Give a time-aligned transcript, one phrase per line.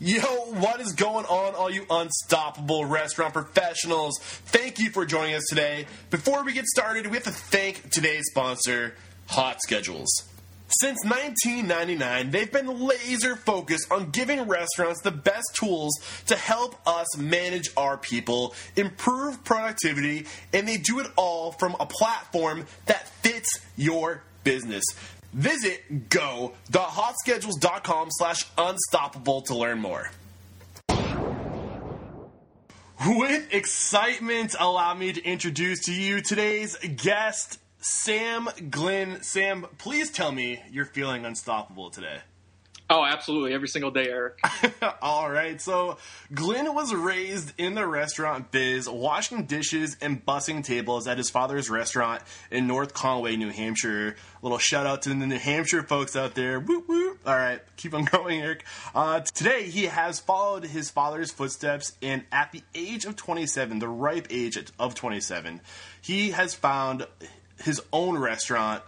[0.00, 4.18] Yo, what is going on, all you unstoppable restaurant professionals?
[4.18, 5.86] Thank you for joining us today.
[6.10, 8.96] Before we get started, we have to thank today's sponsor,
[9.28, 10.10] Hot Schedules.
[10.80, 15.92] Since 1999, they've been laser focused on giving restaurants the best tools
[16.26, 21.86] to help us manage our people, improve productivity, and they do it all from a
[21.86, 24.84] platform that fits your business.
[25.34, 30.10] Visit go.hotschedules.com slash unstoppable to learn more.
[33.06, 39.22] With excitement, allow me to introduce to you today's guest, Sam Glynn.
[39.22, 42.20] Sam, please tell me you're feeling unstoppable today.
[42.96, 43.52] Oh, absolutely.
[43.54, 44.38] Every single day, Eric.
[45.02, 45.60] All right.
[45.60, 45.96] So,
[46.32, 51.68] Glynn was raised in the restaurant biz, washing dishes and bussing tables at his father's
[51.68, 52.22] restaurant
[52.52, 54.14] in North Conway, New Hampshire.
[54.42, 56.60] little shout out to the New Hampshire folks out there.
[56.60, 57.18] Woo woo.
[57.26, 57.60] All right.
[57.76, 58.64] Keep on going, Eric.
[58.94, 63.88] Uh, today, he has followed his father's footsteps, and at the age of 27, the
[63.88, 65.60] ripe age of 27,
[66.00, 67.08] he has found
[67.60, 68.84] his own restaurant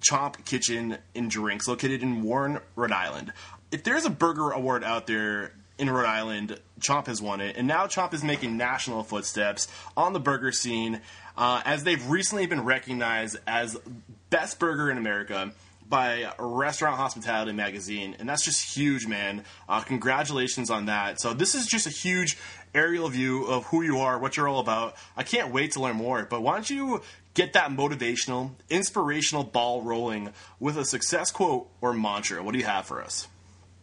[0.00, 3.32] Chomp Kitchen and Drinks, located in Warren, Rhode Island.
[3.70, 7.66] If there's a burger award out there in Rhode Island, Chomp has won it, and
[7.66, 11.00] now Chomp is making national footsteps on the burger scene
[11.36, 13.76] uh, as they've recently been recognized as
[14.30, 15.52] best burger in America
[15.88, 19.44] by Restaurant Hospitality Magazine, and that's just huge, man.
[19.68, 21.20] Uh, congratulations on that.
[21.20, 22.36] So this is just a huge
[22.74, 24.96] aerial view of who you are, what you're all about.
[25.16, 26.26] I can't wait to learn more.
[26.28, 27.02] But why don't you
[27.34, 32.42] get that motivational, inspirational ball rolling with a success quote or mantra?
[32.42, 33.28] What do you have for us?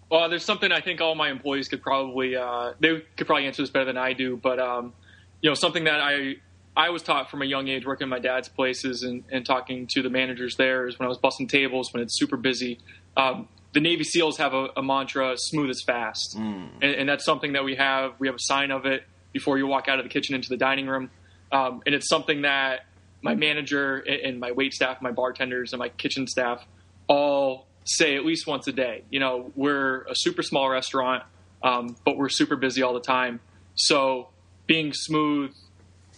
[0.09, 3.63] Well, there's something I think all my employees could probably uh, they could probably answer
[3.63, 4.93] this better than I do, but um,
[5.41, 6.35] you know something that I
[6.77, 9.87] I was taught from a young age working in my dad's places and, and talking
[9.91, 12.79] to the managers there is when I was busting tables when it's super busy.
[13.15, 16.69] Um, the Navy SEALs have a, a mantra: "Smooth as fast," mm.
[16.81, 18.13] and, and, that's something that we have.
[18.19, 19.03] We have a sign of it
[19.33, 21.09] before you walk out of the kitchen into the dining room,
[21.51, 22.85] um, and it's something that
[23.25, 26.63] my manager and my wait staff, my bartenders, and my kitchen staff
[27.07, 29.03] all say at least once a day.
[29.09, 31.23] You know, we're a super small restaurant,
[31.63, 33.39] um, but we're super busy all the time.
[33.73, 34.29] So
[34.67, 35.55] being smooth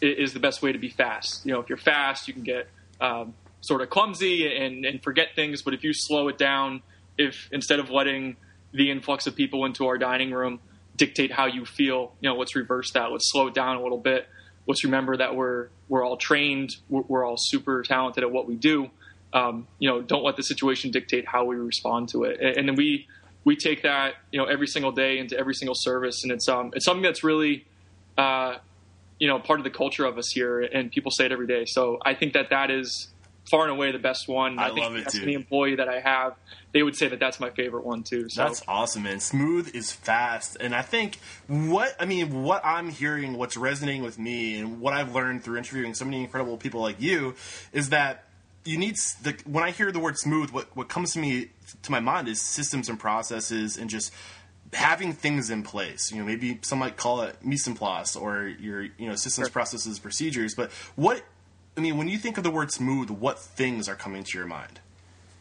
[0.01, 1.45] is the best way to be fast.
[1.45, 2.67] You know, if you're fast, you can get
[2.99, 5.61] um, sort of clumsy and, and forget things.
[5.61, 6.83] But if you slow it down,
[7.17, 8.35] if instead of letting
[8.73, 10.59] the influx of people into our dining room
[10.97, 13.13] dictate how you feel, you know, let's reverse that.
[13.13, 14.27] Let's slow it down a little bit.
[14.67, 16.75] Let's remember that we're we're all trained.
[16.89, 18.89] We're, we're all super talented at what we do.
[19.33, 22.39] Um, you know, don't let the situation dictate how we respond to it.
[22.39, 23.07] And, and then we
[23.43, 26.71] we take that you know every single day into every single service, and it's um
[26.75, 27.65] it's something that's really
[28.17, 28.57] uh,
[29.19, 31.65] you know part of the culture of us here, and people say it every day.
[31.65, 33.07] So I think that that is
[33.49, 34.59] far and away the best one.
[34.59, 35.25] I, I think love it that's too.
[35.25, 36.35] the employee that I have.
[36.73, 38.29] They would say that that's my favorite one too.
[38.29, 39.19] So that's awesome, man.
[39.19, 44.19] Smooth is fast, and I think what I mean, what I'm hearing, what's resonating with
[44.19, 47.35] me, and what I've learned through interviewing so many incredible people like you,
[47.73, 48.25] is that
[48.65, 51.49] you need the when I hear the word smooth, what what comes to me
[51.83, 54.13] to my mind is systems and processes, and just
[54.73, 56.11] having things in place.
[56.11, 59.47] You know, maybe some might call it mise en place or your you know systems,
[59.47, 59.51] Sure.
[59.53, 60.53] processes, procedures.
[60.53, 61.23] But what
[61.77, 64.47] I mean, when you think of the word smooth, what things are coming to your
[64.47, 64.79] mind?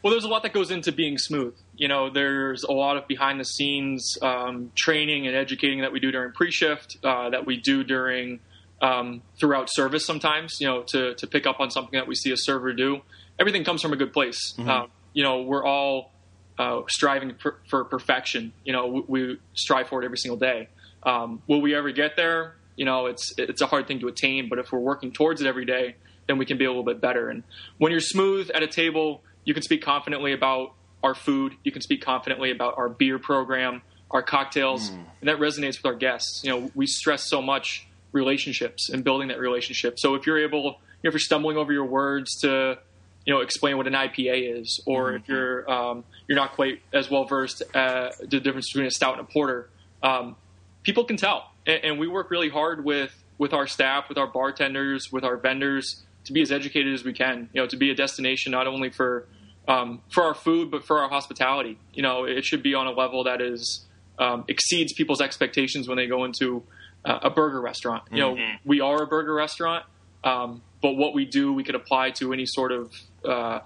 [0.03, 1.55] Well, there's a lot that goes into being smooth.
[1.75, 5.99] You know, there's a lot of behind the scenes um, training and educating that we
[5.99, 8.39] do during pre-shift, uh, that we do during
[8.83, 10.05] um, throughout service.
[10.05, 13.01] Sometimes, you know, to to pick up on something that we see a server do.
[13.39, 14.53] Everything comes from a good place.
[14.59, 16.11] Um, you know, we're all
[16.59, 18.53] uh, striving for, for perfection.
[18.63, 20.69] You know, we, we strive for it every single day.
[21.01, 22.55] Um, will we ever get there?
[22.75, 25.47] You know, it's it's a hard thing to attain, but if we're working towards it
[25.47, 25.95] every day,
[26.27, 27.29] then we can be a little bit better.
[27.29, 27.43] And
[27.77, 31.53] when you're smooth at a table, you can speak confidently about our food.
[31.63, 33.81] You can speak confidently about our beer program,
[34.11, 36.41] our cocktails, and that resonates with our guests.
[36.43, 39.99] You know, we stress so much relationships and building that relationship.
[39.99, 40.71] So if you're able, you
[41.03, 42.77] know, if you're stumbling over your words to,
[43.25, 47.09] you know, explain what an IPA is, or if you're um, you're not quite as
[47.09, 49.69] well versed uh, the difference between a stout and a porter,
[50.03, 50.35] um,
[50.83, 51.51] people can tell.
[51.65, 55.37] And, and we work really hard with with our staff, with our bartenders, with our
[55.37, 57.49] vendors to be as educated as we can.
[57.53, 59.27] You know, to be a destination not only for
[59.67, 61.77] um, for our food but for our hospitality.
[61.93, 63.85] You know, it should be on a level that is
[64.19, 66.63] um, exceeds people's expectations when they go into
[67.05, 68.03] uh, a burger restaurant.
[68.11, 68.59] You know, Mhm.
[68.65, 69.85] we are a burger restaurant,
[70.23, 72.91] um, but what we do we could apply to any sort of
[73.25, 73.59] uh,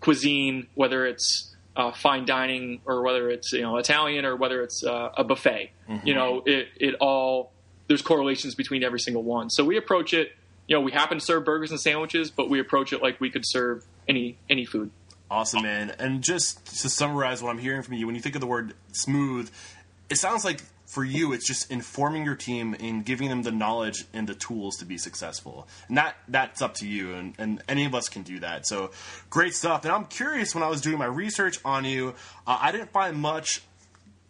[0.00, 4.82] cuisine, whether it's uh, fine dining or whether it's you know Italian or whether it's
[4.84, 5.70] uh, a buffet.
[6.04, 7.52] You know, it it all
[7.88, 9.48] there's correlations between every single one.
[9.50, 10.32] So we approach it.
[10.66, 13.30] You know, we happen to serve burgers and sandwiches, but we approach it like we
[13.30, 14.90] could serve any any food.
[15.30, 15.92] Awesome, man.
[15.98, 18.74] And just to summarize what I'm hearing from you, when you think of the word
[18.92, 19.50] smooth,
[20.08, 24.04] it sounds like for you, it's just informing your team and giving them the knowledge
[24.12, 25.66] and the tools to be successful.
[25.88, 28.66] And that that's up to you, and, and any of us can do that.
[28.66, 28.92] So
[29.28, 29.84] great stuff.
[29.84, 32.14] And I'm curious when I was doing my research on you,
[32.46, 33.62] uh, I didn't find much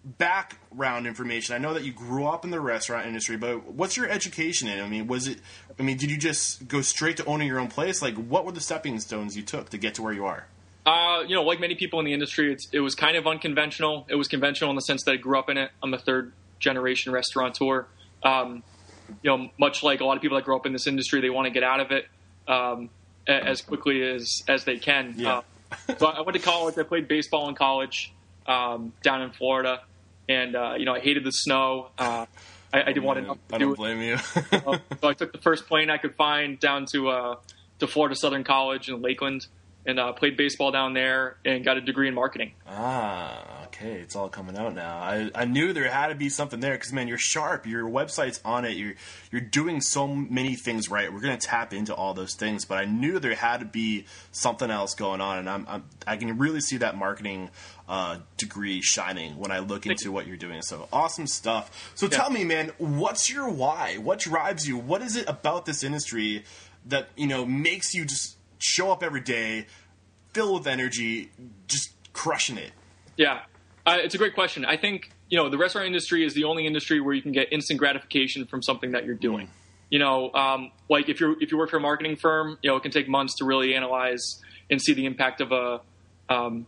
[0.07, 1.55] background information.
[1.55, 4.81] I know that you grew up in the restaurant industry, but what's your education in?
[4.81, 5.39] I mean, was it?
[5.79, 8.01] I mean, did you just go straight to owning your own place?
[8.01, 10.47] Like, what were the stepping stones you took to get to where you are?
[10.87, 14.07] Uh, you know, like many people in the industry, it's, it was kind of unconventional.
[14.09, 15.71] It was conventional in the sense that I grew up in it.
[15.83, 17.87] I'm a third generation restaurateur.
[18.23, 18.63] Um,
[19.23, 21.31] you know, much like a lot of people that grow up in this industry, they
[21.31, 22.07] want to get out of it
[22.47, 22.91] um,
[23.27, 25.15] a- as quickly as as they can.
[25.17, 25.43] Yeah.
[25.89, 26.79] Uh, so I went to college.
[26.79, 28.13] I played baseball in college
[28.47, 29.83] um, down in Florida,
[30.29, 31.89] and uh, you know, I hated the snow.
[31.99, 32.27] Uh,
[32.73, 33.77] I, I didn't want to I do don't it.
[33.77, 34.17] blame you.
[35.01, 37.37] So I took the first plane I could find down to uh,
[37.79, 39.47] to Florida Southern College in Lakeland,
[39.87, 42.53] and uh, played baseball down there, and got a degree in marketing.
[42.67, 44.97] ah, okay, it's all coming out now.
[44.99, 47.67] I, I knew there had to be something there because man, you're sharp.
[47.67, 48.77] Your website's on it.
[48.77, 48.95] You're
[49.31, 51.13] you're doing so many things right.
[51.13, 54.71] We're gonna tap into all those things, but I knew there had to be something
[54.71, 57.51] else going on, and I'm, I'm I can really see that marketing
[57.89, 60.63] uh, degree shining when I look into what you're doing.
[60.63, 61.93] So awesome stuff.
[61.95, 63.97] So tell me, man, what's your why?
[63.99, 64.77] What drives you?
[64.77, 66.45] What is it about this industry
[66.87, 69.67] that you know makes you just show up every day,
[70.33, 71.31] filled with energy,
[71.69, 72.73] just crushing it?
[73.17, 73.43] Yeah,
[73.87, 74.65] uh, it's a great question.
[74.65, 77.53] I think you know the restaurant industry is the only industry where you can get
[77.53, 79.49] instant gratification from something that you're doing.
[79.91, 82.77] You know, um, like if you if you work for a marketing firm, you know
[82.77, 85.81] it can take months to really analyze and see the impact of a
[86.29, 86.67] um,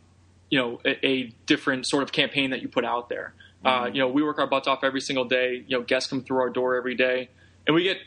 [0.50, 3.34] you know a, a different sort of campaign that you put out there.
[3.64, 5.64] Uh, you know, we work our butts off every single day.
[5.66, 7.28] You know, guests come through our door every day,
[7.66, 7.98] and we get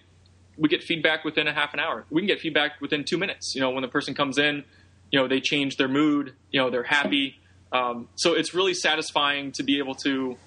[0.57, 2.05] we get feedback within a half an hour.
[2.09, 3.53] We can get feedback within two minutes.
[3.55, 4.63] You know, when the person comes in,
[5.11, 6.33] you know, they change their mood.
[6.51, 7.37] You know, they're happy.
[7.71, 10.37] Um, so it's really satisfying to be able to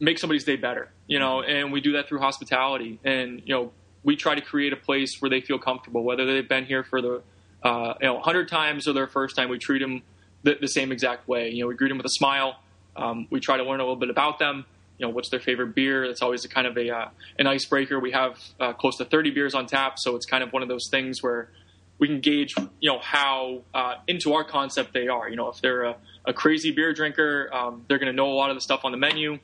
[0.00, 0.90] make somebody's day better.
[1.06, 2.98] You know, and we do that through hospitality.
[3.04, 3.72] And you know,
[4.02, 7.00] we try to create a place where they feel comfortable, whether they've been here for
[7.00, 7.22] the
[7.62, 9.48] uh, you know hundred times or their first time.
[9.48, 10.02] We treat them
[10.42, 11.50] the, the same exact way.
[11.50, 12.60] You know, we greet them with a smile.
[12.96, 14.64] Um, we try to learn a little bit about them.
[14.98, 16.08] You know, what's their favorite beer?
[16.08, 17.08] That's always a kind of a uh,
[17.38, 18.00] an icebreaker.
[18.00, 20.68] We have uh, close to 30 beers on tap, so it's kind of one of
[20.68, 21.50] those things where
[21.98, 25.28] we can gauge, you know, how uh, into our concept they are.
[25.28, 28.34] You know, if they're a, a crazy beer drinker, um, they're going to know a
[28.34, 29.38] lot of the stuff on the menu.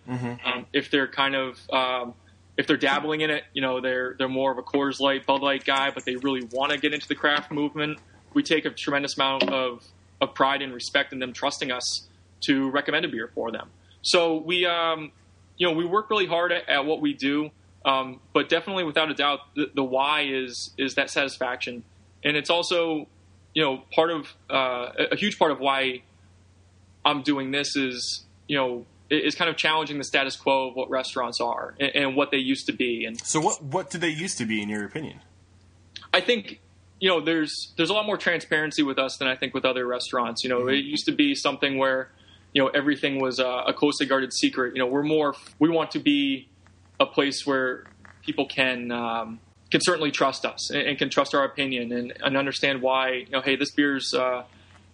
[0.44, 2.14] Um, if they're kind of um,
[2.56, 5.42] if they're dabbling in it, you know, they're they're more of a Coors Light, Bud
[5.42, 7.98] Light guy, but they really want to get into the craft movement.
[8.32, 9.84] We take a tremendous amount of
[10.24, 12.08] of pride and respect in them trusting us
[12.40, 13.70] to recommend a beer for them.
[14.02, 15.12] So we, um,
[15.56, 17.50] you know, we work really hard at, at what we do,
[17.84, 21.84] um, but definitely, without a doubt, the, the why is is that satisfaction,
[22.24, 23.06] and it's also,
[23.54, 26.02] you know, part of uh, a huge part of why
[27.04, 30.88] I'm doing this is, you know, is kind of challenging the status quo of what
[30.90, 34.08] restaurants are and, and what they used to be, and So what what did they
[34.08, 35.20] used to be in your opinion?
[36.12, 36.60] I think
[37.00, 39.86] you know there's there's a lot more transparency with us than I think with other
[39.86, 40.42] restaurants.
[40.44, 42.10] You know, it used to be something where
[42.52, 44.74] you know everything was a, a closely guarded secret.
[44.74, 46.48] You know, we're more we want to be
[47.00, 47.84] a place where
[48.22, 52.36] people can um, can certainly trust us and, and can trust our opinion and, and
[52.36, 54.44] understand why you know hey this beer's uh,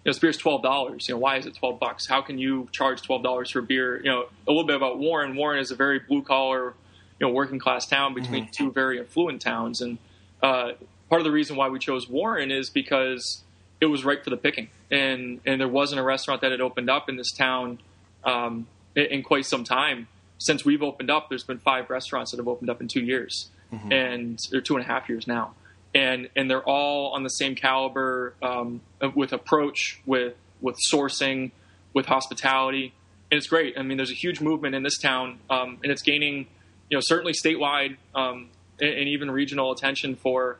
[0.05, 1.07] you know, this beer's twelve dollars.
[1.09, 2.07] You know, why is it twelve bucks?
[2.07, 3.99] How can you charge twelve dollars for a beer?
[3.99, 5.37] You know, a little bit about Warren.
[5.37, 6.75] Warren is a very blue collar,
[7.19, 9.99] you know, working class town between two very affluent towns, and
[10.43, 10.73] uh,
[11.11, 13.43] part of the reason why we chose Warren is because
[13.81, 16.89] it was right for the picking, and and there wasn't a restaurant that had opened
[16.89, 17.81] up in this town
[18.25, 20.09] um, in, quite some time.
[20.39, 23.51] Since we've opened up, there's been five restaurants that have opened up in two years,
[23.93, 25.55] and or two and a half years now,
[25.95, 28.81] and and they're all on the same caliber um,
[29.15, 31.51] with approach, with with sourcing,
[31.93, 32.95] with hospitality,
[33.31, 33.77] and it's great.
[33.79, 36.47] I mean, there's a huge movement in this town, um, and it's gaining,
[36.89, 38.49] you know, certainly statewide um,
[38.81, 40.59] and, and even regional attention for.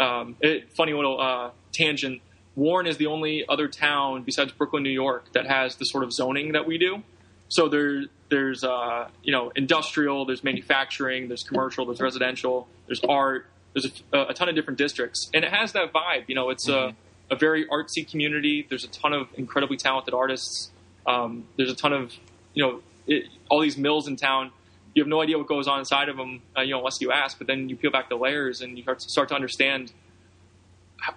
[0.00, 2.22] Um, it, funny little uh, tangent.
[2.56, 6.12] Warren is the only other town besides Brooklyn, New York, that has the sort of
[6.12, 7.02] zoning that we do.
[7.48, 13.46] So there, there's uh, you know industrial, there's manufacturing, there's commercial, there's residential, there's art,
[13.74, 16.24] there's a, a ton of different districts, and it has that vibe.
[16.28, 16.94] You know, it's a,
[17.30, 18.66] a very artsy community.
[18.68, 20.70] There's a ton of incredibly talented artists.
[21.06, 22.14] Um, there's a ton of
[22.54, 24.52] you know it, all these mills in town.
[24.94, 27.12] You have no idea what goes on inside of them, uh, you know, unless you
[27.12, 27.38] ask.
[27.38, 29.92] But then you peel back the layers and you start to understand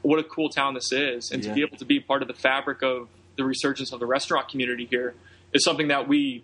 [0.01, 1.49] what a cool town this is, and yeah.
[1.49, 4.47] to be able to be part of the fabric of the resurgence of the restaurant
[4.47, 5.15] community here
[5.53, 6.43] is something that we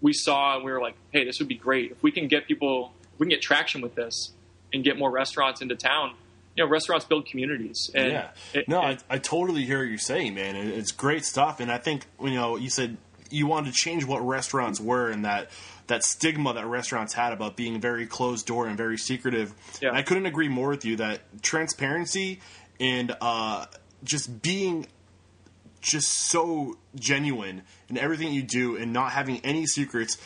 [0.00, 2.46] we saw and we were like, hey, this would be great if we can get
[2.46, 4.32] people, if we can get traction with this
[4.72, 6.14] and get more restaurants into town.
[6.56, 7.90] You know, restaurants build communities.
[7.94, 10.54] And yeah, it, no, it, I, I totally hear what you're saying, man.
[10.54, 12.98] It's great stuff, and I think you know, you said
[13.30, 15.50] you wanted to change what restaurants were and that
[15.92, 19.52] that stigma that restaurants had about being very closed door and very secretive.
[19.82, 19.90] Yeah.
[19.90, 22.40] And I couldn't agree more with you that transparency
[22.80, 23.66] and uh,
[24.02, 24.86] just being
[25.82, 30.16] just so genuine in everything you do and not having any secrets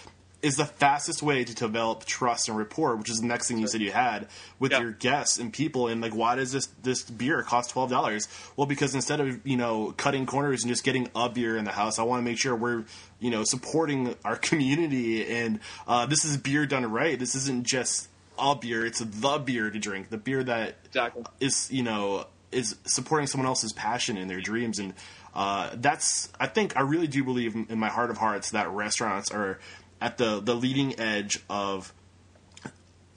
[0.40, 3.66] is the fastest way to develop trust and rapport, which is the next thing you
[3.66, 4.28] said you had
[4.60, 5.88] with your guests and people.
[5.88, 8.28] And like, why does this this beer cost twelve dollars?
[8.54, 11.72] Well, because instead of you know cutting corners and just getting a beer in the
[11.72, 12.84] house, I want to make sure we're
[13.18, 15.26] you know supporting our community.
[15.26, 17.18] And uh, this is beer done right.
[17.18, 18.08] This isn't just
[18.38, 21.24] a beer; it's the beer to drink, the beer that exactly.
[21.40, 24.94] is you know is supporting someone else's passion and their dreams and
[25.36, 29.30] uh, that's I think I really do believe in my heart of hearts that restaurants
[29.30, 29.58] are
[30.00, 31.92] at the the leading edge of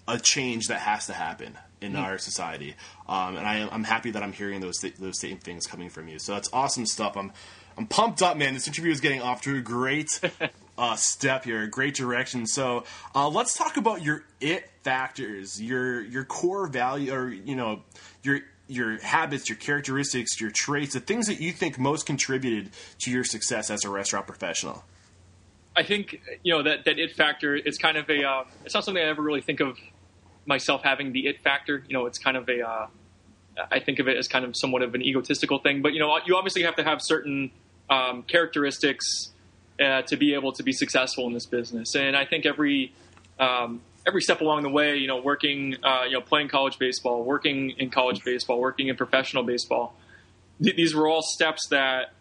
[0.06, 2.04] a change that has to happen in mm-hmm.
[2.04, 2.76] our society,
[3.08, 6.20] um, and I, am happy that I'm hearing those those same things coming from you.
[6.20, 7.16] So that's awesome stuff.
[7.16, 7.32] I'm
[7.80, 8.56] I'm pumped up, man.
[8.56, 10.20] This interview is getting off to a great
[10.78, 12.46] uh, step here, great direction.
[12.46, 12.84] So
[13.16, 17.84] uh, let's talk about your it factors, your your core value, or you know
[18.22, 23.12] your your habits, your characteristics, your traits, the things that you think most contributed to
[23.12, 24.84] your success as a restaurant professional?
[25.74, 28.26] I think you know that that it factor is kind of a.
[28.26, 29.78] Uh, it's not something I ever really think of
[30.46, 31.82] myself having the it factor.
[31.88, 32.62] You know, it's kind of a.
[32.62, 32.88] Uh,
[33.72, 36.20] I think of it as kind of somewhat of an egotistical thing, but you know,
[36.26, 37.52] you obviously have to have certain
[37.90, 39.32] um, characteristics
[39.80, 42.94] uh, to be able to be successful in this business, and I think every
[43.40, 47.24] um, every step along the way, you know, working, uh, you know, playing college baseball,
[47.24, 49.94] working in college baseball, working in professional baseball.
[50.64, 52.12] Th- these were all steps that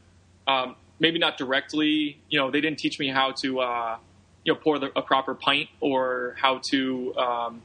[0.46, 3.96] um, maybe not directly, you know, they didn't teach me how to, uh,
[4.44, 7.62] you know, pour the, a proper pint or how to, um,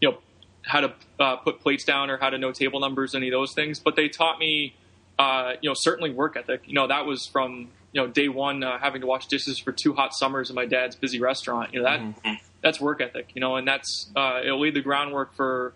[0.00, 0.18] you know,
[0.62, 3.54] how to uh, put plates down or how to know table numbers, any of those
[3.54, 3.78] things.
[3.80, 4.74] But they taught me,
[5.18, 6.62] uh, you know, certainly work ethic.
[6.66, 9.72] You know, that was from you know day one uh, having to wash dishes for
[9.72, 11.72] two hot summers in my dad's busy restaurant.
[11.72, 14.80] You know that mm-hmm that's work ethic, you know, and that's uh, it'll lay the
[14.80, 15.72] groundwork for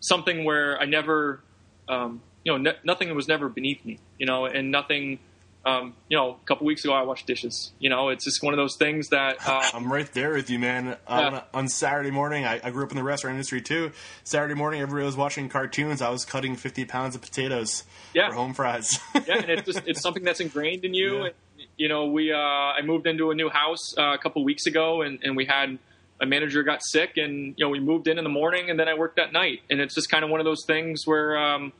[0.00, 1.40] something where I never,
[1.88, 5.18] um, you know, ne- nothing was never beneath me, you know, and nothing.
[5.64, 7.72] Um, you know, a couple weeks ago I washed dishes.
[7.78, 10.58] You know, it's just one of those things that uh, I'm right there with you,
[10.58, 10.96] man.
[11.06, 11.42] Um, yeah.
[11.54, 13.92] On Saturday morning, I, I, grew up in the restaurant industry too.
[14.24, 16.02] Saturday morning, everybody was watching cartoons.
[16.02, 18.28] I was cutting 50 pounds of potatoes yeah.
[18.28, 18.98] for home fries.
[19.14, 21.18] yeah, and it's just it's something that's ingrained in you.
[21.18, 21.24] Yeah.
[21.26, 21.34] And,
[21.76, 25.02] you know, we uh, I moved into a new house uh, a couple weeks ago,
[25.02, 25.78] and, and we had
[26.20, 28.88] a manager got sick and you know we moved in in the morning and then
[28.88, 31.72] I worked that night and it's just kind of one of those things where um,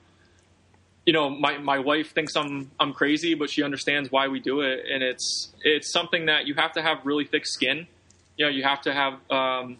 [1.05, 4.61] you know my, my wife thinks I'm I'm crazy but she understands why we do
[4.61, 4.85] it.
[4.91, 7.87] And it's it's something that you have to have really thick skin.
[8.37, 9.79] You know you have to have um,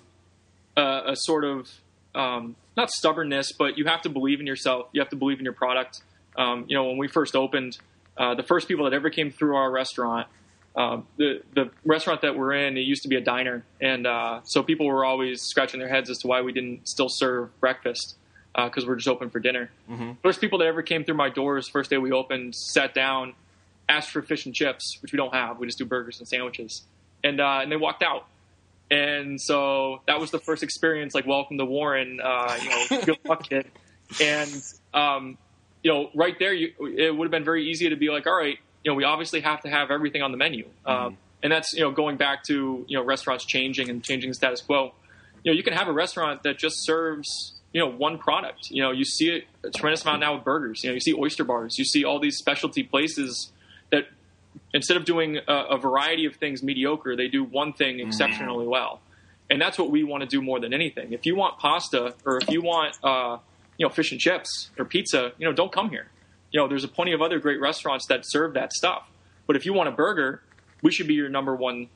[0.77, 1.71] a, a, sort of
[2.15, 4.89] um, not stubbornness but you have to believe in yourself.
[4.93, 6.03] You have to believe in your product.
[6.37, 7.79] Um, you know when we first opened
[8.17, 10.29] uh, the first people that ever came through our restaurant
[10.75, 14.41] um, the the restaurant that we're in, it used to be a diner, and uh,
[14.45, 18.17] so people were always scratching their heads as to why we didn't still serve breakfast
[18.55, 19.71] because uh, we're just open for dinner.
[19.91, 20.13] Mm-hmm.
[20.23, 23.35] First people that ever came through my doors, first day we opened, sat down,
[23.89, 25.59] asked for fish and chips, which we don't have.
[25.59, 26.83] We just do burgers and sandwiches,
[27.25, 28.27] and uh, and they walked out.
[28.91, 33.19] And so that was the first experience, like welcome to Warren, uh, you know, good
[33.25, 33.71] luck, kid.
[34.21, 35.39] And um,
[35.83, 38.37] you know, right there, you, it would have been very easy to be like, all
[38.37, 40.65] right you know, we obviously have to have everything on the menu.
[40.65, 40.91] Mm-hmm.
[40.91, 44.35] Um, and that's, you know, going back to, you know, restaurants changing and changing the
[44.35, 44.93] status quo.
[45.43, 48.71] You know, you can have a restaurant that just serves, you know, one product.
[48.71, 50.83] You know, you see it a tremendous amount now with burgers.
[50.83, 51.79] You know, you see oyster bars.
[51.79, 53.53] You see all these specialty places
[53.91, 54.09] that
[54.75, 58.09] instead of doing a, a variety of things mediocre, they do one thing mm-hmm.
[58.09, 59.01] exceptionally well.
[59.51, 61.13] And that's what we want to do more than anything.
[61.13, 63.39] If you want pasta or if you want, uh,
[63.77, 66.09] you know, fish and chips or pizza, you know, don't come here
[66.53, 69.09] you know, there's a plenty of other great restaurants that serve that stuff.
[69.47, 70.43] But if you want a burger,
[70.83, 71.89] we should be your number one,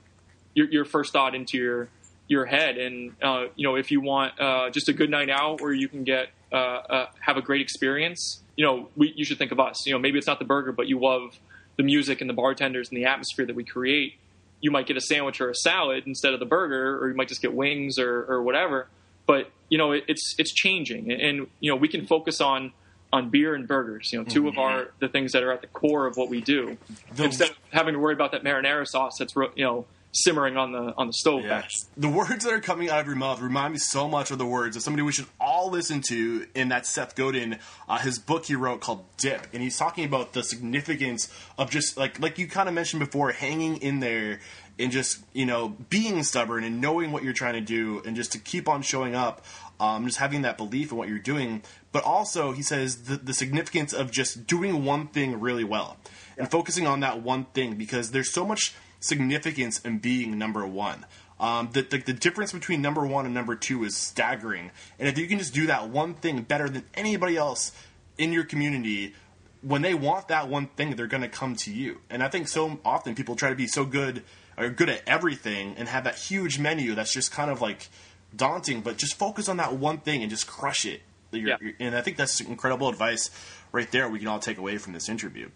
[0.55, 1.89] your, your first thought into your
[2.29, 2.79] your head.
[2.79, 5.89] And uh, you know, if you want uh, just a good night out where you
[5.89, 9.61] can get uh, uh, have a great experience, you know, we, you should think of
[9.61, 9.87] us.
[9.87, 11.39] You know, maybe it's not the burger, but you love
[11.77, 14.15] the music and the bartenders and the atmosphere that we create.
[14.61, 17.29] You might get a sandwich or a salad instead of the burger, or you might
[17.29, 18.89] just get wings or, or whatever.
[19.27, 22.73] But you know, it, it's it's changing, and, and you know, we can focus on
[23.13, 24.13] on beer and burgers.
[24.13, 24.49] You know, 2 mm-hmm.
[24.49, 26.77] of our the things that are at the core of what we do.
[27.15, 30.73] The, Instead of having to worry about that marinara sauce that's you know simmering on
[30.73, 31.45] the on the stove.
[31.45, 31.67] Yeah.
[31.97, 34.47] The words that are coming out of your mouth remind me so much of the
[34.47, 37.59] words of somebody we should all listen to in that Seth Godin,
[37.89, 41.97] uh, his book he wrote called Dip, and he's talking about the significance of just
[41.97, 44.41] like like you kind of mentioned before, hanging in there
[44.79, 48.33] and just you know being stubborn and knowing what you're trying to do and just
[48.33, 49.45] to keep on showing up
[49.79, 53.35] um, just having that belief in what you're doing but also he says the, the
[53.35, 56.43] significance of just doing one thing really well yeah.
[56.43, 61.05] and focusing on that one thing because there's so much significance in being number one
[61.39, 65.19] um, the, the, the, difference between number one and number two is staggering and if
[65.19, 67.73] you can just do that one thing better than anybody else
[68.17, 69.15] in your community
[69.61, 72.49] when they want that one thing they're going to come to you and i think
[72.49, 74.23] so often people try to be so good
[74.57, 77.89] or good at everything and have that huge menu that's just kind of like
[78.35, 81.03] daunting, but just focus on that one thing and just crush it.
[81.33, 81.57] You're, yeah.
[81.61, 83.31] you're, and I think that's incredible advice
[83.73, 85.51] right there we can all take away from this interview.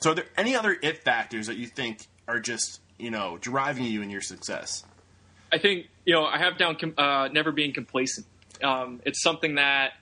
[0.00, 3.84] So, are there any other it factors that you think are just, you know, driving
[3.84, 4.84] you in your success?
[5.52, 8.26] I think, you know, I have down uh, never being complacent.
[8.62, 9.92] Um, it's something that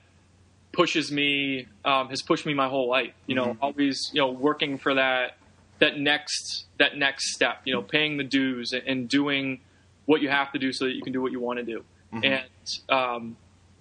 [0.71, 3.13] pushes me, um, has pushed me my whole life.
[3.25, 3.63] You know, mm-hmm.
[3.63, 5.37] always, you know, working for that
[5.79, 7.61] that next that next step.
[7.65, 9.61] You know, paying the dues and doing
[10.05, 11.83] what you have to do so that you can do what you want to do.
[12.13, 12.25] Mm-hmm.
[12.25, 13.37] And um,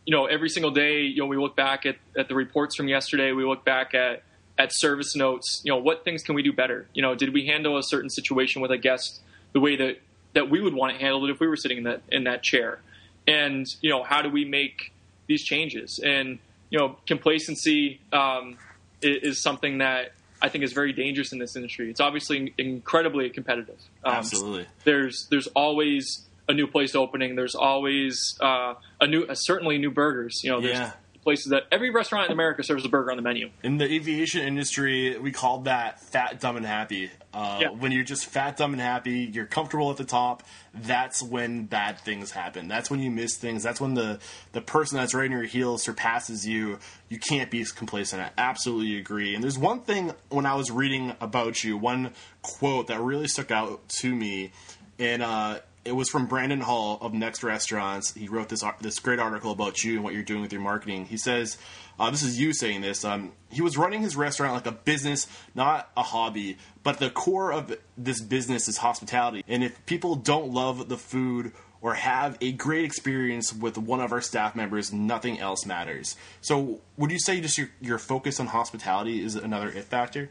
[0.07, 2.89] you know, every single day, you know, we look back at, at the reports from
[2.89, 3.33] yesterday.
[3.33, 4.23] We look back at
[4.59, 5.63] at service notes.
[5.65, 6.87] You know, what things can we do better?
[6.93, 9.21] You know, did we handle a certain situation with a guest
[9.53, 10.01] the way that
[10.35, 12.43] that we would want to handle it if we were sitting in that in that
[12.43, 12.81] chair?
[13.27, 14.93] And you know, how do we make
[15.27, 16.01] these changes?
[16.05, 16.39] And
[16.71, 18.59] you know, complacency um,
[19.01, 21.91] is, is something that I think is very dangerous in this industry.
[21.91, 23.79] It's obviously incredibly competitive.
[24.05, 24.67] Um, Absolutely.
[24.85, 27.37] There's there's always a new place opening.
[27.37, 30.41] There's always uh, a new, uh, certainly new burgers.
[30.43, 30.93] You know, there's yeah.
[31.29, 33.51] Places that every restaurant in America serves a burger on the menu.
[33.63, 37.11] In the aviation industry, we call that fat, dumb, and happy.
[37.35, 37.69] Uh, yeah.
[37.69, 40.43] When you're just fat, dumb, and happy, you're comfortable at the top.
[40.73, 42.67] That's when bad things happen.
[42.67, 43.63] That's when you miss things.
[43.63, 44.21] That's when the
[44.53, 46.79] the person that's right in your heels surpasses you.
[47.11, 48.23] You can't be complacent.
[48.23, 49.35] I absolutely agree.
[49.35, 53.51] And there's one thing when I was reading about you, one quote that really stuck
[53.51, 54.53] out to me,
[54.99, 58.13] and uh, it was from Brandon Hall of Next Restaurants.
[58.13, 61.07] He wrote this this great article about you and what you're doing with your marketing.
[61.07, 61.57] He says,
[61.99, 63.05] uh, "This is you saying this.
[63.05, 66.59] Um, he was running his restaurant like a business, not a hobby.
[66.83, 69.43] But the core of this business is hospitality.
[69.49, 74.11] And if people don't love the food." Or have a great experience with one of
[74.11, 76.17] our staff members, nothing else matters.
[76.41, 80.31] So, would you say just your, your focus on hospitality is another it factor?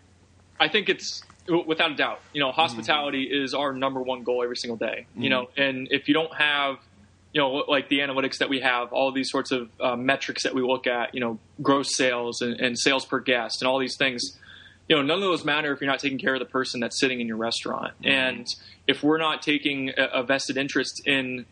[0.59, 1.23] I think it's
[1.65, 2.21] without a doubt.
[2.33, 3.43] You know, hospitality mm-hmm.
[3.43, 5.07] is our number one goal every single day.
[5.11, 5.21] Mm-hmm.
[5.21, 6.77] You know, and if you don't have,
[7.33, 10.53] you know, like the analytics that we have, all these sorts of uh, metrics that
[10.53, 13.95] we look at, you know, gross sales and, and, sales per guest and all these
[13.97, 14.37] things,
[14.87, 16.99] you know, none of those matter if you're not taking care of the person that's
[16.99, 17.93] sitting in your restaurant.
[18.01, 18.09] Mm-hmm.
[18.09, 18.47] And
[18.87, 21.45] if we're not taking a, a, vested interest in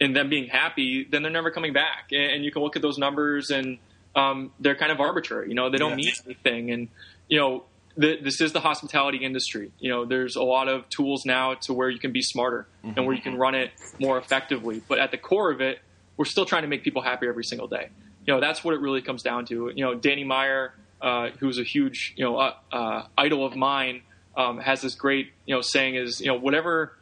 [0.00, 2.08] in them being happy, then they're never coming back.
[2.12, 3.78] And, and you can look at those numbers and
[4.14, 5.48] um, they're kind of arbitrary.
[5.48, 6.06] You know, they don't yeah.
[6.06, 6.70] mean anything.
[6.70, 6.88] And
[7.28, 7.64] you know,
[7.98, 9.72] the, this is the hospitality industry.
[9.80, 12.96] You know, there's a lot of tools now to where you can be smarter mm-hmm.
[12.96, 14.80] and where you can run it more effectively.
[14.88, 15.80] But at the core of it,
[16.16, 17.88] we're still trying to make people happy every single day.
[18.24, 19.72] You know, that's what it really comes down to.
[19.74, 24.02] You know, Danny Meyer, uh, who's a huge you know uh, uh, idol of mine,
[24.36, 26.96] um, has this great you know saying is you know whatever,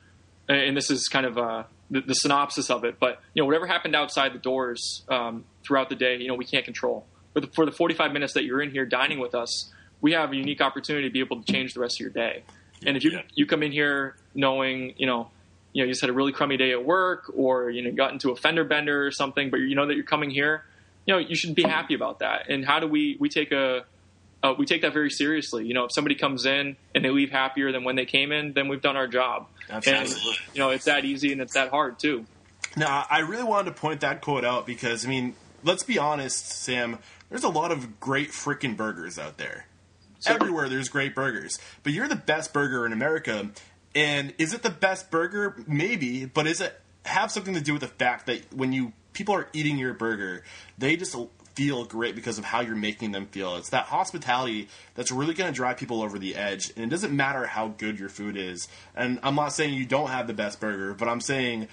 [0.48, 3.66] and this is kind of uh, the, the, synopsis of it, but you know whatever
[3.66, 7.06] happened outside the doors um, throughout the day, you know we can't control.
[7.34, 10.36] But for the 45 minutes that you're in here dining with us, we have a
[10.36, 12.42] unique opportunity to be able to change the rest of your day.
[12.84, 13.22] And if you yeah.
[13.34, 15.30] you come in here knowing, you know,
[15.72, 18.12] you know, you just had a really crummy day at work, or you know, got
[18.12, 20.64] into a fender bender or something, but you know that you're coming here,
[21.06, 22.48] you know, you should be happy about that.
[22.48, 23.84] And how do we we take a
[24.42, 25.66] uh, we take that very seriously.
[25.66, 28.52] You know, if somebody comes in and they leave happier than when they came in,
[28.52, 29.46] then we've done our job.
[29.70, 30.12] Absolutely.
[30.12, 32.26] And you know, it's that easy and it's that hard too.
[32.76, 36.46] Now, I really wanted to point that quote out because I mean, let's be honest,
[36.46, 36.98] Sam.
[37.28, 39.66] There's a lot of great freaking burgers out there.
[40.24, 43.50] Everywhere there's great burgers, but you're the best burger in America.
[43.94, 45.62] And is it the best burger?
[45.66, 49.34] Maybe, but is it have something to do with the fact that when you people
[49.34, 50.42] are eating your burger,
[50.78, 51.16] they just
[51.56, 53.56] feel great because of how you're making them feel.
[53.56, 56.70] It's that hospitality that's really going to drive people over the edge.
[56.76, 58.68] And it doesn't matter how good your food is.
[58.94, 61.68] And I'm not saying you don't have the best burger, but I'm saying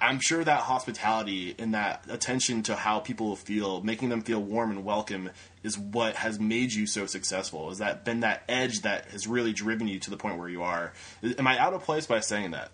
[0.00, 4.70] I'm sure that hospitality and that attention to how people feel, making them feel warm
[4.70, 5.30] and welcome,
[5.62, 7.70] is what has made you so successful.
[7.70, 10.62] Is that been that edge that has really driven you to the point where you
[10.62, 10.92] are?
[11.22, 12.70] Am I out of place by saying that?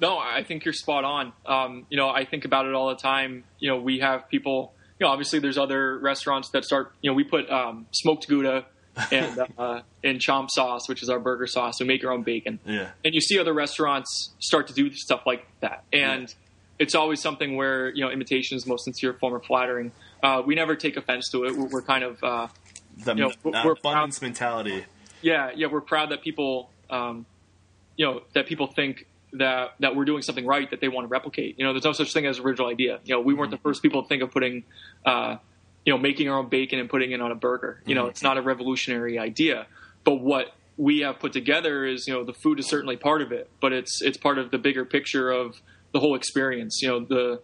[0.00, 1.32] No, I think you're spot on.
[1.46, 3.44] Um, you know, I think about it all the time.
[3.58, 4.74] You know, we have people.
[4.98, 6.92] You know, obviously, there's other restaurants that start.
[7.00, 8.66] You know, we put um, smoked gouda
[9.12, 11.80] and uh, and chomp sauce, which is our burger sauce.
[11.80, 12.58] We make our own bacon.
[12.64, 12.90] Yeah.
[13.04, 16.34] And you see other restaurants start to do stuff like that, and yeah.
[16.78, 19.92] It's always something where you know imitation is the most sincere form of flattering.
[20.22, 21.56] Uh, we never take offense to it.
[21.56, 22.48] We're, we're kind of uh,
[22.98, 24.84] the you know, we're, abundance proud, mentality.
[25.22, 27.26] Yeah, yeah, we're proud that people, um,
[27.96, 31.08] you know, that people think that that we're doing something right that they want to
[31.08, 31.58] replicate.
[31.58, 33.00] You know, there's no such thing as original idea.
[33.04, 34.64] You know, we weren't the first people to think of putting,
[35.04, 35.36] uh,
[35.84, 37.80] you know, making our own bacon and putting it on a burger.
[37.86, 38.10] You know, mm-hmm.
[38.10, 39.66] it's not a revolutionary idea,
[40.04, 43.32] but what we have put together is, you know, the food is certainly part of
[43.32, 45.60] it, but it's it's part of the bigger picture of
[45.94, 46.80] the whole experience.
[46.82, 47.40] You know, the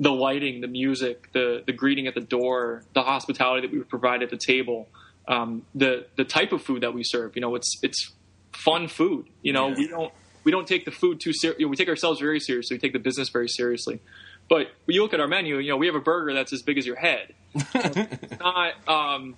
[0.00, 4.24] the lighting, the music, the the greeting at the door, the hospitality that we provide
[4.24, 4.88] at the table,
[5.28, 7.36] um, the the type of food that we serve.
[7.36, 8.10] You know, it's it's
[8.52, 9.28] fun food.
[9.42, 9.74] You know, yeah.
[9.76, 11.66] we don't we don't take the food too seriously.
[11.66, 12.76] We take ourselves very seriously.
[12.76, 14.00] We take the business very seriously.
[14.48, 16.62] But when you look at our menu, you know, we have a burger that's as
[16.62, 17.32] big as your head.
[17.54, 19.36] it's not um,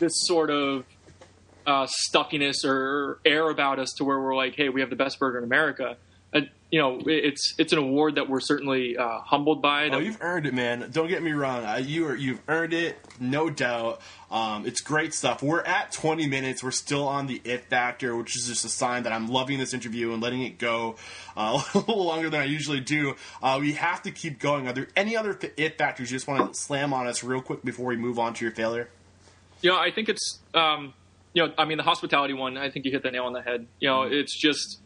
[0.00, 0.84] this sort of
[1.64, 5.20] uh, stuffiness or air about us to where we're like, hey, we have the best
[5.20, 5.96] burger in America
[6.72, 9.90] you know, it's it's an award that we're certainly uh, humbled by.
[9.90, 10.88] Oh, you've earned it, man.
[10.90, 11.66] Don't get me wrong.
[11.66, 14.00] Uh, you are, you've earned it, no doubt.
[14.30, 15.42] Um, it's great stuff.
[15.42, 16.64] We're at 20 minutes.
[16.64, 19.74] We're still on the it factor, which is just a sign that I'm loving this
[19.74, 20.96] interview and letting it go
[21.36, 23.16] uh, a little longer than I usually do.
[23.42, 24.66] Uh, we have to keep going.
[24.66, 27.62] Are there any other it factors you just want to slam on us real quick
[27.62, 28.88] before we move on to your failure?
[29.60, 30.94] You know, I think it's, um,
[31.34, 32.56] you know, I mean, the hospitality one.
[32.56, 33.66] I think you hit the nail on the head.
[33.78, 34.14] You know, mm-hmm.
[34.14, 34.78] it's just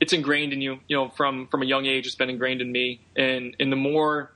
[0.00, 0.80] it's ingrained in you.
[0.88, 3.00] You know, from from a young age, it's been ingrained in me.
[3.16, 4.30] And and the more,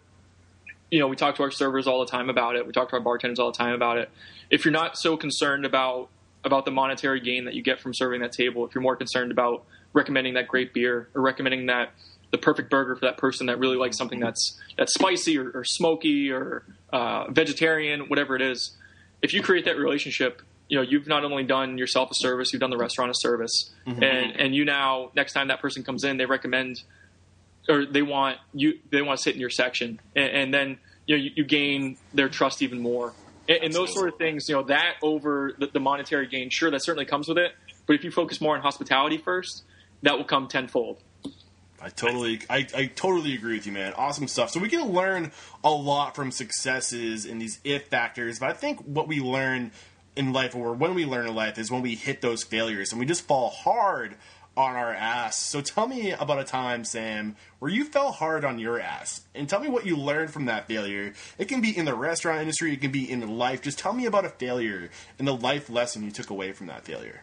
[0.90, 2.66] you know, we talk to our servers all the time about it.
[2.66, 4.10] We talk to our bartenders all the time about it.
[4.50, 6.08] If you're not so concerned about
[6.44, 9.30] about the monetary gain that you get from serving that table, if you're more concerned
[9.30, 11.90] about recommending that great beer or recommending that
[12.32, 15.64] the perfect burger for that person that really likes something that's that's spicy or, or
[15.64, 18.76] smoky or uh, vegetarian, whatever it is,
[19.20, 22.60] if you create that relationship you know you've not only done yourself a service, you've
[22.60, 24.02] done the restaurant a service, mm-hmm.
[24.02, 26.82] and and you now next time that person comes in, they recommend
[27.68, 31.14] or they want you they want to sit in your section, and, and then you
[31.14, 33.12] know you, you, gain their trust even more,
[33.50, 34.48] and, and, those sort of things.
[34.48, 37.52] You know that over the, the monetary gain, sure, that certainly comes with it,
[37.86, 39.64] but if you focus more on hospitality first,
[40.00, 41.02] that will come tenfold.
[41.82, 43.92] I totally, I, I totally agree with you, man.
[43.94, 44.50] Awesome stuff.
[44.50, 45.32] So we can learn
[45.64, 49.72] a lot from successes and these if factors, but I think what we learn
[50.16, 53.00] in life or when we learn in life is when we hit those failures and
[53.00, 54.16] we just fall hard
[54.56, 55.36] on our ass.
[55.36, 59.22] So tell me about a time, Sam, where you fell hard on your ass.
[59.34, 61.14] And tell me what you learned from that failure.
[61.38, 63.62] It can be in the restaurant industry, it can be in life.
[63.62, 66.84] Just tell me about a failure and the life lesson you took away from that
[66.84, 67.22] failure.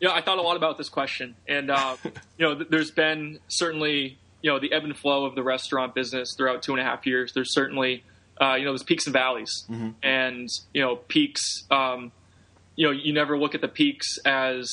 [0.00, 1.36] Yeah, I thought a lot about this question.
[1.48, 1.96] And, uh,
[2.38, 6.34] you know, there's been certainly, you know, the ebb and flow of the restaurant business
[6.36, 7.32] throughout two and a half years.
[7.32, 8.04] There's certainly
[8.40, 9.90] uh, you know, there's peaks and valleys, mm-hmm.
[10.02, 11.64] and you know, peaks.
[11.70, 12.12] Um,
[12.76, 14.70] you know, you never look at the peaks as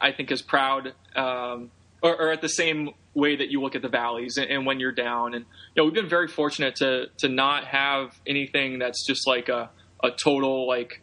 [0.00, 1.70] I think as proud, um,
[2.02, 4.80] or, or, at the same way that you look at the valleys and, and, when
[4.80, 5.34] you're down.
[5.34, 9.48] And you know, we've been very fortunate to to not have anything that's just like
[9.48, 9.70] a
[10.02, 11.00] a total like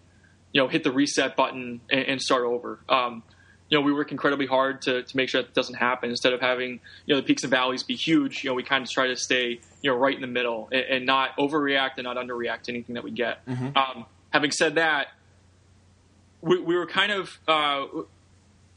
[0.52, 2.80] you know hit the reset button and, and start over.
[2.88, 3.24] Um,
[3.70, 6.10] you know, we work incredibly hard to, to make sure that doesn't happen.
[6.10, 8.84] Instead of having, you know, the peaks and valleys be huge, you know, we kind
[8.84, 12.06] of try to stay, you know, right in the middle and, and not overreact and
[12.06, 13.46] not underreact to anything that we get.
[13.46, 13.78] Mm-hmm.
[13.78, 15.08] Um, having said that,
[16.42, 17.86] we, we were kind of, uh,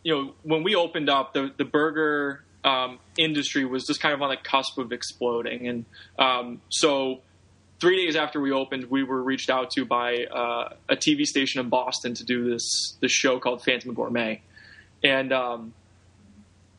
[0.02, 4.20] you know, when we opened up, the, the burger um, industry was just kind of
[4.20, 5.68] on the cusp of exploding.
[5.68, 5.84] And
[6.18, 7.20] um, so
[7.80, 11.60] three days after we opened, we were reached out to by uh, a TV station
[11.60, 14.42] in Boston to do this, this show called Phantom Gourmet
[15.02, 15.74] and um,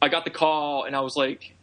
[0.02, 1.54] I got the call, and I was like,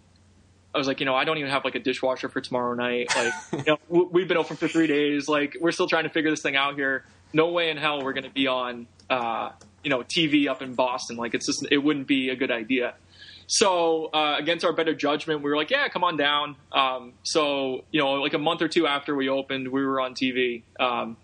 [0.74, 3.08] I was like, you know, I don't even have like a dishwasher for tomorrow night.
[3.14, 3.32] Like,
[3.66, 5.28] you know, we've been open for three days.
[5.28, 7.04] Like, we're still trying to figure this thing out here.
[7.32, 9.50] No way in hell we're going to be on, uh,
[9.82, 11.16] you know, TV up in Boston.
[11.16, 12.94] Like, it's just, it wouldn't be a good idea.
[13.48, 16.54] So, uh, against our better judgment, we were like, yeah, come on down.
[16.70, 20.14] Um, so, you know, like a month or two after we opened, we were on
[20.14, 21.16] TV um,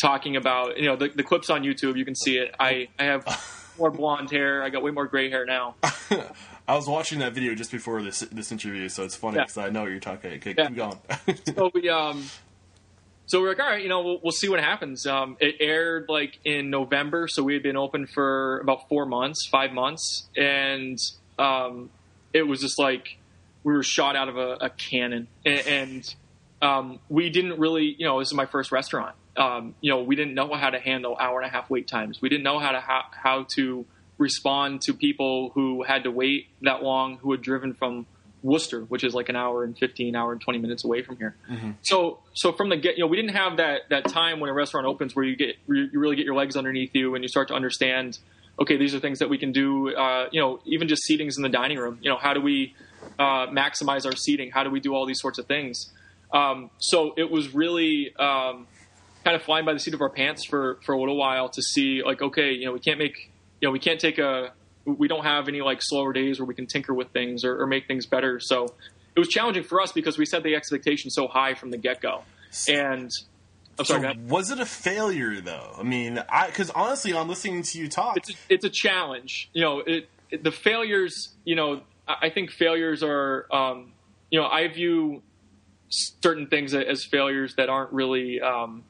[0.00, 1.98] talking about, you know, the, the clips on YouTube.
[1.98, 2.54] You can see it.
[2.58, 3.26] I, I have
[3.78, 4.62] more blonde hair.
[4.62, 5.74] I got way more gray hair now.
[6.68, 9.64] I was watching that video just before this this interview, so it's funny because yeah.
[9.64, 10.32] I know what you're talking.
[10.34, 10.66] Okay, yeah.
[10.66, 10.98] keep going.
[11.54, 12.24] so we um,
[13.26, 15.06] so we're like, all right, you know, we'll, we'll see what happens.
[15.06, 19.46] Um, it aired like in November, so we had been open for about four months,
[19.46, 20.98] five months, and
[21.38, 21.90] um,
[22.32, 23.18] it was just like
[23.64, 26.14] we were shot out of a, a cannon, and, and
[26.62, 30.16] um, we didn't really, you know, this is my first restaurant um, you know, we
[30.16, 32.20] didn't know how to handle hour and a half wait times.
[32.20, 33.86] We didn't know how to ha- how to
[34.18, 38.06] respond to people who had to wait that long, who had driven from
[38.42, 41.36] Worcester, which is like an hour and 15, hour and 20 minutes away from here.
[41.82, 44.52] So, so from the get, you know, we didn't have that that time when a
[44.52, 47.48] restaurant opens where you get you really get your legs underneath you and you start
[47.48, 48.18] to understand.
[48.60, 49.94] Okay, these are things that we can do.
[49.94, 51.98] Uh, you know, even just seatings in the dining room.
[52.02, 52.74] You know, how do we
[53.18, 54.50] uh, maximize our seating?
[54.50, 55.92] How do we do all these sorts of things?
[56.32, 58.66] Um, so it was really um,
[59.28, 61.60] kind of flying by the seat of our pants for for a little while to
[61.60, 64.52] see like, okay, you know, we can't make, you know, we can't take a,
[64.86, 67.66] we don't have any like slower days where we can tinker with things or, or
[67.66, 68.40] make things better.
[68.40, 68.74] So
[69.14, 72.00] it was challenging for us because we set the expectation so high from the get
[72.00, 72.22] go.
[72.70, 73.10] And
[73.78, 74.30] I'm sorry, So ahead.
[74.30, 75.74] was it a failure though?
[75.78, 79.50] I mean, I because honestly, on listening to you talk, it's a, it's a challenge.
[79.52, 81.34] You know, it, it, the failures.
[81.44, 83.46] You know, I I think failures are.
[83.52, 83.92] Um,
[84.30, 85.22] you know, I view
[85.90, 88.40] certain things as failures that aren't really.
[88.40, 88.84] Um,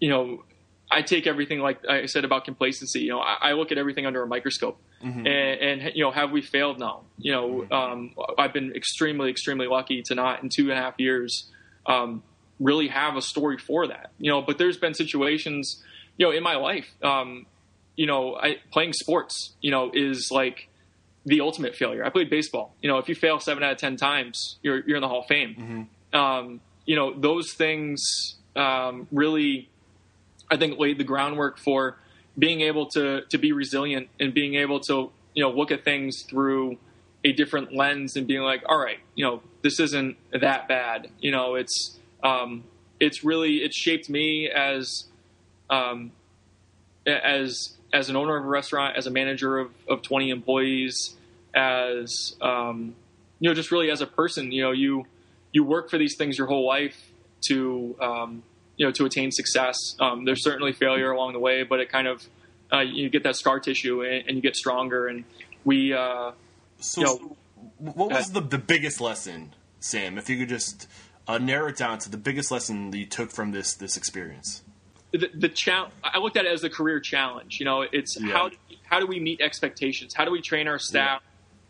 [0.00, 0.44] you know,
[0.90, 3.00] I take everything like I said about complacency.
[3.00, 4.80] You know, I, I look at everything under a microscope.
[5.26, 7.02] And, and you know, have we failed now?
[7.18, 10.94] You know, um, I've been extremely, extremely lucky to not in two and a half
[10.98, 11.48] years
[11.86, 12.22] um,
[12.58, 14.10] really have a story for that.
[14.18, 15.82] You know, but there's been situations,
[16.18, 17.46] you know, in my life, um,
[17.96, 20.68] you know, I, playing sports, you know, is like
[21.24, 22.04] the ultimate failure.
[22.04, 22.74] I played baseball.
[22.82, 25.20] You know, if you fail seven out of ten times, you're you're in the Hall
[25.20, 25.88] of Fame.
[26.12, 28.02] Um, you know, those things
[28.56, 29.69] um, really,
[30.50, 31.96] I think, laid the groundwork for
[32.38, 36.22] being able to to be resilient and being able to you know look at things
[36.22, 36.78] through
[37.24, 41.08] a different lens and being like, all right, you know, this isn't that bad.
[41.20, 42.64] You know, it's um,
[42.98, 45.04] it's really it's shaped me as
[45.68, 46.12] um,
[47.06, 51.16] as as an owner of a restaurant, as a manager of, of 20 employees,
[51.54, 52.94] as um,
[53.40, 54.52] you know, just really as a person.
[54.52, 55.06] You know, you
[55.52, 56.96] you work for these things your whole life
[57.42, 58.42] to um,
[58.80, 59.94] you know to attain success.
[60.00, 62.26] Um, there's certainly failure along the way, but it kind of
[62.72, 65.06] uh, you get that scar tissue and, and you get stronger.
[65.06, 65.24] And
[65.66, 66.32] we, uh,
[66.78, 67.36] so you know,
[67.76, 70.16] what was the the biggest lesson, Sam?
[70.16, 70.88] If you could just
[71.28, 74.62] uh, narrow it down to the biggest lesson that you took from this this experience.
[75.12, 75.92] the, the challenge.
[76.02, 77.58] I looked at it as a career challenge.
[77.60, 78.32] You know, it's Yeah.
[78.32, 78.50] how
[78.84, 80.14] how do we meet expectations?
[80.14, 81.20] How do we train our staff?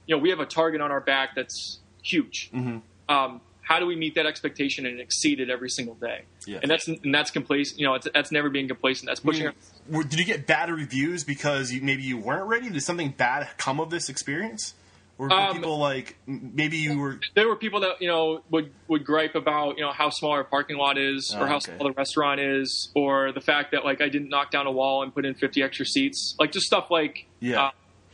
[0.07, 2.51] You know, we have a target on our back that's huge.
[2.55, 2.79] Mm-hmm.
[3.13, 3.41] Um,
[3.71, 6.25] how do we meet that expectation and exceed it every single day?
[6.45, 6.59] Yeah.
[6.61, 7.79] And that's and that's complacent.
[7.79, 9.07] You know, it's, that's never being complacent.
[9.07, 9.47] That's pushing.
[9.47, 9.55] our,
[9.89, 12.69] Were- Did you get bad reviews because you, maybe you weren't ready?
[12.69, 14.75] Did something bad come of this experience?
[15.19, 17.21] Or were Um, people like maybe you were?
[17.37, 20.43] there were people that you know would would gripe about you know how small our
[20.45, 21.77] parking lot is Oh, or how okay.
[21.77, 25.03] small the restaurant is or the fact that like I didn't knock down a wall
[25.05, 27.67] and put in 50 extra seats like just stuff like Yeah.
[27.67, 27.71] uh,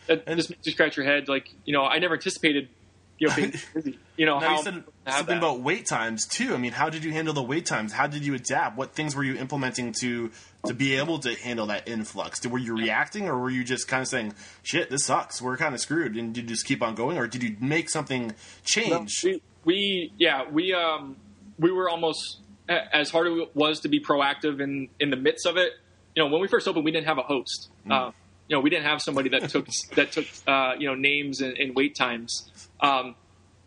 [0.09, 2.69] that And- just makes you scratch your head like you know I never anticipated
[3.19, 6.55] you know being busy you know Now how you said something about wait times too.
[6.55, 7.93] I mean, how did you handle the wait times?
[7.93, 8.77] How did you adapt?
[8.77, 10.31] What things were you implementing to
[10.67, 12.45] to be able to handle that influx?
[12.47, 15.41] Were you reacting, or were you just kind of saying, "Shit, this sucks.
[15.41, 17.89] We're kind of screwed," and did you just keep on going, or did you make
[17.89, 19.23] something change?
[19.23, 21.17] we, we yeah we um
[21.59, 25.47] we were almost as hard as it was to be proactive in in the midst
[25.47, 25.73] of it
[26.15, 28.11] you know when we first opened we didn't have a host uh,
[28.49, 31.57] you know we didn't have somebody that took that took uh, you know names and,
[31.59, 32.51] and wait times
[32.81, 33.15] um,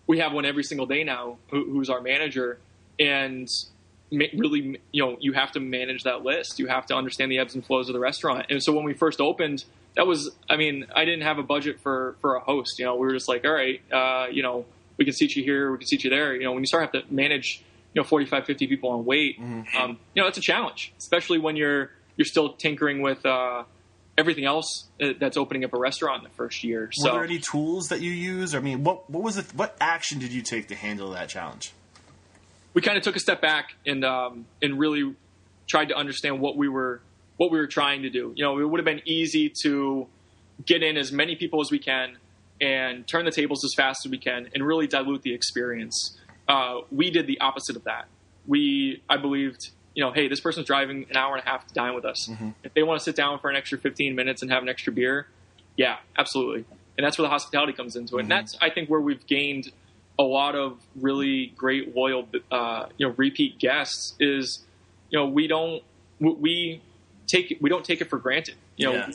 [0.07, 2.59] we have one every single day now who, who's our manager.
[2.99, 3.47] And
[4.11, 6.59] really you know you have to manage that list.
[6.59, 8.47] You have to understand the ebbs and flows of the restaurant.
[8.49, 9.63] And so when we first opened
[9.95, 12.79] that was i mean i didn't have a budget for for a host.
[12.79, 14.65] You know we were just like all right uh, you know
[14.97, 16.35] we can seat you here we can seat you there.
[16.35, 19.37] You know when you start have to manage you know 45 50 people on wait
[19.79, 23.63] um, you know it's a challenge especially when you're you're still tinkering with uh,
[24.19, 27.23] everything else uh, that's opening up a restaurant in the first year Were so there
[27.23, 28.53] any tools that you used?
[28.53, 29.45] I mean, what what was it?
[29.55, 31.73] What action did you take to handle that challenge?
[32.73, 35.15] we kind of took a step back and um, and really
[35.67, 37.01] tried to understand what we were
[37.37, 38.33] what we were trying to do.
[38.35, 40.07] You know, it would have been easy to
[40.65, 42.17] get in as many people as we can
[42.61, 46.17] and turn the tables as fast as we can and really dilute the experience.
[46.47, 48.07] Uh, we did the opposite of that.
[48.45, 51.73] We, I believed, you know, hey, this person's driving an hour and a half to
[51.73, 52.29] dine with us.
[52.63, 54.93] If they want to sit down for an extra 15 minutes and have an extra
[54.93, 55.27] beer,
[55.75, 56.63] yeah, absolutely.
[56.97, 58.21] And that's where the hospitality comes into it.
[58.21, 59.73] And that's, I think, where we've gained
[60.17, 64.59] a lot of really great loyal, uh, you know, repeat guests is,
[65.09, 65.83] you know, we don't,
[66.21, 66.81] we- we
[67.27, 68.55] take, we don't take it for granted.
[68.77, 69.11] You know, Yeah.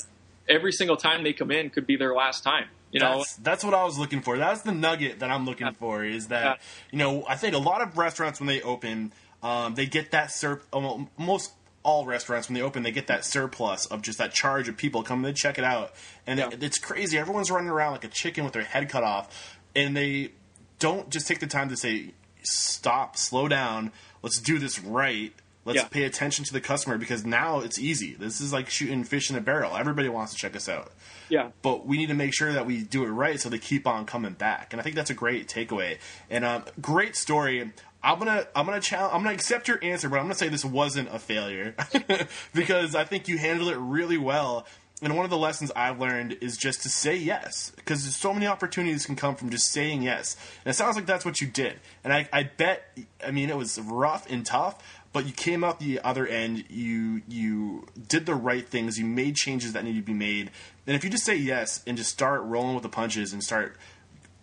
[0.50, 2.66] every single time they come in could be their last time.
[2.92, 4.38] You know, That's, that's what I was looking for.
[4.38, 6.04] That's the nugget that I'm looking for.
[6.04, 6.54] Is that Yeah.
[6.92, 9.10] you know I think a lot of restaurants when they open,
[9.44, 11.52] um, they get that sur- almo- most
[11.84, 15.02] all restaurants when they open they get that surplus of just that charge of people
[15.02, 15.92] coming to check it out,
[16.26, 16.48] and Yeah.
[16.50, 17.18] it, it's crazy.
[17.18, 20.32] Everyone's running around like a chicken with their head cut off, and they
[20.80, 25.32] don't just take the time to say stop, slow down, let's do this right.
[25.66, 25.88] Let's Yeah.
[25.88, 28.14] pay attention to the customer because now it's easy.
[28.14, 29.76] This is like shooting fish in a barrel.
[29.76, 30.92] Everybody wants to check us out.
[31.30, 31.52] Yeah.
[31.62, 34.04] But we need to make sure that we do it right so they keep on
[34.04, 34.74] coming back.
[34.74, 35.96] And I think that's a great takeaway.
[36.28, 37.72] And um, great story.
[38.04, 40.64] I'm gonna I'm gonna challenge I'm gonna accept your answer, but I'm gonna say this
[40.64, 41.74] wasn't a failure
[42.54, 44.66] because I think you handled it really well.
[45.02, 48.46] And one of the lessons I've learned is just to say yes, because so many
[48.46, 50.36] opportunities can come from just saying yes.
[50.64, 51.80] And it sounds like that's what you did.
[52.04, 55.80] And I, I bet, I mean, it was rough and tough, but you came out
[55.80, 56.64] the other end.
[56.70, 58.98] You you did the right things.
[58.98, 60.50] You made changes that needed to be made.
[60.86, 63.76] And if you just say yes and just start rolling with the punches and start,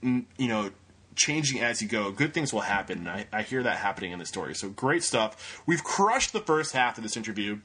[0.04, 0.72] mm, you know,
[1.16, 3.00] changing as you go, good things will happen.
[3.00, 4.56] And I, I hear that happening in the story.
[4.56, 5.62] So great stuff.
[5.66, 7.60] We've crushed the first half of this interview.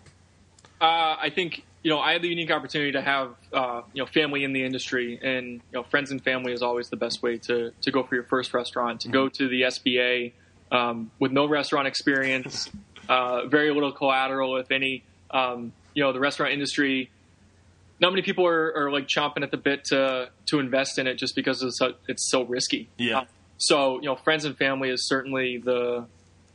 [0.82, 4.08] Uh, I think you know I had the unique opportunity to have uh, you know
[4.08, 7.38] family in the industry, and you know friends and family is always the best way
[7.38, 9.02] to to go for your first restaurant.
[9.02, 10.32] To go to the SBA
[10.72, 12.72] um, with no restaurant experience,
[13.08, 15.04] uh, very little collateral, if any.
[15.30, 17.10] Um, you know the restaurant industry.
[18.00, 21.16] Not many people are, are like chomping at the bit to to invest in it
[21.16, 22.88] just because it's so, it's so risky.
[22.98, 23.22] Yeah.
[23.22, 23.26] Uh,
[23.58, 26.06] so you know, friends and family is certainly the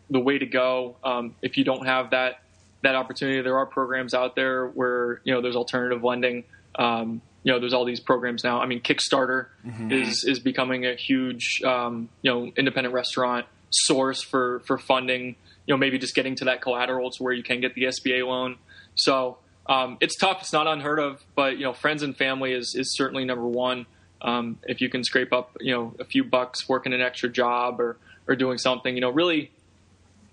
[0.08, 0.94] the way to go.
[1.02, 2.40] Um, if you don't have that
[2.82, 6.44] that opportunity, there are programs out there where you know there's alternative lending.
[6.76, 8.60] Um, you know, there's all these programs now.
[8.60, 9.46] I mean, Kickstarter
[9.90, 15.34] is is becoming a huge um, you know independent restaurant source for for funding.
[15.66, 18.24] You know, maybe just getting to that collateral to where you can get the SBA
[18.24, 18.58] loan.
[19.04, 20.40] So um, it's tough.
[20.40, 23.86] It's not unheard of, but you know, friends and family is is certainly number one.
[24.20, 27.80] Um, if you can scrape up, you know, a few bucks working an extra job
[27.80, 27.96] or
[28.28, 29.50] or doing something, you know, really,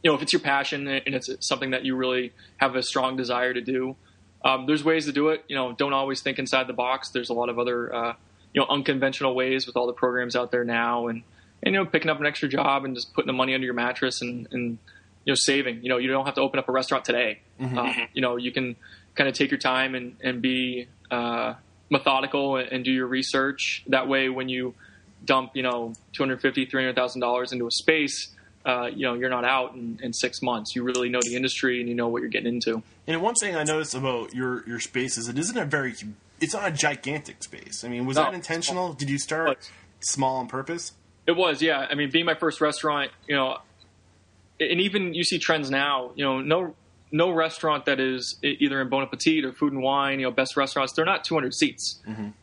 [0.03, 3.15] you know, if it's your passion and it's something that you really have a strong
[3.15, 3.95] desire to do,
[4.45, 5.43] um, there's ways to do it.
[5.47, 7.09] You know, don't always think inside the box.
[7.09, 8.13] There's a lot of other, uh,
[8.53, 11.23] you know, unconventional ways with all the programs out there now, and
[11.61, 13.73] and you know, picking up an extra job and just putting the money under your
[13.73, 14.77] mattress and and
[15.25, 15.83] you know, saving.
[15.83, 17.39] You know, you don't have to open up a restaurant today.
[17.61, 18.75] Uh, you know, you can
[19.15, 21.53] kind of take your time and and be uh,
[21.89, 23.83] methodical and, and do your research.
[23.87, 24.75] That way, when you
[25.25, 28.29] dump, you know, two hundred fifty, three hundred thousand dollars into a space,
[28.65, 30.75] uh, you know, you're not out in, in six months.
[30.75, 32.81] You really know the industry and you know what you're getting into.
[33.07, 35.93] And one thing I noticed about your your space is it isn't a very
[36.39, 37.83] it's not a gigantic space.
[37.83, 38.93] I mean, was No, that intentional?
[38.93, 40.93] Did you start small on purpose?
[41.27, 41.85] It was, yeah.
[41.89, 43.57] I mean, being my first restaurant, you know,
[44.59, 46.11] and even you see trends now.
[46.15, 46.75] You know, no
[47.11, 50.55] no restaurant that is either in Bon Appetit or Food and Wine, you know, best
[50.55, 51.99] restaurants, they're not 200 seats.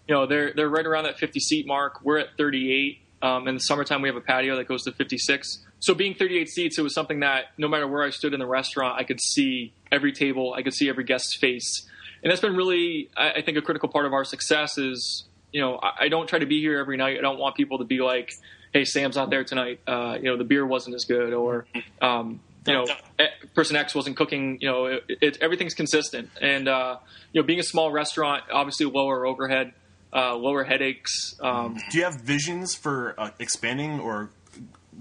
[0.08, 2.00] You know, they're they're right around that 50 seat mark.
[2.02, 2.98] We're at 38.
[3.22, 5.58] Um, in the summertime, we have a patio that goes to 56.
[5.80, 8.46] So being 38 seats, it was something that no matter where I stood in the
[8.46, 11.88] restaurant, I could see every table, I could see every guest's face,
[12.22, 14.78] and that's been really, I, I think, a critical part of our success.
[14.78, 17.18] Is you know, I, I don't try to be here every night.
[17.18, 18.32] I don't want people to be like,
[18.76, 19.80] "Hey, Sam's not there tonight.
[19.86, 21.66] Uh, you know, the beer wasn't as good," or
[22.02, 22.86] um, you know,
[23.18, 24.58] eh, person X wasn't cooking.
[24.60, 26.98] You know, it, it, everything's consistent, and uh,
[27.32, 29.72] you know, being a small restaurant, obviously lower overhead,
[30.12, 31.34] uh, lower headaches.
[31.40, 34.30] Um, Do you have visions for uh, expanding or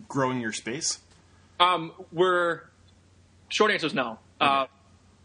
[0.07, 0.99] growing your space?
[1.59, 2.61] Um, we're
[3.49, 4.19] short answer is no.
[4.39, 4.67] Uh,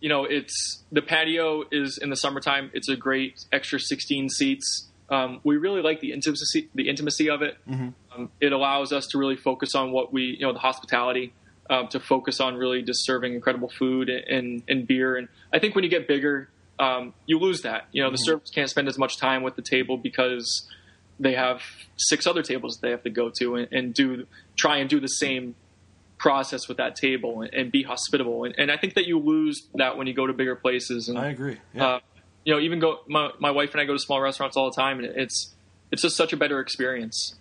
[0.00, 2.70] you know, it's the patio is in the summertime.
[2.72, 4.88] It's a great extra 16 seats.
[5.10, 7.58] Um, we really like the intimacy, the intimacy of it.
[8.14, 11.32] Um, it allows us to really focus on what we, you know, the hospitality.
[11.70, 15.16] um, to focus on really just serving incredible food and, and beer.
[15.16, 16.48] And I think when you get bigger,
[16.80, 17.86] um, you lose that.
[17.92, 18.24] You know, the mm-hmm.
[18.24, 20.68] servers can't spend as much time with the table because
[21.20, 21.62] they have
[21.96, 25.06] six other tables they have to go to and, and do try and do the
[25.06, 25.54] same
[26.18, 28.44] process with that table and, and be hospitable.
[28.44, 31.08] And, and, I think that you lose that when you go to bigger places.
[31.08, 31.58] And I agree.
[31.72, 31.86] Yeah.
[31.86, 32.00] Uh,
[32.44, 34.76] you know, even go my, my wife and I go to small restaurants all the
[34.76, 35.54] time, and it's
[35.92, 37.36] it's just such a better experience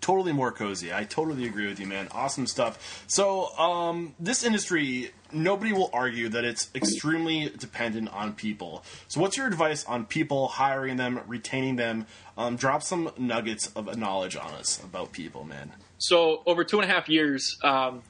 [0.00, 0.92] totally more cozy.
[0.92, 2.08] I totally agree with you, man.
[2.12, 3.04] Awesome stuff.
[3.06, 8.84] So, um, this industry, nobody will argue that it's extremely dependent on people.
[9.08, 12.06] So, what's your advice on people hiring them, retaining them?
[12.38, 15.72] Um, drop some nuggets of knowledge on us about people, man.
[15.98, 18.02] So, over two and a half years, um,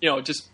[0.00, 0.48] you know, just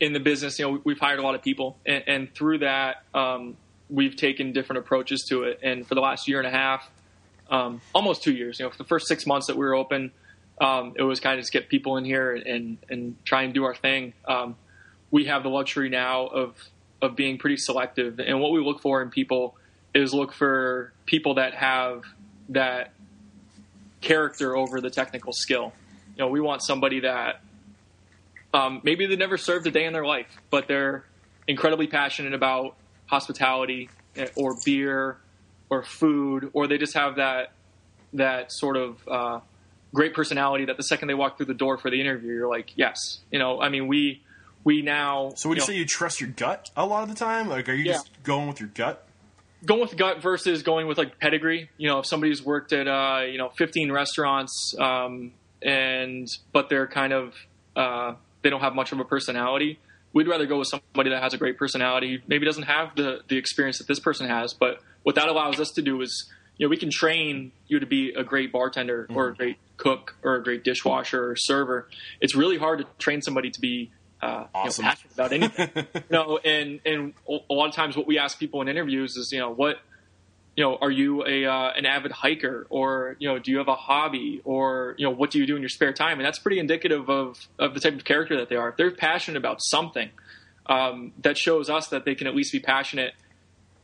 [0.00, 3.04] in the business, you know, we've hired a lot of people, and, and through that,
[3.14, 3.56] um,
[3.90, 5.60] we've taken different approaches to it.
[5.62, 6.88] And for the last year and a half,
[7.52, 8.58] um, almost two years.
[8.58, 10.10] You know, for the first six months that we were open,
[10.60, 13.64] um, it was kind of just get people in here and and try and do
[13.64, 14.14] our thing.
[14.26, 14.56] Um,
[15.12, 16.56] we have the luxury now of
[17.00, 19.56] of being pretty selective, and what we look for in people
[19.94, 22.02] is look for people that have
[22.48, 22.92] that
[24.00, 25.72] character over the technical skill.
[26.16, 27.42] You know, we want somebody that
[28.54, 31.04] um, maybe they never served a day in their life, but they're
[31.46, 32.76] incredibly passionate about
[33.06, 35.18] hospitality eh, or beer
[35.72, 37.52] or food, or they just have that
[38.12, 39.40] that sort of uh,
[39.94, 42.72] great personality that the second they walk through the door for the interview, you're like,
[42.76, 43.20] yes.
[43.30, 44.22] You know, I mean, we
[44.64, 45.32] we now.
[45.34, 47.48] So would you, know, say you trust your gut a lot of the time?
[47.48, 47.92] Like, are you yeah.
[47.92, 49.06] just going with your gut?
[49.64, 51.70] Going with gut versus going with like pedigree.
[51.78, 56.86] You know, if somebody's worked at uh, you know 15 restaurants, um, and but they're
[56.86, 57.34] kind of
[57.76, 59.78] uh, they don't have much of a personality.
[60.12, 62.22] We'd rather go with somebody that has a great personality.
[62.26, 65.70] Maybe doesn't have the the experience that this person has, but what that allows us
[65.72, 69.16] to do is you know, we can train you to be a great bartender mm-hmm.
[69.16, 71.88] or a great cook or a great dishwasher or server.
[72.20, 73.90] It's really hard to train somebody to be
[74.20, 74.84] uh, awesome.
[74.84, 75.70] you know, passionate about anything.
[75.94, 79.30] you know, and and a lot of times what we ask people in interviews is,
[79.32, 79.78] you know, what
[80.56, 83.68] you know, are you a uh, an avid hiker, or you know, do you have
[83.68, 86.18] a hobby, or you know, what do you do in your spare time?
[86.18, 88.68] And that's pretty indicative of of the type of character that they are.
[88.68, 90.10] If they're passionate about something,
[90.66, 93.14] um, that shows us that they can at least be passionate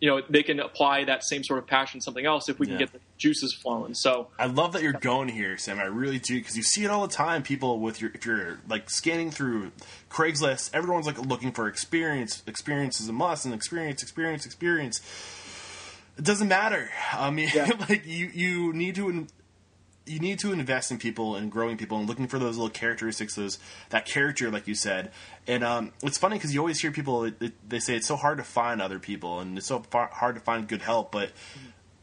[0.00, 2.66] you know they can apply that same sort of passion to something else if we
[2.66, 2.80] can yeah.
[2.80, 3.94] get the juices flowing.
[3.94, 5.78] So I love that you're going here, Sam.
[5.78, 7.42] I really do because you see it all the time.
[7.42, 9.72] People with your if you're like scanning through
[10.10, 12.42] Craigslist, everyone's like looking for experience.
[12.46, 15.00] Experience is a must, and experience, experience, experience.
[16.16, 16.90] It doesn't matter.
[17.12, 17.70] I mean, yeah.
[17.88, 19.26] like you you need to
[20.08, 23.34] you need to invest in people and growing people and looking for those little characteristics,
[23.34, 23.58] those
[23.90, 25.10] that character, like you said.
[25.46, 27.30] And um, it's funny because you always hear people
[27.66, 30.40] they say it's so hard to find other people and it's so far, hard to
[30.40, 31.30] find good help, but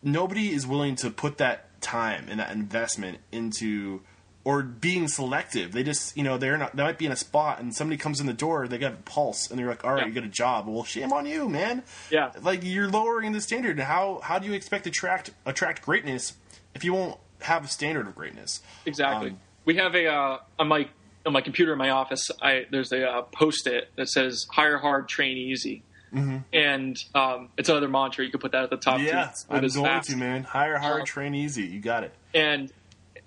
[0.04, 4.02] nobody is willing to put that time and that investment into
[4.46, 5.72] or being selective.
[5.72, 8.20] They just, you know, they're not, they might be in a spot and somebody comes
[8.20, 10.08] in the door, they got a pulse and they're like, all right, yeah.
[10.08, 10.68] you got a job.
[10.68, 11.84] Well, shame on you, man.
[12.12, 12.32] Yeah.
[12.42, 13.80] Like you're lowering the standard.
[13.80, 16.34] How, how do you expect to attract, attract greatness
[16.76, 18.62] if you won't have a standard of greatness.
[18.86, 19.32] Exactly.
[19.32, 20.88] Um, we have a uh, on my
[21.26, 22.30] on my computer in my office.
[22.42, 25.84] I there's a uh, post-it that says "Hire hard, train easy,"
[26.14, 26.38] mm-hmm.
[26.54, 28.24] and um, it's another mantra.
[28.24, 29.00] You can put that at the top.
[29.00, 30.10] Yeah, I'm going fast.
[30.10, 30.44] to man.
[30.44, 31.64] Hire hard, uh, train easy.
[31.64, 32.14] You got it.
[32.34, 32.72] And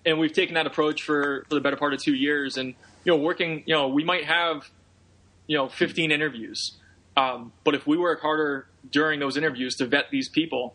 [0.07, 2.57] and we've taken that approach for for the better part of two years.
[2.57, 3.65] And you know, working.
[3.67, 4.69] You know, we might have
[5.47, 6.77] you know 15 interviews,
[7.17, 10.75] um, but if we work harder during those interviews to vet these people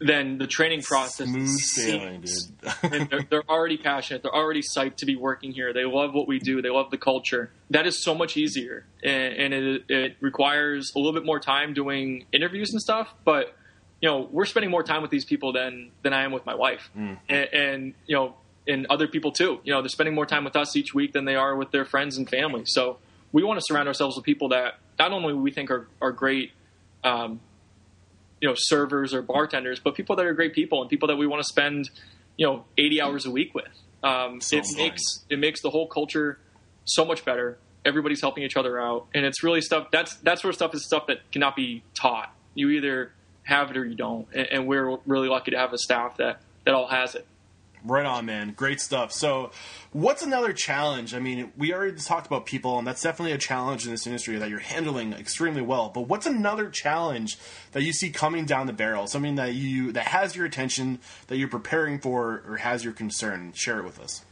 [0.00, 2.92] then the training process smooth sailing, dude.
[2.92, 4.22] and they're, they're, already passionate.
[4.22, 5.72] They're already psyched to be working here.
[5.72, 6.62] They love what we do.
[6.62, 7.50] They love the culture.
[7.70, 11.74] That is so much easier, and, and it, it, requires a little bit more time
[11.74, 13.12] doing interviews and stuff.
[13.24, 13.56] But
[14.00, 16.54] you know, we're spending more time with these people than than I am with my
[16.54, 17.18] wife, mm.
[17.28, 18.34] and, and you know,
[18.68, 19.60] and other people too.
[19.64, 21.84] You know, they're spending more time with us each week than they are with their
[21.84, 22.62] friends and family.
[22.66, 22.98] So
[23.32, 26.52] we want to surround ourselves with people that not only we think are are great.
[27.02, 27.40] Um,
[28.40, 31.26] you know servers or bartenders, but people that are great people and people that we
[31.26, 31.90] want to spend
[32.36, 33.68] you know 80 hours a week with.
[34.02, 34.76] Um, so it fun.
[34.76, 36.38] makes it makes the whole culture
[36.84, 37.58] so much better.
[37.84, 39.88] Everybody's helping each other out, and it's really stuff.
[39.90, 42.34] That's that sort of stuff is stuff that cannot be taught.
[42.54, 43.12] You either
[43.42, 46.40] have it or you don't, and, and we're really lucky to have a staff that
[46.64, 47.26] that all has it.
[47.88, 48.52] Right on, man.
[48.52, 49.12] Great stuff.
[49.12, 49.50] So,
[49.92, 51.14] what's another challenge?
[51.14, 54.36] I mean, we already talked about people, and that's definitely a challenge in this industry
[54.36, 55.88] that you're handling extremely well.
[55.88, 57.38] But what's another challenge
[57.72, 59.06] that you see coming down the barrel?
[59.06, 63.52] Something that you that has your attention, that you're preparing for, or has your concern?
[63.54, 64.24] Share it with us.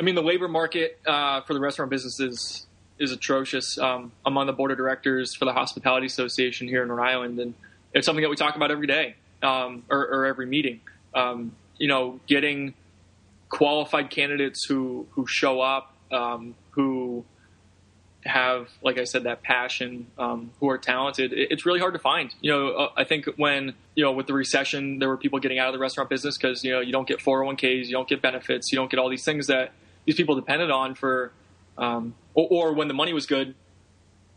[0.00, 2.66] I mean, the labor market uh, for the restaurant business is
[2.98, 3.78] is atrocious.
[3.78, 7.38] Um, I'm on the board of directors for the Hospitality Association here in Rhode Island,
[7.38, 7.54] and
[7.92, 10.80] it's something that we talk about every day um, or, or, every meeting.
[11.14, 12.74] Um, you know, getting
[13.48, 17.24] qualified candidates who who show up, um, who
[18.26, 22.00] have, like I said, that passion, um, who are talented, it, it's really hard to
[22.00, 22.34] find.
[22.40, 25.58] You know, uh, I think when you know with the recession, there were people getting
[25.58, 28.22] out of the restaurant business because you know you don't get 401ks, you don't get
[28.22, 29.72] benefits, you don't get all these things that
[30.04, 31.32] these people depended on for,
[31.78, 33.54] um, or, or when the money was good,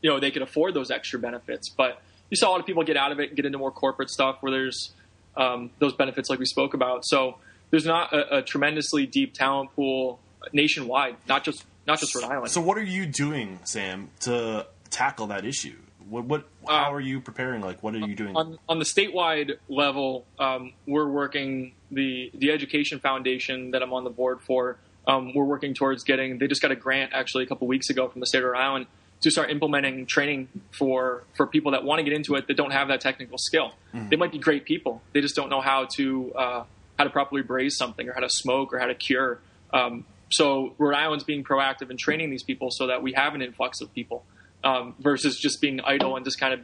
[0.01, 1.69] you know they could afford those extra benefits.
[1.69, 3.71] But you saw a lot of people get out of it and get into more
[3.71, 4.91] corporate stuff where there's
[5.35, 7.05] um, those benefits like we spoke about.
[7.05, 7.37] So
[7.71, 10.19] there's not a, a tremendously deep talent pool
[10.53, 12.51] nationwide, not just not just Rhode Island.
[12.51, 15.75] So what are you doing, Sam, to tackle that issue?
[16.09, 17.61] What, what how Uh, are you preparing?
[17.61, 18.35] Like, what are you doing?
[18.35, 24.03] on, on the statewide level, um, we're working the the education foundation that I'm on
[24.03, 24.77] the board for.
[25.07, 26.37] Um, we're working towards getting.
[26.39, 28.59] They just got a grant actually a couple weeks ago from the state of Rhode
[28.59, 28.85] Island
[29.21, 32.71] to start implementing training for for people that want to get into it that don't
[32.71, 33.73] have that technical skill.
[33.93, 35.01] They might be great people.
[35.13, 36.63] They just don't know how to uh,
[36.99, 39.39] how to properly braise something or how to smoke or how to cure.
[39.73, 43.41] Um, so Rhode Island's being proactive in training these people so that we have an
[43.41, 44.23] influx of people
[44.63, 46.59] um, versus just being idle and just kind of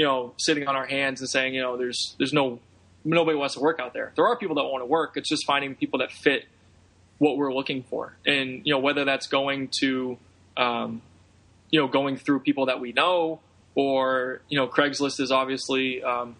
[0.00, 2.58] you know, sitting on our hands and saying, you know, there's there's no
[3.04, 4.12] nobody wants to work out there.
[4.16, 5.18] There are people that want to work.
[5.18, 6.46] It's just finding people that fit
[7.18, 10.16] what we're looking for, and you know, whether that's going to,
[10.56, 11.02] um,
[11.70, 13.40] you know, going through people that we know,
[13.74, 16.36] or you know, Craigslist is obviously um,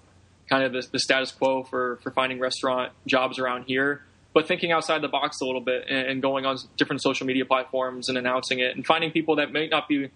[0.50, 4.02] kind of the, the status quo for for finding restaurant jobs around here.
[4.32, 8.08] But thinking outside the box a little bit and, going on different social media platforms
[8.08, 10.08] and announcing it, and finding people that may not be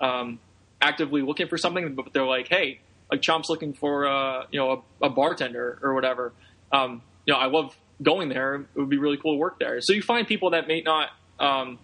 [0.00, 0.40] um,
[0.80, 2.80] actively looking for something, but they're like, hey,
[3.12, 6.32] like Chomp's looking for uh, you know a, a bartender or whatever.
[6.72, 8.54] Um, you know, I love going there.
[8.54, 9.80] It would be really cool to work there.
[9.80, 11.78] So you find people that may not um,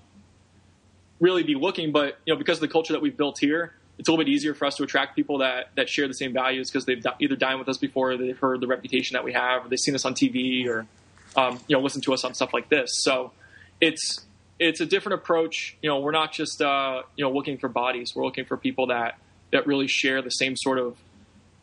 [1.21, 4.09] really be looking, but you know, because of the culture that we've built here, it's
[4.09, 6.71] a little bit easier for us to attract people that that share the same values
[6.71, 9.65] because they've either dined with us before, or they've heard the reputation that we have,
[9.65, 10.87] or they've seen us on TV, or
[11.37, 12.91] um, you know, listen to us on stuff like this.
[13.03, 13.33] So
[13.81, 14.27] it's
[14.59, 15.77] it's a different approach.
[15.83, 18.13] You know, we're not just uh, you know looking for bodies.
[18.15, 19.19] We're looking for people that
[19.53, 20.97] that really share the same sort of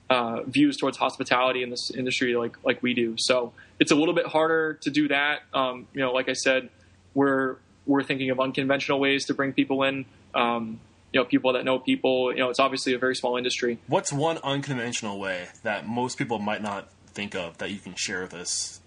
[0.10, 3.16] uh, views towards hospitality in this industry, like like we do.
[3.18, 5.42] So it's a little bit harder to do that.
[5.54, 6.70] Um, you know, like I said,
[7.14, 10.06] we're we're thinking of unconventional ways to bring people in.
[10.34, 10.80] Um,
[11.14, 12.34] you know, people that know people.
[12.34, 13.78] You know, it's obviously a very small industry.
[13.88, 18.24] What's one unconventional way that most people might not think of that you can share
[18.24, 18.82] with us?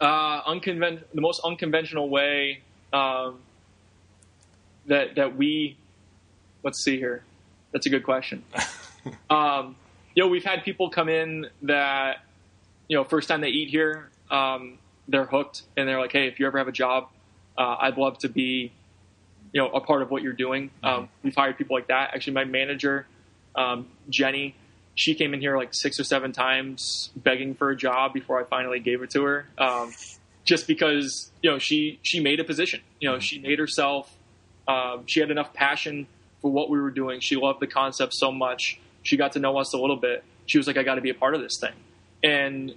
[0.00, 2.62] Uh, unconven- the most unconventional way
[2.92, 3.40] um,
[4.86, 5.76] that that we
[6.64, 7.22] let's see here.
[7.72, 8.44] That's a good question.
[9.30, 9.76] um,
[10.14, 12.24] you know, we've had people come in that
[12.88, 16.40] you know first time they eat here, um, they're hooked, and they're like, "Hey, if
[16.40, 17.08] you ever have a job,
[17.58, 18.72] uh, I'd love to be."
[19.52, 20.70] You know, a part of what you're doing.
[20.82, 22.10] Um, we've hired people like that.
[22.14, 23.06] Actually, my manager,
[23.56, 24.54] um, Jenny,
[24.94, 28.44] she came in here like six or seven times begging for a job before I
[28.44, 29.46] finally gave it to her.
[29.56, 29.92] Um,
[30.44, 32.80] just because you know she she made a position.
[33.00, 34.12] You know, she made herself.
[34.66, 36.06] Um, she had enough passion
[36.42, 37.20] for what we were doing.
[37.20, 38.80] She loved the concept so much.
[39.02, 40.24] She got to know us a little bit.
[40.46, 41.74] She was like, "I got to be a part of this thing,"
[42.22, 42.74] and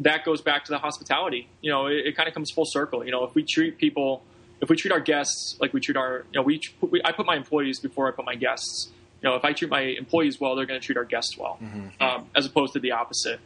[0.00, 1.48] that goes back to the hospitality.
[1.60, 3.04] You know, it, it kind of comes full circle.
[3.04, 4.22] You know, if we treat people,
[4.60, 7.26] if we treat our guests like we treat our, you know, we, we I put
[7.26, 8.90] my employees before I put my guests.
[9.22, 11.58] You know, if I treat my employees well, they're going to treat our guests well,
[12.00, 13.38] um, as opposed to the opposite.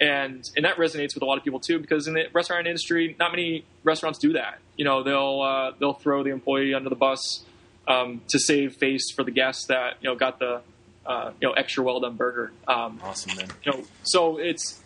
[0.00, 3.14] And and that resonates with a lot of people too, because in the restaurant industry,
[3.18, 4.58] not many restaurants do that.
[4.76, 7.44] You know, they'll uh, they'll throw the employee under the bus
[7.86, 10.60] um, to save face for the guests that you know got the
[11.06, 12.52] uh, you know extra well done burger.
[12.66, 13.48] Um, Awesome, man.
[13.64, 14.80] you know, so it's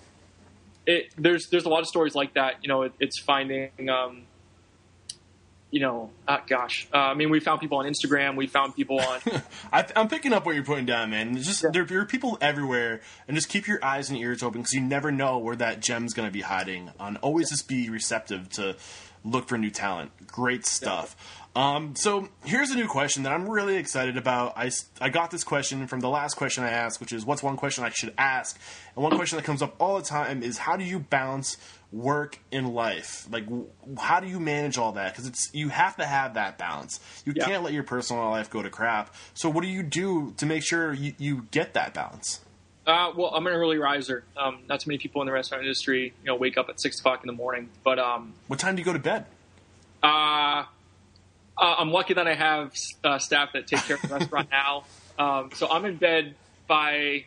[0.87, 1.07] it.
[1.17, 2.57] There's there's a lot of stories like that.
[2.63, 3.71] You know, it, it's finding.
[3.89, 4.23] Um,
[5.71, 8.37] you know, uh, gosh, uh, I mean, we found people on Instagram.
[8.37, 9.21] We found people on.
[9.73, 11.37] I, I'm picking up what you're putting down, man.
[11.37, 11.71] It's just Yeah.
[11.73, 14.81] there, there are people everywhere, and just keep your eyes and ears open because you
[14.81, 16.91] never know where that gem's going to be hiding.
[17.01, 18.77] And always just be receptive to
[19.25, 20.13] look for new talent.
[20.29, 21.17] Great stuff.
[21.57, 24.53] Um, so here's a new question that I'm really excited about.
[24.59, 27.57] I, I got this question from the last question I asked, which is what's one
[27.57, 28.61] question I should ask?
[28.95, 31.57] And one question that comes up all the time is how do you balance
[31.93, 33.27] work and life?
[33.31, 33.67] Like, w-
[33.99, 35.13] how do you manage all that?
[35.13, 37.01] Because it's you have to have that balance.
[37.25, 37.45] You Yeah.
[37.47, 39.15] can't let your personal life go to crap.
[39.35, 42.41] So what do you do to make sure you, you get that balance?
[42.87, 44.23] Uh, well, I'm an early riser.
[44.37, 47.01] Um, not too many people in the restaurant industry, you know, wake up at six
[47.01, 47.69] o'clock in the morning.
[47.83, 49.27] But um, What time do you go to bed?
[50.03, 50.07] uh,
[51.59, 52.73] uh, I'm lucky that I have
[53.03, 54.85] uh, staff that take care of the restaurant now.
[55.19, 56.37] Um, so I'm in bed
[56.69, 57.25] by,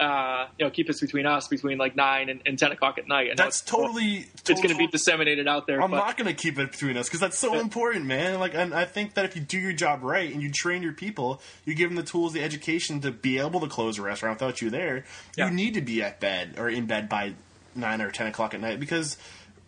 [0.00, 3.06] uh, you know, keep this between us, between like nine and, and ten o'clock at
[3.06, 3.36] night.
[3.36, 4.26] That's it's- totally.
[4.34, 5.80] It's going to be disseminated out there.
[5.82, 8.40] I'm but, not going to keep it between us because that's so important, man.
[8.40, 10.94] Like, and I think that if you do your job right and you train your
[10.94, 14.40] people, you give them the tools, the education to be able to close a restaurant
[14.40, 15.04] without you there.
[15.36, 15.48] Yeah.
[15.48, 17.34] You need to be at bed or in bed by
[17.74, 19.16] nine or ten o'clock at night because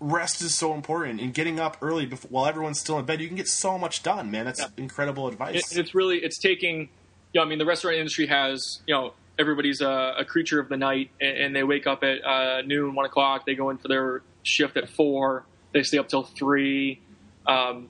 [0.00, 3.20] rest is so important and getting up early before, while everyone's still in bed.
[3.20, 4.46] You can get so much done, man.
[4.46, 4.68] That's Yeah.
[4.76, 5.70] incredible advice.
[5.72, 6.88] It, it's really it's taking.
[7.32, 10.68] You know, I mean, the restaurant industry has you know everybody's a, a creature of
[10.68, 13.46] the night, and, and they wake up at uh, noon, one o'clock.
[13.46, 15.44] They go in for their shift at four.
[15.72, 17.00] They stay up till three.
[17.46, 17.88] Um,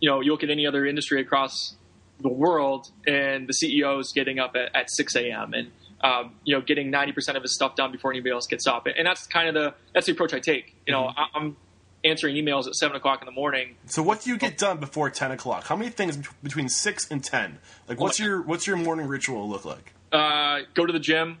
[0.00, 1.76] you know, you look at any other industry across
[2.20, 5.54] the world, and the CEO is getting up at, at six a.m.
[5.54, 5.70] and
[6.00, 8.86] um, you know getting ninety percent of his stuff done before anybody else gets up.
[8.86, 10.74] And that's kind of the that's the approach I take.
[10.86, 11.56] You know, I, I'm
[12.04, 13.76] answering emails at seven o'clock in the morning.
[13.86, 15.64] so, what do you get done before ten o'clock?
[15.64, 17.58] How many things between six and ten?
[17.88, 19.94] Like, what's your what's your morning ritual look like?
[20.12, 21.38] Uh, go to the gym,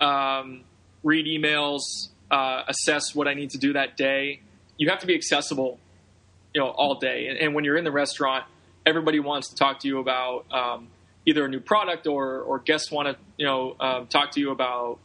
[0.00, 0.64] um,
[1.02, 1.80] read emails,
[2.30, 4.40] uh, assess what I need to do that day.
[4.76, 5.78] You have to be accessible,
[6.52, 7.28] you know, all day.
[7.28, 8.44] And, and when you're in the restaurant,
[8.84, 10.88] everybody wants to talk to you about um,
[11.26, 14.50] either a new product or, or guests want to, you know, um, talk to you
[14.50, 14.98] about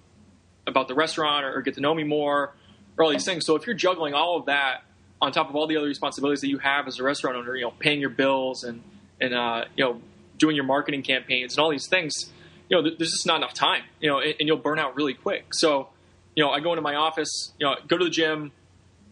[0.67, 2.53] about the restaurant or, or get to know me more
[2.97, 3.45] or all these things.
[3.45, 4.83] So if you're juggling all of that
[5.21, 7.63] on top of all the other responsibilities that you have as a restaurant owner, you
[7.63, 8.83] know, paying your bills and
[9.19, 10.01] and uh, you know
[10.37, 12.31] doing your marketing campaigns and all these things,
[12.69, 15.13] you know, there's just not enough time, you know, and, and you'll burn out really
[15.13, 15.53] quick.
[15.53, 15.89] So,
[16.35, 18.51] you know, I go into my office, you know, go to the gym,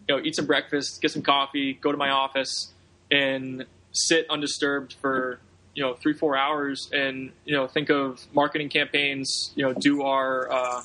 [0.08, 2.72] you know, eat some breakfast, get some coffee, go to my office,
[3.10, 5.40] and sit undisturbed for
[5.74, 10.02] you know three four hours, and you know think of marketing campaigns, you know, do
[10.02, 10.82] our uh,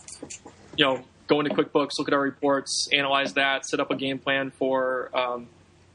[0.78, 4.20] you know go into QuickBooks, look at our reports, analyze that, set up a game
[4.20, 5.48] plan for um,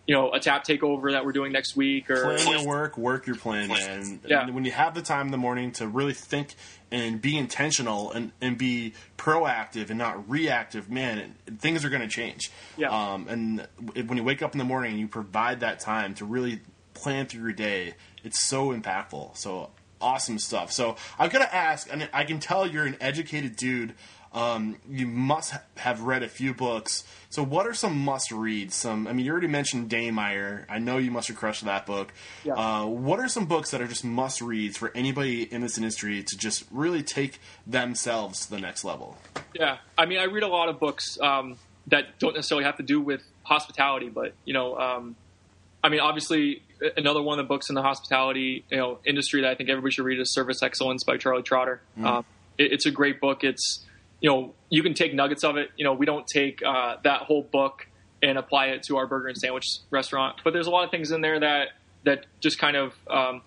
[0.09, 3.27] you know a tap takeover that we're doing next week, or Plan your work, work
[3.27, 4.21] your plan, man.
[4.27, 4.49] Yeah.
[4.49, 6.55] When you have the time in the morning to really think
[6.91, 12.09] and be intentional and, and be proactive and not reactive, man, things are going to
[12.09, 12.51] change.
[12.79, 12.89] Yeah.
[12.89, 13.69] Um, and
[14.09, 16.63] when you wake up in the morning and you provide that time to really
[16.95, 17.95] plan through your day,
[18.25, 19.37] it's so impactful.
[19.37, 19.69] So
[20.01, 20.73] awesome stuff.
[20.73, 23.95] So I've got to ask, and I can tell you're an educated dude.
[24.33, 27.05] Um, you must have read a few books.
[27.31, 28.75] So, what are some must reads?
[28.75, 30.67] Some, I mean, you already mentioned Danny Meyer.
[30.69, 32.13] I know you must have crushed that book.
[32.45, 32.55] Yeah.
[32.55, 36.23] Uh, what are some books that are just must reads for anybody in this industry
[36.23, 39.17] to just really take themselves to the next level?
[39.55, 41.57] Yeah, I mean, I read a lot of books um,
[41.87, 45.17] that don't necessarily have to do with hospitality, but you know, um,
[45.83, 46.63] I mean, obviously,
[46.97, 49.93] another one of the books in the hospitality you know industry that I think everybody
[49.93, 51.81] should read is Service Excellence by Charlie Trotter.
[52.03, 52.25] Um,
[52.57, 53.45] it, it's a great book.
[53.45, 53.85] It's
[54.21, 55.71] you know you can take nuggets of it.
[55.77, 57.87] You know, we don't take uh, that whole book
[58.23, 61.11] and apply it to our burger and sandwich restaurant, but there's a lot of things
[61.11, 61.69] in there that
[62.05, 63.43] that just kind of um,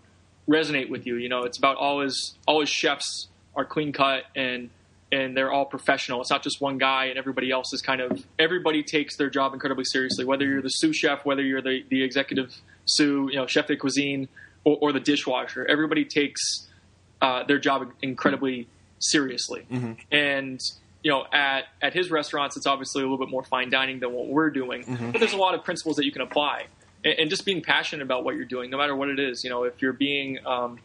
[0.48, 1.16] resonate with you.
[1.16, 4.70] You know, it's about always always chefs are clean cut and
[5.12, 6.22] and they're all professional.
[6.22, 9.54] It's not just one guy and everybody else is kind of everybody takes their job
[9.54, 10.24] incredibly seriously.
[10.24, 12.56] Whether you're the sous chef, whether you're the the executive
[12.86, 14.30] sous, you know, chef de cuisine,
[14.64, 16.68] or, or the dishwasher, everybody takes
[17.22, 18.68] uh, their job incredibly
[19.02, 19.66] seriously.
[20.12, 20.60] And
[21.04, 24.14] you know, at at his restaurants, it's obviously a little bit more fine dining than
[24.14, 24.84] what we're doing.
[25.12, 26.68] But there's a lot of principles that you can apply,
[27.04, 29.44] and, and just being passionate about what you're doing, no matter what it is.
[29.44, 30.80] You know, if you're being, um,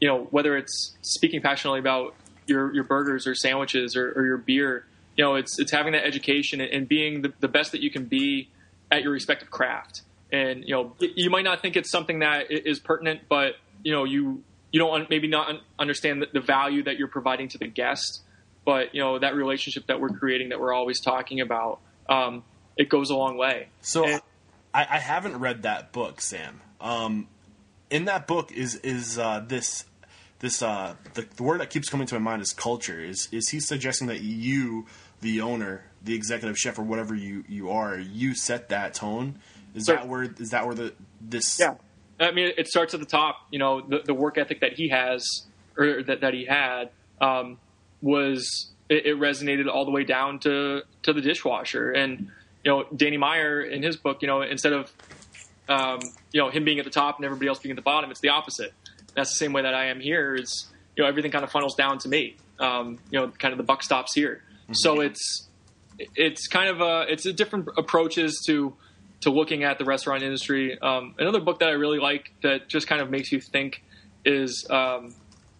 [0.00, 2.14] you know, whether it's speaking passionately about
[2.46, 4.86] your your burgers or sandwiches or, or your beer,
[5.16, 7.90] you know, it's it's having that education and, and being the, the best that you
[7.90, 8.48] can be
[8.92, 10.02] at your respective craft.
[10.30, 14.04] And you know, you might not think it's something that is pertinent, but you know,
[14.04, 17.58] you you don't un- maybe not un- understand the, the value that you're providing to
[17.58, 18.22] the guest,
[18.64, 22.42] but you know that relationship that we're creating that we're always talking about, um,
[22.76, 23.68] it goes a long way.
[23.82, 24.20] So And-
[24.74, 26.62] I, I haven't read that book, Sam.
[26.80, 27.28] Um,
[27.90, 29.84] in that book is is uh, this
[30.38, 32.98] this uh, the, the word that keeps coming to my mind is culture.
[32.98, 34.86] Is is he suggesting that you,
[35.20, 39.38] the owner, the executive chef, or whatever you you are, you set that tone?
[39.74, 39.96] Is Sure.
[39.96, 41.74] that where is that where the this Yeah.
[42.22, 43.46] I mean, it starts at the top.
[43.50, 45.24] You know, the, the work ethic that he has,
[45.76, 47.58] or that, that he had, um,
[48.00, 51.90] was it, it resonated all the way down to to the dishwasher.
[51.90, 52.30] And
[52.64, 54.92] you know, Danny Meyer in his book, you know, instead of
[55.68, 56.00] um,
[56.32, 58.20] you know him being at the top and everybody else being at the bottom, it's
[58.20, 58.72] the opposite.
[59.14, 60.34] That's the same way that I am here.
[60.34, 60.66] Is
[60.96, 62.36] you know everything kind of funnels down to me.
[62.58, 64.42] Um, you know, kind of the buck stops here.
[64.72, 65.48] So it's
[66.16, 68.74] it's kind of a it's a different approaches to
[69.22, 70.78] to looking at the restaurant industry.
[70.80, 73.82] Um, another book that I really like that just kind of makes you think
[74.24, 75.14] is um,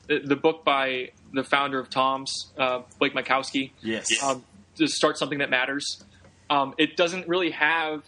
[0.09, 3.71] the, the book by the founder of Tom's, uh, Blake Mycoskie.
[3.83, 4.09] Yes.
[4.23, 4.45] Um,
[4.77, 6.03] to start something that matters.
[6.51, 8.03] Um, it doesn't really have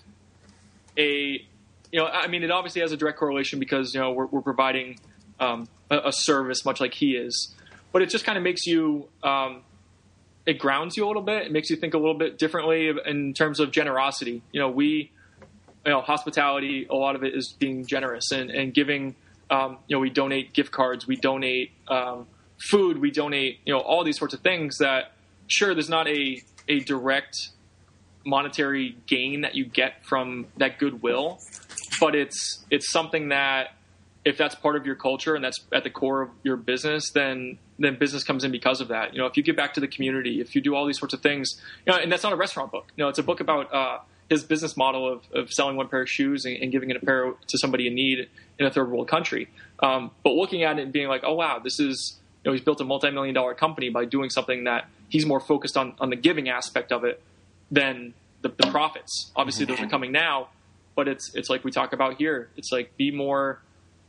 [0.96, 1.44] a,
[1.92, 4.42] you know, I mean, it obviously has a direct correlation because you know we're, we're
[4.42, 4.98] providing
[5.40, 7.54] um, a, a service much like he is,
[7.92, 9.08] but it just kind of makes you.
[9.22, 9.62] Um,
[10.46, 11.46] it grounds you a little bit.
[11.46, 14.42] It makes you think a little bit differently in terms of generosity.
[14.52, 15.10] You know, we,
[15.84, 16.86] you know, hospitality.
[16.90, 19.16] A lot of it is being generous and, and giving.
[19.50, 21.06] Um, you know, we donate gift cards.
[21.06, 22.26] We donate um,
[22.70, 22.98] food.
[22.98, 23.60] We donate.
[23.64, 25.12] You know, all these sorts of things that.
[25.46, 27.36] Sure, there's not a a direct
[28.24, 31.38] monetary gain that you get from that goodwill,
[32.00, 33.74] but it's it's something that
[34.24, 37.58] if that's part of your culture and that's at the core of your business, then
[37.78, 39.12] then business comes in because of that.
[39.12, 41.12] You know, if you give back to the community, if you do all these sorts
[41.12, 41.50] of things,
[41.86, 42.86] you know, and that's not a restaurant book.
[42.96, 43.98] You know, it's a book about uh,
[44.34, 47.04] his business model of, of selling one pair of shoes and, and, giving it a
[47.04, 48.28] pair to somebody in need
[48.58, 49.48] in a third world country.
[49.80, 52.64] Um, but looking at it and being like, oh wow, this is you know he's
[52.64, 56.10] built a multi million dollar company by doing something that he's more focused on on
[56.10, 57.22] the giving aspect of it
[57.70, 59.32] than the, the profits.
[59.36, 60.48] Obviously, those are coming now,
[60.94, 62.50] but it's it's like we talk about here.
[62.56, 63.60] It's like be more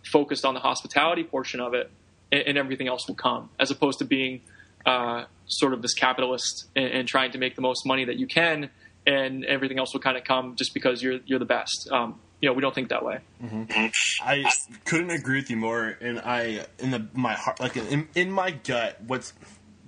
[0.03, 1.89] focused on the hospitality portion of it,
[2.31, 4.41] and, and everything else will come, as opposed to being
[4.85, 8.27] uh, sort of this capitalist and, and, trying to make the most money that you
[8.27, 8.69] can,
[9.05, 11.89] and everything else will kind of come just because you're you're the best.
[11.91, 13.19] Um, you know, we don't think that way.
[13.43, 13.87] Mm-hmm.
[14.27, 14.51] I
[14.85, 15.97] couldn't agree with you more.
[16.01, 19.33] And I, in the my heart, like in, in my gut, what's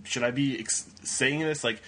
[0.03, 1.63] should I be ex- saying this?
[1.63, 1.81] Like,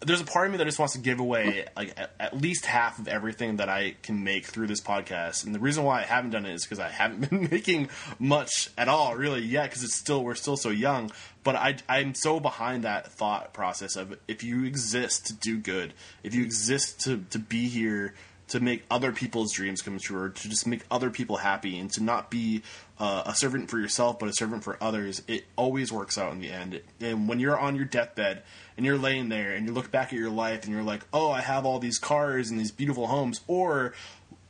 [0.00, 2.66] there's a part of me that just wants to give away like at, at, least
[2.66, 5.44] half of everything that I can make through this podcast.
[5.44, 7.88] And the reason why I haven't done it is because I haven't been making
[8.18, 9.70] much at all, really, yet.
[9.70, 11.10] Because it's still we're still so young.
[11.42, 15.94] But I I'm so behind that thought process of if you exist to do good,
[16.22, 18.14] if you exist to to be here
[18.48, 21.90] to make other people's dreams come true, or to just make other people happy, and
[21.92, 22.62] to not be
[22.98, 26.40] uh, a servant for yourself, but a servant for others, it always works out in
[26.40, 26.80] the end.
[27.00, 28.42] And when you're on your deathbed
[28.76, 31.30] and you're laying there and you look back at your life and you're like, oh,
[31.30, 33.94] I have all these cars and these beautiful homes, or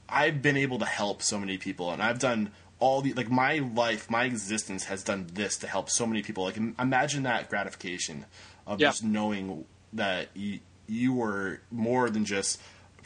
[0.08, 3.58] I've been able to help so many people, and I've done all the like my
[3.58, 6.44] life, my existence has done this to help so many people.
[6.44, 8.24] Like imagine that gratification
[8.66, 8.88] of yeah.
[8.88, 12.60] just knowing that you, you were more than just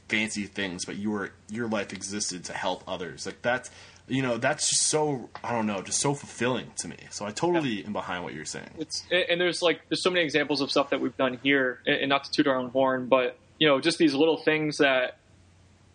[0.08, 3.24] fancy things, but your your life existed to help others.
[3.24, 3.70] Like that's
[4.08, 6.96] you know that's just so I don't know, just so fulfilling to me.
[7.10, 7.86] So I totally yeah.
[7.86, 8.70] am behind what you're saying.
[8.78, 12.08] It's and there's like there's so many examples of stuff that we've done here, and
[12.08, 15.18] not to toot our own horn, but you know just these little things that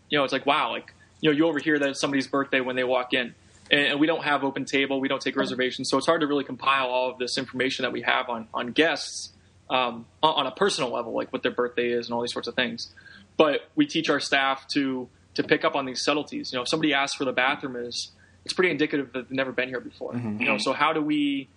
[0.09, 2.75] you know it's like wow, like you know you overhear that it's somebody's birthday when
[2.75, 3.35] they walk in.
[3.69, 6.87] And we don't have OpenTable, we don't take reservations, so it's hard to really compile
[6.87, 9.33] all of this information that we have on on guests
[9.69, 12.55] um, on a personal level, like what their birthday is and all these sorts of
[12.55, 12.93] things
[13.37, 16.51] but we teach our staff to to pick up on these subtleties.
[16.51, 18.11] You know, if somebody asks where the bathroom is,
[18.43, 20.13] it's pretty indicative that they've never been here before.
[20.13, 20.41] Mm-hmm.
[20.41, 21.47] You know, so how do we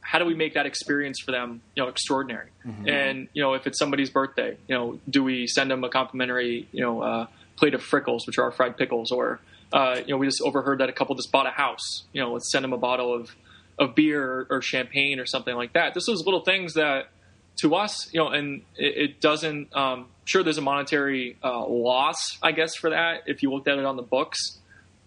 [0.00, 2.50] how do we make that experience for them, you know, extraordinary?
[2.64, 2.88] Mm-hmm.
[2.88, 6.68] And you know, if it's somebody's birthday, you know, do we send them a complimentary,
[6.72, 9.40] you know, uh, plate of frickles, which are our fried pickles, or
[9.72, 12.04] uh, you know, we just overheard that a couple just bought a house.
[12.12, 13.30] You know, let's send them a bottle of
[13.78, 15.94] of beer or, or champagne or something like that.
[15.94, 17.08] This is little things that
[17.56, 19.74] to us, you know, and it, it doesn't.
[19.74, 23.78] Um, sure, there's a monetary uh, loss, I guess, for that if you looked at
[23.78, 24.58] it on the books,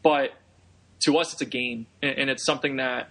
[0.04, 0.32] but
[1.02, 3.10] to us, it's a gain, and, and it's something that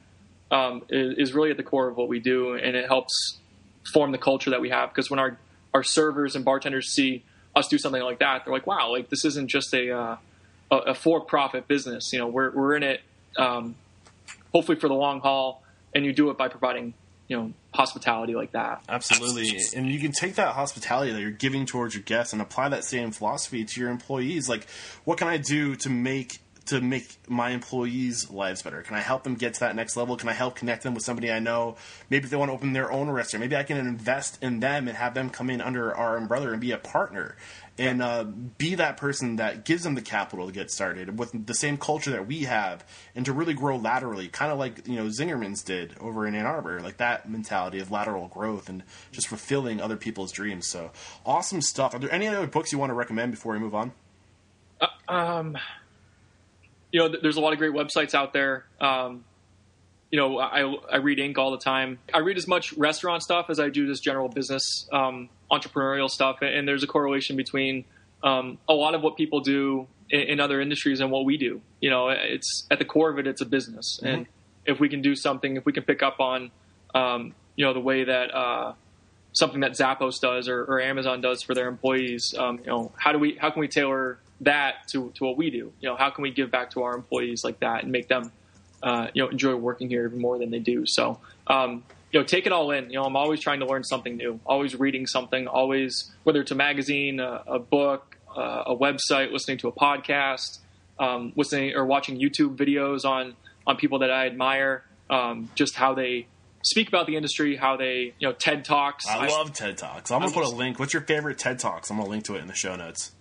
[0.50, 3.38] um, is, is really at the core of what we do, and it helps
[3.92, 4.90] form the culture that we have.
[4.90, 5.38] Because when our
[5.74, 7.24] our servers and bartenders see
[7.54, 10.16] us do something like that, they're like, "Wow, like this isn't just a uh,
[10.70, 12.12] a, a for profit business.
[12.12, 13.00] You know, we're we're in it,
[13.36, 13.76] um,
[14.52, 15.62] hopefully for the long haul,
[15.94, 16.94] and you do it by providing
[17.28, 18.82] you know hospitality like that.
[18.88, 22.70] Absolutely, and you can take that hospitality that you're giving towards your guests and apply
[22.70, 24.48] that same philosophy to your employees.
[24.48, 24.66] Like,
[25.04, 28.82] what can I do to make to make my employees' lives better?
[28.82, 30.16] Can I help them get to that next level?
[30.16, 31.76] Can I help connect them with somebody I know?
[32.10, 34.96] Maybe they want to open their own restaurant, maybe I can invest in them and
[34.96, 37.36] have them come in under our umbrella and be a partner
[37.78, 41.54] and uh, be that person that gives them the capital to get started with the
[41.54, 45.04] same culture that we have and to really grow laterally, kind of like you know
[45.04, 49.80] Zingerman's did over in Ann Arbor, like that mentality of lateral growth and just fulfilling
[49.80, 50.66] other people's dreams.
[50.66, 50.90] So
[51.24, 51.94] awesome stuff.
[51.94, 53.92] Are there any other books you want to recommend before we move on?
[54.80, 55.58] Uh, um,
[56.92, 58.64] you know, there's a lot of great websites out there.
[58.80, 59.24] Um,
[60.10, 60.60] you know, I,
[60.90, 61.36] I read Inc.
[61.36, 61.98] all the time.
[62.14, 66.38] I read as much restaurant stuff as I do just general business um, entrepreneurial stuff,
[66.40, 67.84] and there's a correlation between
[68.22, 71.60] um, a lot of what people do in, in, other industries and what we do.
[71.80, 74.06] You know, it's at the core of it, it's a business, mm-hmm.
[74.06, 74.26] and
[74.64, 76.50] if we can do something, if we can pick up on,
[76.94, 78.72] um, you know, the way that uh,
[79.32, 83.12] something that Zappos does or, or, Amazon does for their employees, um, you know, how
[83.12, 85.72] do we, how can we tailor that to, to what we do?
[85.80, 88.30] You know, how can we give back to our employees like that and make them,
[88.82, 90.84] uh, you know, enjoy working here even more than they do?
[90.86, 92.90] So, um, you know, take it all in.
[92.90, 96.50] You know, I'm always trying to learn something new, always reading something, always, whether it's
[96.50, 100.58] a magazine, a, a book, uh, a website, listening to a podcast,
[100.98, 103.34] um, listening or watching YouTube videos on,
[103.66, 106.26] on people that I admire, um, just how they
[106.64, 109.06] speak about the industry, how they, you know, TED Talks.
[109.06, 110.10] I, I love TED Talks.
[110.10, 110.78] I'm going to put a link.
[110.78, 111.90] What's your favorite TED Talks?
[111.90, 113.12] I'm going to link to it in the show notes.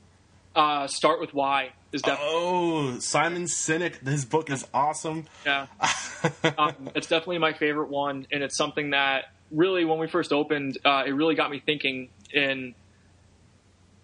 [0.58, 2.34] Uh, Start with Why is definitely.
[2.34, 4.06] Oh, Simon Sinek.
[4.06, 5.28] His book is awesome.
[5.46, 5.68] Yeah,
[6.58, 10.80] um, it's definitely my favorite one, and it's something that really, when we first opened,
[10.84, 12.10] uh, it really got me thinking.
[12.34, 12.74] In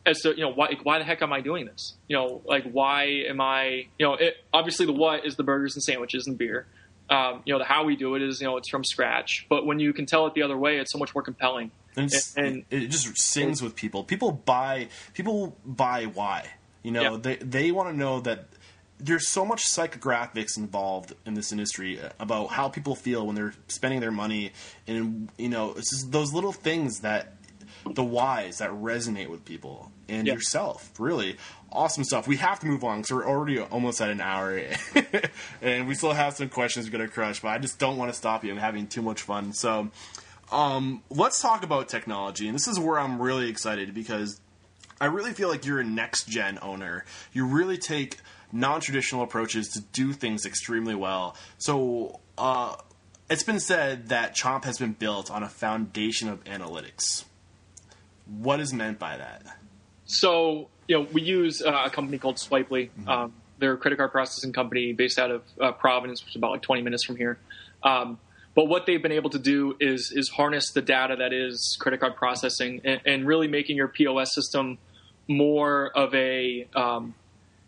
[0.05, 1.95] as to you know why why the heck am I doing this?
[2.07, 3.87] You know, like why am I?
[3.97, 6.67] You know, it, obviously the what is the burgers and sandwiches and beer.
[7.09, 9.45] Um, you know, the how we do it is you know it's from scratch.
[9.49, 11.71] But when you can tell it the other way, it's so much more compelling.
[11.95, 14.03] And, and it, just sings with people.
[14.03, 16.47] People buy people buy why.
[16.81, 17.17] You know, yeah.
[17.21, 18.47] they they want to know that
[18.99, 23.99] there's so much psychographics involved in this industry about how people feel when they're spending
[23.99, 24.53] their money,
[24.87, 27.33] and you know, it's just those little things that
[27.85, 30.35] the whys that resonate with people and yep.
[30.35, 30.91] yourself.
[30.99, 31.37] Really
[31.73, 32.27] awesome stuff.
[32.27, 34.61] We have to move on because we're already almost at an hour,
[35.61, 37.41] and we still have some questions we're gonna crush.
[37.41, 38.51] But I just don't want to stop you.
[38.51, 39.53] I'm having too much fun.
[39.53, 39.89] So,
[40.51, 44.39] um, let's talk about technology, and this is where I'm really excited because
[45.01, 47.05] I really feel like you're a next gen owner.
[47.33, 48.19] You really take
[48.51, 51.35] non traditional approaches to do things extremely well.
[51.57, 52.19] So.
[52.37, 52.75] Uh,
[53.29, 57.23] it's been said that Chomp has been built on a foundation of analytics.
[58.27, 59.43] What is meant by that?
[60.13, 62.89] So, you know, we use uh, a company called Swipely.
[62.89, 63.09] Mm-hmm.
[63.09, 66.51] Um, they're a credit card processing company based out of uh, Providence, which is about
[66.51, 67.39] like 20 minutes from here.
[67.81, 68.19] Um,
[68.55, 71.99] but what they've been able to do is is harness the data that is credit
[71.99, 74.77] card processing and, and really making your POS system
[75.27, 77.15] more of a um,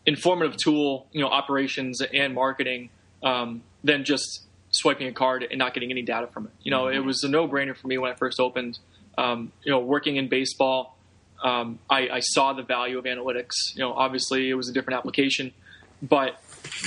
[0.05, 2.89] informative tool, you know, operations and marketing
[3.23, 6.51] um, than just swiping a card and not getting any data from it.
[6.61, 6.97] You know, mm-hmm.
[6.97, 8.77] it was a no brainer for me when I first opened
[9.17, 10.94] um, you know, working in baseball,
[11.43, 13.75] um, I, I, saw the value of analytics.
[13.75, 15.53] You know, obviously it was a different application,
[16.01, 16.39] but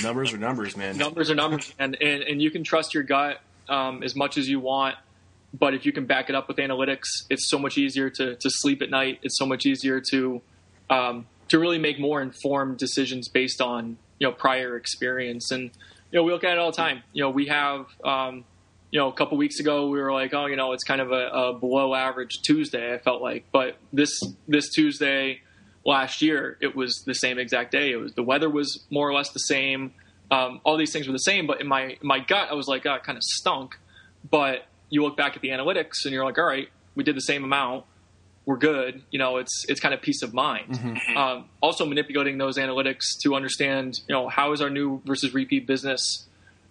[0.03, 0.97] numbers are numbers, man.
[0.97, 4.49] Numbers are numbers, and, and and you can trust your gut um, as much as
[4.49, 4.95] you want.
[5.57, 8.49] But if you can back it up with analytics, it's so much easier to, to
[8.49, 9.19] sleep at night.
[9.23, 10.41] It's so much easier to
[10.89, 15.51] um, to really make more informed decisions based on you know prior experience.
[15.51, 15.71] And
[16.11, 17.03] you know we look at it all the time.
[17.13, 18.45] You know we have um,
[18.91, 21.11] you know, a couple weeks ago we were like, oh, you know, it's kind of
[21.11, 22.93] a, a, below average Tuesday.
[22.93, 25.41] I felt like, but this this Tuesday
[25.85, 27.91] last year, it was the same exact day.
[27.91, 29.93] It was the weather was more or less the same.
[30.31, 32.67] Um, all these things were the same, but in my in my gut, I was
[32.67, 33.77] like, oh, it kind of stunk.
[34.29, 37.21] But you look back at the analytics, and you're like, all right, we did the
[37.21, 37.85] same amount.
[38.45, 39.03] We're good.
[39.11, 40.73] You know, it's it's kind of peace of mind.
[40.73, 41.17] Mm-hmm.
[41.17, 45.67] Um, also, manipulating those analytics to understand, you know, how is our new versus repeat
[45.67, 46.27] business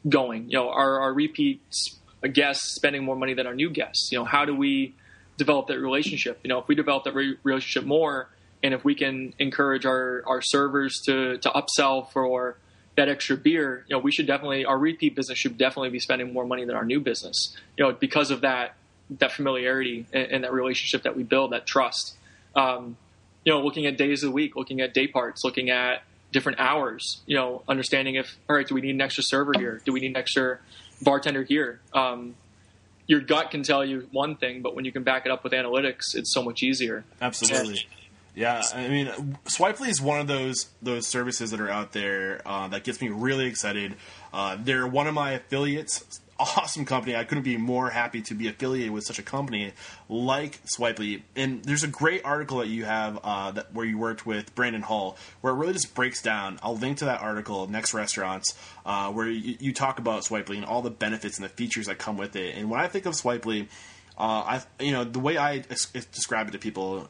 [0.09, 0.51] going?
[0.51, 4.11] You know, are our repeats a guest spending more money than our new guests?
[4.11, 4.95] You know, how do we
[5.37, 6.41] develop that relationship?
[6.43, 8.29] You know, if we develop that re- relationship more,
[8.62, 12.59] and if we can encourage our, our servers to, to upsell for
[12.97, 16.33] that extra beer, you know, we should definitely our repeat business should definitely be spending
[16.33, 17.57] more money than our new business.
[17.77, 18.75] You know, because of that
[19.11, 22.16] that familiarity and, and that relationship that we build, that trust.
[22.55, 22.97] Um,
[23.45, 26.03] you know, looking at days of the week, looking at day parts, looking at
[26.33, 27.23] different hours.
[27.27, 29.81] You know, understanding if all right, do we need an extra server here?
[29.85, 30.59] Do we need an extra
[31.03, 31.80] bartender here.
[31.92, 32.34] Um,
[33.07, 35.53] your gut can tell you one thing, but when you can back it up with
[35.53, 37.05] analytics, it's so much easier.
[37.20, 37.86] Absolutely.
[38.34, 42.68] Yeah, I mean, Swipely is one of those those services that are out there uh,
[42.68, 43.96] that gets me really excited.
[44.32, 47.16] Uh, they're one of my affiliates awesome company.
[47.16, 49.72] I couldn't be more happy to be affiliated with such a company
[50.09, 51.22] like Swipely.
[51.36, 54.82] And there's a great article that you have uh, that where you worked with Brandon
[54.82, 56.59] Hall, where it really just breaks down.
[56.62, 58.55] I'll link to that article, Next Restaurants,
[58.86, 61.99] uh, where you, you, talk about Swipely and all the benefits and the features that
[61.99, 62.57] come with it.
[62.57, 63.68] And when I think of Swipely,
[64.16, 67.09] uh, I you know the way I describe it to people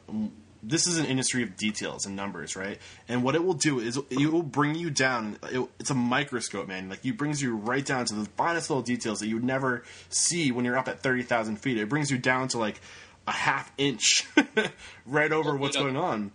[0.61, 2.79] this is an industry of details and numbers, right?
[3.07, 5.37] And what it will do is it will bring you down.
[5.51, 6.89] It, it's a microscope, man.
[6.89, 9.83] Like it brings you right down to the finest little details that you would never
[10.09, 11.77] see when you're up at thirty thousand feet.
[11.77, 12.81] It brings you down to like
[13.27, 14.25] a half inch,
[15.05, 16.31] right over what's going on.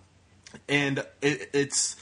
[0.69, 1.97] And it, it's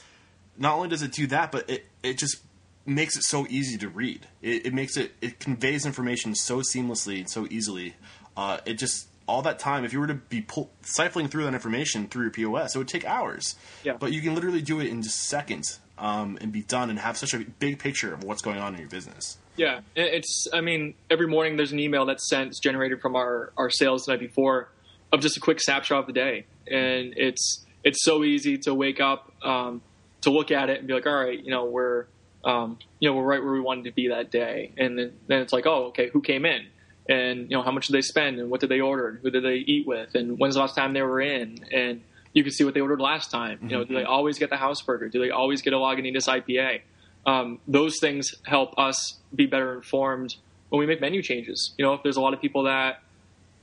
[0.57, 2.37] not only does it do that, but it it just
[2.85, 4.27] makes it so easy to read.
[4.41, 7.95] It, it makes it it conveys information so seamlessly and so easily.
[8.35, 11.53] Uh, it just all that time, if you were to be pull, siphoning through that
[11.53, 13.55] information through your POS, it would take hours.
[13.83, 13.93] Yeah.
[13.97, 17.17] But you can literally do it in just seconds um, and be done and have
[17.17, 19.37] such a big picture of what's going on in your business.
[19.55, 20.47] Yeah, it's.
[20.51, 24.05] I mean, every morning there's an email that's sent, it's generated from our our sales
[24.05, 24.69] the night before,
[25.11, 28.99] of just a quick snapshot of the day, and it's it's so easy to wake
[28.99, 29.81] up, um,
[30.21, 32.07] to look at it and be like, all right, you know, we're
[32.43, 35.41] um, you know, we're right where we wanted to be that day, and then, then
[35.41, 36.65] it's like, oh, okay, who came in?
[37.07, 39.29] And you know how much did they spend and what did they order and who
[39.29, 41.59] did they eat with and when's the last time they were in.
[41.71, 42.01] And
[42.33, 43.59] you can see what they ordered last time.
[43.63, 43.93] You know mm-hmm.
[43.93, 45.09] do they always get the house burger?
[45.09, 46.81] Do they always get a lagunitas ipa
[47.25, 50.35] um, those things help us be better informed
[50.69, 51.73] when we make menu changes.
[51.77, 53.01] You know if there's a lot of people that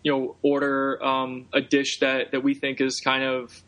[0.03, 3.62] you know order um, a dish that that we think is kind of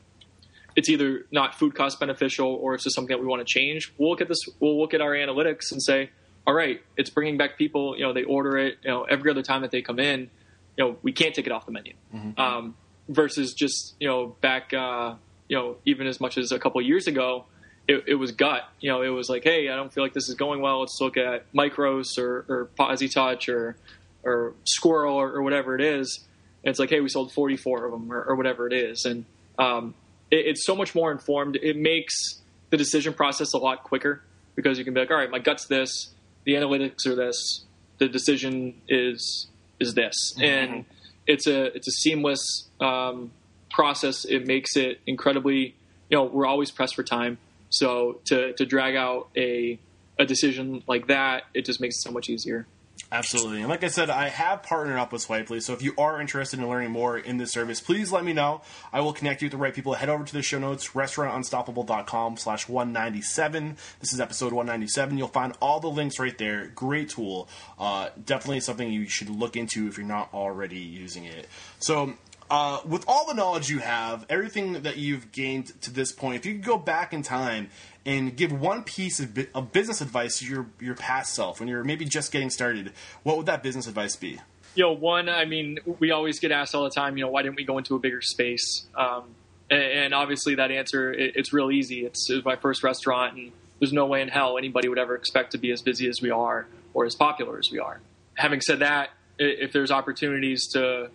[0.74, 3.92] it's either not food cost beneficial or it's just something that we want to change
[3.98, 6.08] we'll look at this we'll look at our analytics and say
[6.47, 7.97] all right, it's bringing back people.
[7.97, 8.78] You know, they order it.
[8.82, 10.30] You know, every other time that they come in,
[10.76, 11.95] you know, we can't take it off the menu.
[12.14, 12.40] Mm-hmm.
[12.40, 12.76] Um,
[13.09, 15.14] versus just you know back uh,
[15.53, 17.45] you know, even as much as a couple years ago,
[17.86, 18.62] it, it, was gut.
[18.80, 20.80] You know, it was like, hey, I don't feel like this is going well.
[20.80, 23.76] Let's look at Micros or, or PosiTouch or
[24.24, 26.20] or Squirrel or, or, whatever it is.
[26.64, 29.05] And it's like, hey, we sold 44 of them or, or whatever it is.
[29.05, 29.24] And
[29.59, 29.95] um,
[30.30, 31.59] it, it's so much more informed.
[31.61, 32.40] It makes
[32.70, 34.22] the decision process a lot quicker
[34.55, 36.14] because you can be like, all right, my gut's this,
[36.45, 37.64] the analytics are this,
[37.99, 39.47] the decision is
[39.80, 40.45] is this, mm-hmm.
[40.45, 40.84] and
[41.26, 43.30] it's a it's a seamless um,
[43.70, 44.24] process.
[44.24, 45.74] It makes it incredibly,
[46.09, 47.38] you know, we're always pressed for time,
[47.70, 49.78] so to to drag out a
[50.18, 52.66] a decision like that, it just makes it so much easier.
[53.11, 53.61] Absolutely.
[53.61, 55.62] And like I said, I have partnered up with Swipely.
[55.62, 58.62] So if you are interested in learning more in this service, please let me know.
[58.92, 59.94] I will connect you with the right people.
[59.94, 63.76] Head over to the show notes, restaurantunstoppable.com slash 197.
[64.00, 65.18] This is episode 197.
[65.18, 66.68] You'll find all the links right there.
[66.68, 67.48] Great tool.
[67.78, 71.48] Uh, definitely something you should look into if you're not already using it.
[71.80, 72.14] So
[72.53, 76.44] uh, with all the knowledge you have, everything that you've gained to this point, if
[76.44, 77.70] you could go back in time
[78.05, 81.82] and give one piece of, of business advice to your your past self when you're
[81.82, 82.92] maybe just getting started,
[83.22, 84.38] what would that business advice be?
[84.74, 87.40] You know, one, I mean, we always get asked all the time, you know, why
[87.40, 88.84] didn't we go into a bigger space?
[88.94, 89.34] Um,
[89.70, 92.05] and, and, obviously, that answer, it, it's real easy.
[92.05, 95.59] It's, my first restaurant, and there's no way in hell anybody would ever expect to
[95.59, 98.00] be as busy as we are or as popular as we are.
[98.34, 101.09] Having said that, if there's opportunities to,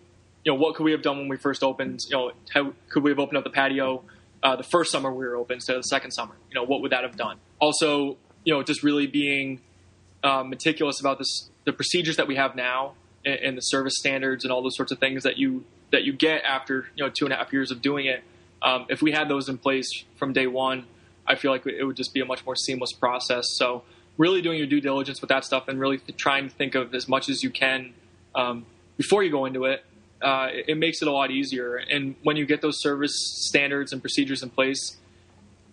[0.47, 1.99] you know, what could we have done when we first opened?
[2.09, 4.03] You know, how could we have opened up the patio?
[4.43, 6.35] uh, the first summer we were open instead of the second summer.
[6.49, 7.37] You know, what would that have done?
[7.59, 9.61] Also, you know, just really being
[10.23, 12.93] uh, meticulous about this, the procedures that we have now,
[13.25, 16.13] and, and, the service standards, and all those sorts of things that you that you
[16.13, 18.23] get after you know two and a half years of doing it.
[18.61, 20.85] Um, if we had those in place from day one,
[21.25, 23.45] I feel like it would just be a much more seamless process.
[23.55, 23.83] So,
[24.17, 27.07] really doing your due diligence with that stuff, and really trying to think of as
[27.07, 27.93] much as you can
[28.35, 28.65] um,
[28.97, 29.83] before you go into it,
[30.21, 31.75] uh, it, makes it a lot easier.
[31.75, 33.13] And when you get those service
[33.47, 34.97] standards and procedures in place,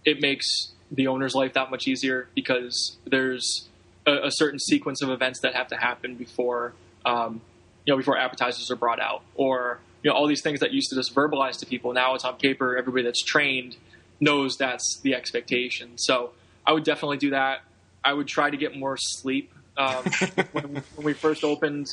[0.05, 0.47] it makes
[0.91, 3.69] the owner's life that much easier because there's
[4.07, 6.75] a, a certain sequence of events that have to happen before
[7.05, 7.41] um,
[7.85, 10.91] you know before appetizers are brought out or you know all these things that used
[10.91, 11.93] to just verbalize to people.
[11.93, 12.77] Now it's on paper.
[12.77, 13.77] Everybody that's trained
[14.21, 15.97] knows that's the expectation.
[15.97, 16.33] So
[16.67, 17.61] i would definitely do that.
[18.03, 20.05] I would try to get more sleep um,
[20.53, 21.87] when, when, we first opened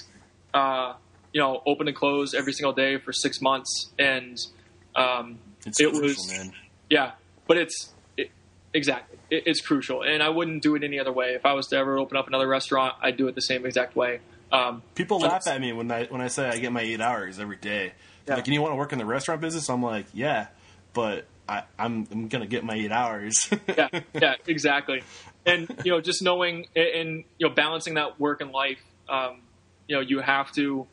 [0.53, 0.93] uh,
[1.33, 4.37] you know, open and close every single day for six months, and
[4.95, 6.51] um, it crucial, was, man.
[6.89, 7.11] yeah,
[7.47, 8.31] but it's it,
[8.73, 11.33] exactly it, it's crucial, and I wouldn't do it any other way.
[11.33, 13.95] If I was to ever open up another restaurant, I'd do it the same exact
[13.95, 14.19] way.
[14.51, 17.39] Um, People laugh at me when I when I say I get my eight hours
[17.39, 17.93] every day.
[18.27, 18.35] Yeah.
[18.35, 19.69] Like, and you want to work in the restaurant business?
[19.69, 20.47] I'm like, yeah,
[20.93, 23.49] but I, I'm, I'm gonna get my eight hours.
[23.67, 25.03] yeah, yeah, exactly.
[25.45, 28.79] And you know, just knowing and you know, balancing that work and life.
[29.09, 29.41] Um,
[29.87, 30.87] you know, you have to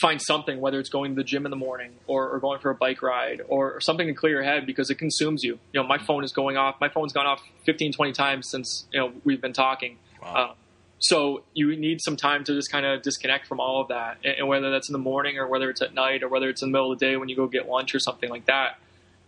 [0.00, 2.70] find something, whether it's going to the gym in the morning or, or going for
[2.70, 5.58] a bike ride or, or, something to clear your head because it consumes you.
[5.72, 6.76] You know, my phone is going off.
[6.80, 9.98] My phone's gone off 15, 20 times since, you know, we've been talking.
[10.22, 10.34] Wow.
[10.34, 10.54] Uh,
[10.98, 14.18] so you need some time to just kind of disconnect from all of that.
[14.24, 16.62] And, and whether that's in the morning or whether it's at night or whether it's
[16.62, 18.78] in the middle of the day when you go get lunch or something like that,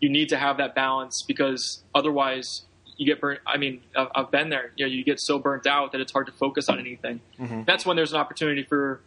[0.00, 2.62] you need to have that balance because otherwise
[2.96, 3.40] you get burnt.
[3.46, 4.72] I mean, I've, I've been there.
[4.76, 7.20] You know, you get so burnt out that it's hard to focus on anything.
[7.38, 7.62] Mm-hmm.
[7.64, 9.00] That's when there's an opportunity for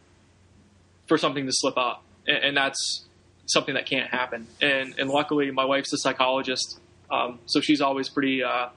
[1.07, 3.05] for something to slip up, and, and that's
[3.47, 4.47] something that can't happen.
[4.61, 6.79] And and luckily, my wife's a psychologist,
[7.11, 8.69] um, so she's always pretty uh,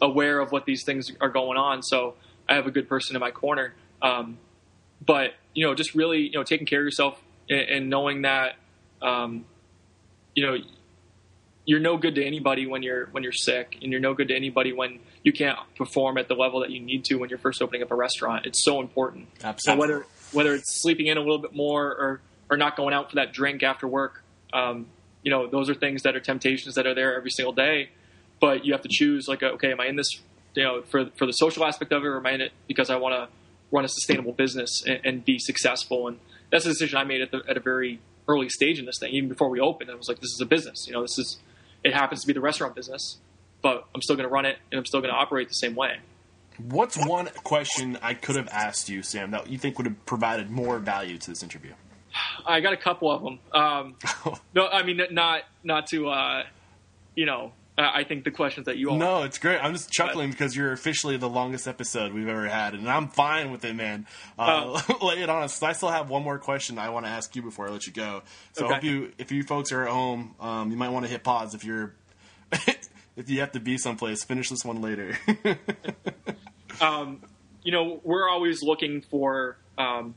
[0.00, 1.82] aware of what these things are going on.
[1.82, 2.14] So
[2.48, 3.74] I have a good person in my corner.
[4.02, 4.38] Um,
[5.04, 8.56] but you know, just really you know taking care of yourself and, and knowing that
[9.02, 9.44] um,
[10.34, 10.56] you know
[11.66, 14.36] you're no good to anybody when you're when you're sick, and you're no good to
[14.36, 17.62] anybody when you can't perform at the level that you need to when you're first
[17.62, 18.46] opening up a restaurant.
[18.46, 19.28] It's so important.
[19.42, 19.60] Absolutely.
[19.62, 22.20] So whether whether it's sleeping in a little bit more or
[22.50, 24.22] or not going out for that drink after work.
[24.52, 24.86] Um,
[25.22, 27.90] you know, those are things that are temptations that are there every single day.
[28.40, 30.08] But you have to choose like, okay, am I in this,
[30.54, 32.90] you know, for for the social aspect of it, or am I in it because
[32.90, 33.28] I want to
[33.70, 36.08] run a sustainable business and, and, be successful?
[36.08, 36.18] And
[36.50, 39.12] that's a decision I made at, the, at a very early stage in this thing,
[39.14, 39.90] even before we opened.
[39.90, 40.86] I was like, this is a business.
[40.86, 41.38] You know, this is
[41.82, 43.18] it happens to be the restaurant business,
[43.62, 45.74] but I'm still going to run it and I'm still going to operate the same
[45.74, 45.98] way.
[46.58, 50.50] What's one question I could have asked you, Sam, that you think would have provided
[50.50, 51.72] more value to this interview?
[52.46, 53.38] I got a couple of them.
[53.52, 53.96] Um,
[54.54, 56.44] no, I mean not not to uh,
[57.14, 57.52] you know.
[57.76, 59.58] I think the questions that you all no, it's great.
[59.58, 63.08] I'm just chuckling but, because you're officially the longest episode we've ever had, and I'm
[63.08, 64.06] fine with it, man.
[64.38, 65.60] Uh, uh, lay it on us.
[65.60, 67.92] I still have one more question I want to ask you before I let you
[67.92, 68.22] go.
[68.52, 68.74] So okay.
[68.74, 71.24] I hope you, if you folks are at home, um, you might want to hit
[71.24, 71.96] pause if you're
[73.16, 74.22] if you have to be someplace.
[74.22, 75.18] Finish this one later.
[76.80, 77.22] um,
[77.62, 80.14] you know, we're always looking for um,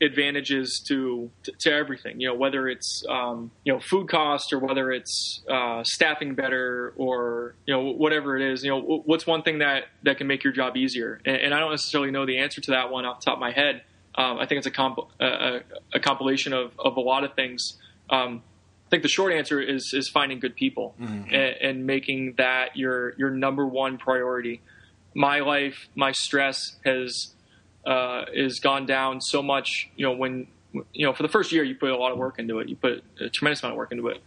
[0.00, 2.20] advantages to, to, to everything.
[2.20, 6.92] You know, whether it's um, you know food cost or whether it's uh, staffing better
[6.96, 8.64] or you know whatever it is.
[8.64, 11.20] You know, what's one thing that that can make your job easier?
[11.24, 13.40] And, and I don't necessarily know the answer to that one off the top of
[13.40, 13.82] my head.
[14.14, 15.60] Um, I think it's a, comp- a,
[15.94, 17.78] a, compilation of, of a lot of things.
[18.10, 18.42] Um,
[18.84, 21.32] I think the short answer is is finding good people mm-hmm.
[21.32, 24.62] and, and, making that your your number one priority.
[25.14, 27.34] My life, my stress has
[27.86, 29.88] uh, is gone down so much.
[29.96, 30.46] You know, when
[30.92, 32.76] you know for the first year you put a lot of work into it, you
[32.76, 34.22] put a tremendous amount of work into it.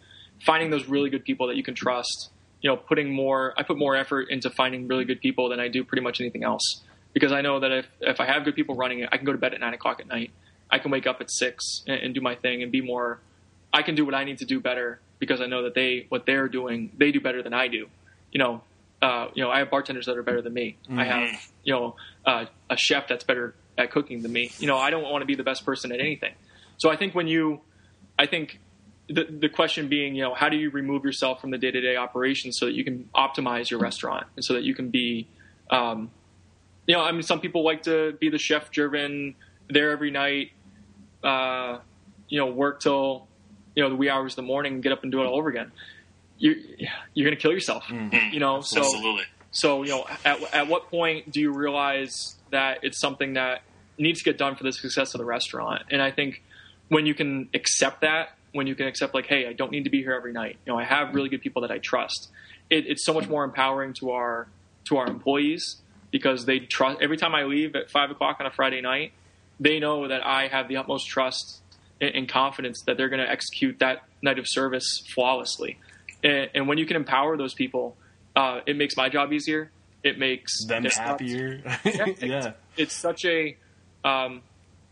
[0.45, 2.29] Finding those really good people that you can trust.
[2.61, 3.53] You know, putting more.
[3.57, 6.43] I put more effort into finding really good people than I do pretty much anything
[6.43, 6.82] else
[7.13, 9.32] because I know that if if I have good people running it, I can go
[9.32, 10.32] to bed at nine o'clock at night.
[10.69, 13.19] I can wake up at six and, and do my thing and be more
[13.73, 16.25] I can do what I need to do better because I know that they what
[16.25, 17.88] they're doing they do better than I do.
[18.32, 18.63] You know,
[19.02, 20.78] uh, you know I have bartenders that are better than me.
[20.86, 20.99] Mm-hmm.
[20.99, 21.95] I have you know
[22.26, 24.52] uh, a chef that's better at cooking than me.
[24.60, 26.34] You know I don't want to be the best person at anything.
[26.78, 27.62] So I think when you,
[28.18, 28.60] I think
[29.08, 31.82] the the question being you know how do you remove yourself from the day to
[31.82, 35.28] day operations so that you can optimize your restaurant and so that you can be,
[35.70, 36.12] um,
[36.88, 39.36] you know I mean some people like to be the chef driven
[39.70, 40.52] there every night.
[41.24, 41.80] Uh,
[42.32, 43.28] you know, work till
[43.76, 45.38] you know the wee hours of the morning and get up and do it all
[45.38, 45.72] over again,
[46.42, 46.56] you
[47.14, 47.86] you're going to kill yourself.
[47.86, 48.34] Mm-hmm.
[48.34, 49.24] You know, so Absolutely.
[49.52, 53.62] so you know at at what point do you realize that it's something that
[53.98, 55.84] needs to get done for the success of the restaurant?
[55.92, 56.42] And I think
[56.89, 59.89] when you can accept that, when you can accept like, hey, I don't need to
[59.89, 60.58] be here every night.
[60.66, 62.30] You know, I have really good people that I trust.
[62.70, 64.48] It, it's so much more empowering to our
[64.86, 65.78] to our employees
[66.10, 67.02] because they trust.
[67.02, 69.14] Every time I leave at five o'clock on a Friday night,
[69.60, 71.62] they know that I have the utmost trust
[72.02, 75.78] and confidence that they're going to execute that night of service flawlessly.
[76.24, 77.95] And, and when you can empower those people,
[78.36, 79.72] uh, it makes my job easier.
[80.03, 81.61] It makes them happier.
[81.65, 83.55] yeah, it's, yeah, it's such a,
[84.03, 84.41] um,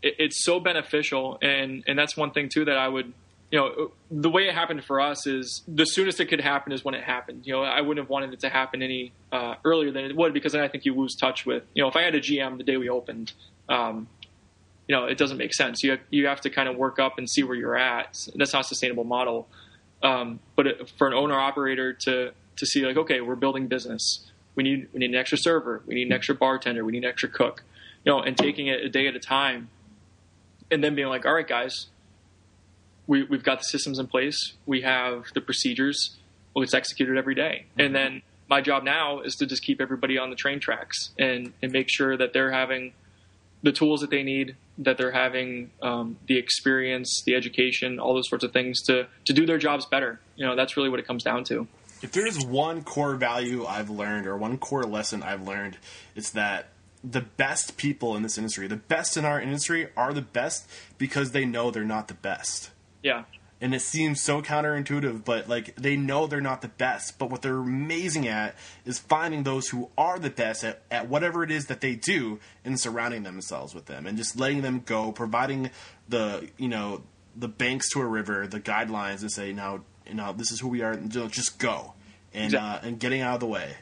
[0.02, 3.12] it, it's so beneficial, and and that's one thing too that I would,
[3.50, 6.84] you know, the way it happened for us is the soonest it could happen is
[6.84, 7.44] when it happened.
[7.44, 10.32] You know, I wouldn't have wanted it to happen any uh, earlier than it would
[10.32, 12.58] because then I think you lose touch with, you know, if I had a GM
[12.58, 13.32] the day we opened,
[13.68, 14.06] um,
[14.86, 15.82] you know, it doesn't make sense.
[15.82, 18.16] You have, you have to kind of work up and see where you're at.
[18.36, 19.48] That's not a sustainable model.
[20.02, 24.26] Um, but it, for an owner operator to to see like, okay, we're building business.
[24.54, 25.82] We need we need an extra server.
[25.86, 26.84] We need an extra bartender.
[26.84, 27.62] We need an extra cook.
[28.04, 29.68] You know, and taking it a day at a time,
[30.70, 31.88] and then being like, all right, guys,
[33.06, 34.54] we we've got the systems in place.
[34.66, 36.16] We have the procedures.
[36.54, 37.66] Well, it's executed every day.
[37.72, 37.80] Mm-hmm.
[37.80, 41.52] And then my job now is to just keep everybody on the train tracks and
[41.62, 42.92] and make sure that they're having
[43.62, 48.28] the tools that they need, that they're having um, the experience, the education, all those
[48.28, 50.20] sorts of things to to do their jobs better.
[50.36, 51.66] You know, that's really what it comes down to.
[52.02, 55.76] If there's one core value I've learned, or one core lesson I've learned,
[56.16, 56.68] it's that
[57.04, 60.68] the best people in this industry, the best in our industry, are the best
[60.98, 62.70] because they know they're not the best.
[63.02, 63.24] Yeah
[63.60, 67.18] and it seems so counterintuitive, but like they know they're not the best.
[67.18, 68.54] But what they're amazing at
[68.84, 72.38] is finding those who are the best at, at whatever it is that they do
[72.64, 75.70] and surrounding themselves with them and just letting them go, providing
[76.08, 77.02] the you know
[77.36, 80.68] the banks to a river, the guidelines, and say now you know this is who
[80.68, 80.92] we are.
[80.92, 81.94] and Just go
[82.32, 82.88] and exactly.
[82.88, 83.74] uh, and getting out of the way.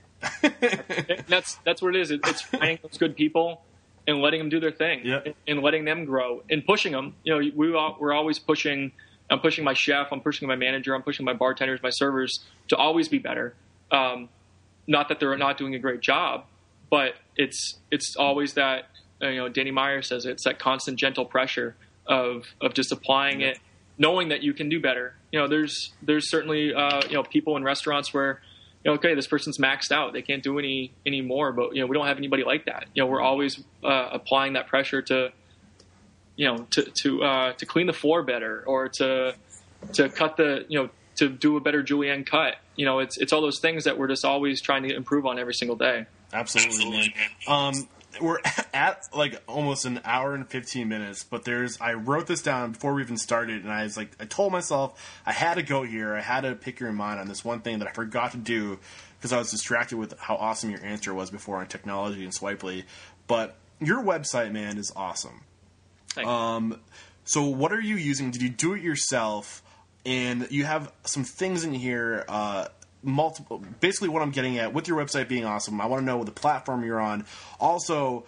[1.29, 2.11] that's that's what it is.
[2.11, 3.63] It's finding those good people
[4.07, 5.07] and letting them do their thing
[5.47, 7.15] and letting them grow and pushing them.
[7.25, 8.93] You know, we we're always pushing
[9.31, 12.77] I'm pushing my chef, I'm pushing my manager, I'm pushing my bartenders, my servers to
[12.77, 13.55] always be better.
[13.91, 14.29] Um,
[14.87, 16.45] not that they're not doing a great job,
[16.91, 18.89] but it's it's always that
[19.21, 21.77] you know Danny Meyer says it, it's that constant gentle pressure
[22.07, 23.59] of of just applying it,
[23.99, 25.15] knowing that you can do better.
[25.31, 28.41] You know, there's there's certainly uh, you know people in restaurants where
[28.85, 31.83] you know okay this person's maxed out they can't do any any more, but you
[31.83, 32.87] know we don't have anybody like that.
[32.95, 35.33] You know we're always uh, applying that pressure to
[36.39, 39.35] you know to to uh, to clean the floor better or to
[39.93, 42.55] to cut the you know to do a better julienne cut.
[42.77, 45.39] You know, it's it's all those things that we're just always trying to improve on
[45.39, 46.07] every single day.
[46.33, 47.13] Absolutely.
[47.47, 47.75] Um,
[48.21, 48.39] we're
[48.73, 52.95] at like almost an hour and 15 minutes, but there's I wrote this down before
[52.95, 56.15] we even started, and I was like, I told myself I had to go here.
[56.15, 58.79] I had to pick your mind on this one thing that I forgot to do
[59.19, 62.85] because I was distracted with how awesome your answer was before on technology and Swipely.
[63.27, 65.41] But your website, man, is awesome.
[66.17, 66.81] Um,
[67.25, 68.31] so what are you using?
[68.31, 69.63] Did you do it yourself?
[70.07, 72.25] And you have some things in here.
[72.29, 72.69] Uh,
[73.03, 73.63] multiple.
[73.81, 76.27] Basically, what I'm getting at with your website being awesome, I want to know what
[76.27, 77.27] the platform you're on.
[77.61, 78.25] Also,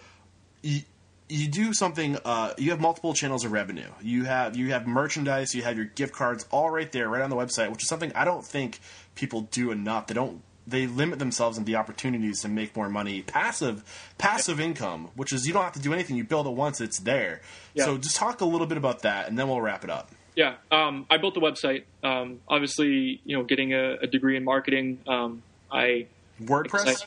[0.61, 0.81] you,
[1.29, 2.17] you do something.
[2.23, 3.87] Uh, you have multiple channels of revenue.
[4.01, 5.55] You have you have merchandise.
[5.55, 8.11] You have your gift cards all right there, right on the website, which is something
[8.13, 8.79] I don't think
[9.15, 10.07] people do enough.
[10.07, 13.83] They don't they limit themselves in the opportunities to make more money, passive
[14.17, 16.15] passive income, which is you don't have to do anything.
[16.17, 17.41] You build it once, it's there.
[17.73, 17.85] Yeah.
[17.85, 20.11] So just talk a little bit about that, and then we'll wrap it up.
[20.35, 21.83] Yeah, um, I built the website.
[22.03, 24.99] Um, obviously, you know, getting a, a degree in marketing.
[25.07, 26.07] Um, I
[26.41, 27.05] WordPress,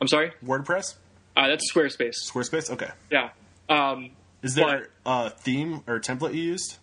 [0.00, 0.94] I'm sorry, WordPress,
[1.36, 2.14] uh, that's Squarespace.
[2.30, 2.70] Squarespace.
[2.70, 2.90] Okay.
[3.10, 3.30] Yeah.
[3.68, 4.10] Um,
[4.42, 6.78] Is there a theme or template you used?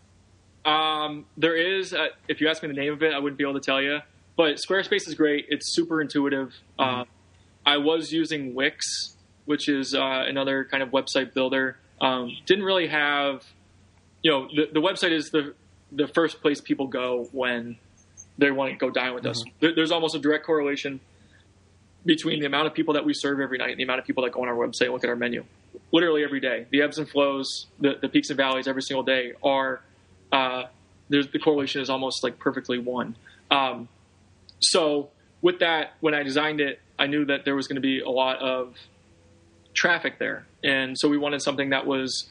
[0.65, 1.93] Um, there is.
[1.93, 3.81] Uh, if you ask me the name of it, I wouldn't be able to tell
[3.81, 3.99] you.
[4.39, 5.47] But Squarespace is great.
[5.49, 6.53] It's super intuitive.
[6.79, 7.03] Uh,
[7.65, 11.77] I was using Wix, which is uh, another kind of website builder.
[11.99, 13.43] Um, didn't really have,
[14.21, 15.55] you know, the, the website is the
[15.91, 17.79] the first place people go when
[18.37, 19.43] they want to go dine with us.
[19.59, 21.01] There, there's almost a direct correlation
[22.05, 24.23] between the amount of people that we serve every night and the amount of people
[24.23, 25.43] that go on our website and look at our menu.
[25.91, 29.33] Literally every day, the ebbs and flows, the, the peaks and valleys every single day
[29.43, 29.81] are
[30.31, 30.63] uh,
[31.09, 33.17] there's the correlation is almost like perfectly one.
[33.51, 33.89] Um,
[34.59, 35.09] so
[35.41, 38.09] with that, when I designed it, I knew that there was going to be a
[38.09, 38.75] lot of
[39.73, 42.27] traffic there, and so we wanted something that was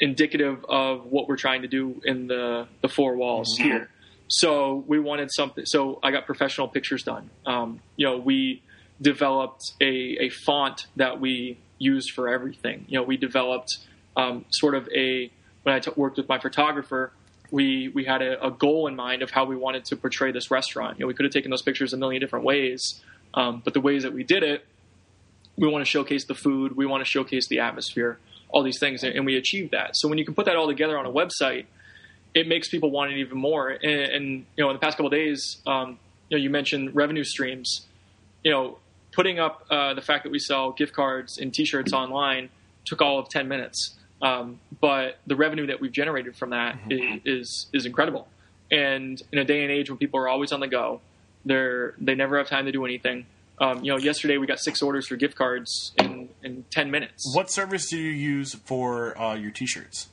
[0.00, 3.88] indicative of what we're trying to do in the the four walls here.
[4.28, 5.66] So we wanted something.
[5.66, 7.30] So I got professional pictures done.
[7.46, 8.62] Um, you know, we
[9.02, 12.84] developed a, a font that we used for everything.
[12.88, 13.78] You know, we developed
[14.16, 15.32] um, sort of a
[15.64, 17.12] when I t- worked with my photographer,
[17.50, 20.50] we we had a, a, goal in mind of how we wanted to portray this
[20.50, 20.98] restaurant.
[20.98, 23.00] You know, we could have taken those pictures a million different ways,
[23.34, 24.64] um, but the ways that we did it,
[25.56, 28.18] we want to showcase the food, we want to showcase the atmosphere,
[28.48, 29.96] all these things, and, and we achieved that.
[29.96, 31.66] So when you can put that all together on a website,
[32.34, 33.68] it makes people want it even more.
[33.68, 35.98] And, and you know, in the past couple days, um,
[36.28, 37.86] you know, you mentioned revenue streams.
[38.44, 38.78] You know,
[39.12, 42.50] putting up uh, the fact that we sell gift cards and T-shirts online
[42.84, 43.96] took all of ten minutes.
[44.22, 48.28] Um, but the revenue that we've generated from that is, is, is incredible.
[48.70, 51.00] And in a day and age when people are always on the go,
[51.44, 53.26] they're they never have time to do anything.
[53.58, 57.34] Um, you know, yesterday we got six orders for gift cards in, in ten minutes.
[57.34, 60.08] What service do you use for uh, your T-shirts?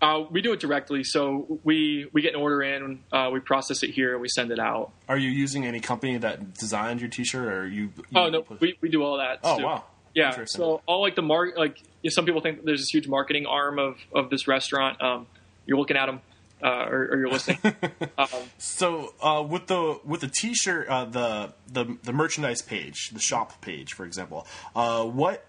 [0.00, 1.04] Uh, we do it directly.
[1.04, 4.50] So we we get an order in, uh, we process it here, and we send
[4.50, 4.90] it out.
[5.08, 7.90] Are you using any company that designed your T-shirt, or you?
[7.96, 9.40] you oh no, we, we do all that.
[9.44, 9.64] Oh too.
[9.64, 9.84] wow.
[10.14, 10.44] Yeah.
[10.46, 13.96] So all like the mark, like some people think there's this huge marketing arm of
[14.14, 15.00] of this restaurant.
[15.02, 15.26] Um,
[15.66, 16.20] you're looking at them,
[16.62, 17.58] uh, or, or, you're listening.
[18.18, 18.28] um,
[18.58, 23.60] so uh, with the with the T-shirt, uh, the the the merchandise page, the shop
[23.60, 25.44] page, for example, uh, what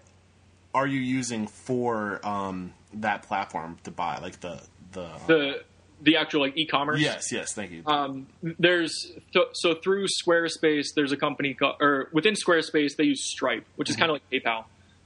[0.74, 4.18] are you using for um, that platform to buy?
[4.18, 4.62] Like the
[4.92, 5.64] the the
[6.02, 7.00] the actual like e-commerce.
[7.00, 7.82] Yes, yes, thank you.
[7.86, 13.24] Um, there's so, so, through Squarespace, there's a company called, or within Squarespace they use
[13.24, 14.06] Stripe, which is mm-hmm.
[14.06, 14.64] kind of like PayPal,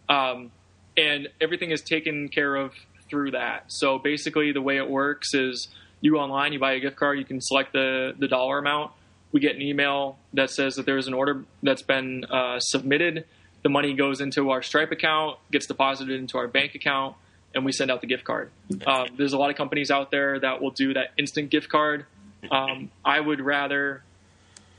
[0.09, 0.51] um,
[0.97, 2.73] and everything is taken care of
[3.09, 3.65] through that.
[3.69, 5.69] So basically, the way it works is
[6.01, 8.93] you go online, you buy a gift card, you can select the the dollar amount.
[9.31, 13.27] We get an email that says that there's an order that's been uh, submitted.
[13.62, 17.16] The money goes into our Stripe account, gets deposited into our bank account
[17.55, 18.51] and we send out the gift card.
[18.87, 22.07] Um, there's a lot of companies out there that will do that instant gift card.
[22.51, 24.03] Um, I would rather,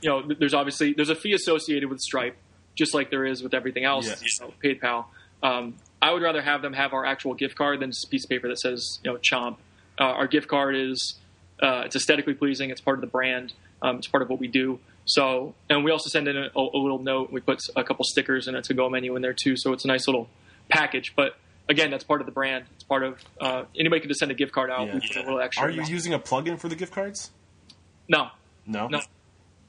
[0.00, 2.36] you know, there's obviously there's a fee associated with Stripe,
[2.74, 4.06] just like there is with everything else.
[4.06, 4.22] Yes.
[4.40, 5.04] You know, PayPal.
[5.42, 8.24] Um, I would rather have them have our actual gift card than just a piece
[8.24, 9.56] of paper that says you know Chomp.
[9.98, 11.18] Uh, our gift card is
[11.60, 12.70] uh, it's aesthetically pleasing.
[12.70, 13.52] It's part of the brand.
[13.82, 14.78] Um, it's part of what we do.
[15.04, 17.32] So, and we also send in a, a little note.
[17.32, 19.56] We put a couple stickers and a to-go menu in there too.
[19.56, 20.28] So it's a nice little
[20.68, 21.14] package.
[21.16, 21.36] But
[21.70, 22.64] again, that's part of the brand.
[22.74, 24.86] It's part of uh, anybody can just send a gift card out.
[24.88, 24.94] Yeah.
[25.00, 25.66] Put a little extra.
[25.66, 27.30] Are you using a plugin for the gift cards?
[28.08, 28.28] No,
[28.66, 28.88] No.
[28.88, 29.00] no.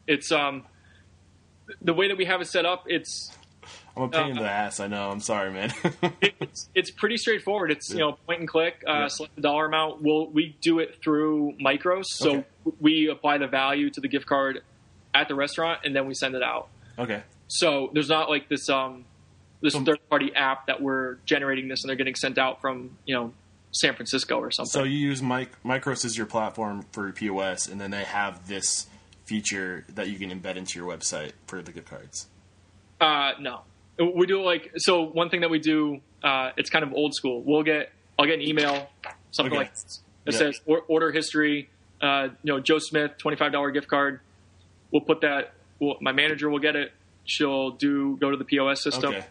[0.08, 0.66] It's um
[1.82, 2.84] the way that we have it set up.
[2.88, 3.32] It's
[3.96, 4.80] I'm a pain in Uh, the ass.
[4.80, 5.10] I know.
[5.12, 5.72] I'm sorry, man.
[6.22, 7.72] it's it's pretty straightforward.
[7.72, 9.08] It's you know point and click, uh, Yeah.
[9.10, 10.02] select the dollar amount.
[10.02, 12.46] We'll we do it through Micros, so Okay.
[12.80, 14.62] we apply the value to the gift card
[15.14, 16.68] at the restaurant, and then we send it out.
[16.98, 17.22] okay.
[17.48, 19.06] So there's not like this um
[19.62, 22.98] this So- third party app that we're generating this and they're getting sent out from
[23.06, 23.34] you know
[23.72, 24.70] San Francisco or something.
[24.72, 28.88] So you use Mic- Micros as your platform for POS, and then they have this
[29.26, 32.28] feature that you can embed into your website for the gift cards.
[33.00, 33.62] Uh, no,
[33.98, 35.02] we do like so.
[35.04, 37.42] One thing that we do, uh, it's kind of old school.
[37.42, 38.90] We'll get, I'll get an email,
[39.32, 39.58] something Okay.
[39.64, 40.02] like this.
[40.26, 40.38] It Yeah.
[40.40, 41.70] says or, order history.
[42.02, 44.20] Uh, you know, Joe Smith, twenty five dollar gift card.
[44.92, 45.54] We'll put that.
[45.80, 46.92] We'll, my manager will get it.
[47.26, 49.26] She'll do go to the POS system, Okay.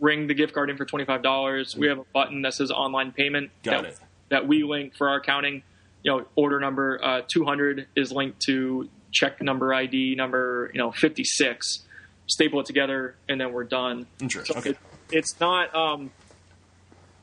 [0.00, 1.76] Ring the gift card in for twenty five dollars.
[1.76, 3.50] We have a button that says online payment.
[3.62, 3.98] Got that, it.
[4.30, 5.62] That we link for our accounting.
[6.02, 10.78] You know, order number uh, two hundred is linked to check number ID number you
[10.78, 11.80] know fifty six.
[12.28, 14.06] Staple it together, and then we're done.
[14.28, 14.44] Sure.
[14.44, 14.70] So Okay.
[14.70, 14.78] it,
[15.12, 15.72] it's not.
[15.74, 16.10] Um,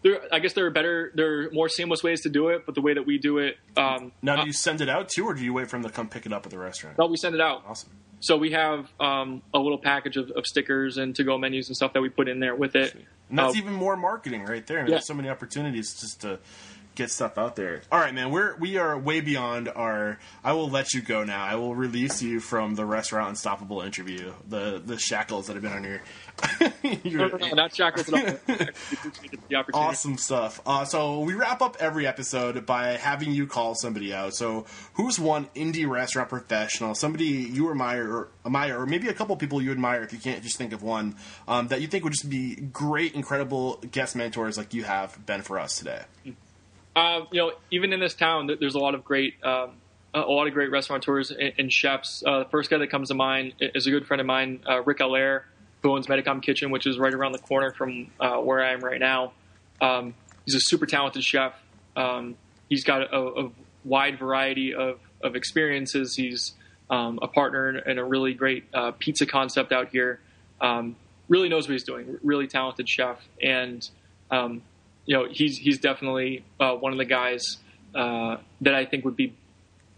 [0.02, 2.76] there, I guess there are better, there are more seamless ways to do it, but
[2.76, 5.34] the way that we do it, um, Now, do you send it out too, or
[5.34, 6.98] do you wait for them to come pick it up at the restaurant?
[6.98, 7.64] no, we send it out.
[7.68, 7.90] Awesome.
[8.24, 11.92] So we have um, a little package of, of stickers and to-go menus and stuff
[11.92, 12.96] that we put in there with it.
[13.30, 14.78] And that's Uh, even more marketing right there.
[14.80, 14.96] And Yeah.
[14.96, 16.40] There's so many opportunities just to
[16.96, 17.82] get stuff out there.
[17.92, 18.32] All right, man.
[18.32, 20.20] We're we are way beyond our.
[20.44, 21.44] I will let you go now.
[21.44, 24.34] I will release you from the restaurant unstoppable interview.
[24.48, 26.02] The the shackles that have been on your.
[26.84, 28.20] No, no, no, not shackles at all.
[28.48, 29.72] I appreciate the opportunity.
[29.74, 30.62] Awesome stuff.
[30.66, 34.34] Uh, so we wrap up every episode by having you call somebody out.
[34.34, 34.66] So
[34.96, 39.62] who's one indie restaurant professional, somebody you admire, or admire, or maybe a couple people
[39.62, 41.16] you admire if you can't just think of one
[41.48, 45.42] um, that you think would just be great, incredible guest mentors like you have been
[45.42, 46.02] for us today.
[46.96, 49.72] Uh, you know, even in this town, there's a lot of great, um,
[50.14, 52.24] a lot of great restaurateurs and, chefs.
[52.26, 54.82] Uh, the first guy that comes to mind is a good friend of mine, uh,
[54.84, 55.46] Rick Allaire,
[55.82, 58.82] who owns Medicom Kitchen, which is right around the corner from uh, where I am
[58.82, 59.34] right now.
[59.82, 60.14] Um,
[60.46, 61.54] he's a super talented chef.
[61.96, 62.36] Um,
[62.70, 63.52] he's got a, a
[63.84, 66.16] wide variety of, of experiences.
[66.16, 66.54] He's
[66.90, 70.20] um, a partner in, in a really great uh, pizza concept out here.
[70.62, 70.96] Um,
[71.28, 72.20] really knows what he's doing.
[72.24, 73.88] Really talented chef, and
[74.32, 74.62] um,
[75.06, 77.58] you know he's he's definitely uh, one of the guys
[77.96, 79.34] uh, that I think would be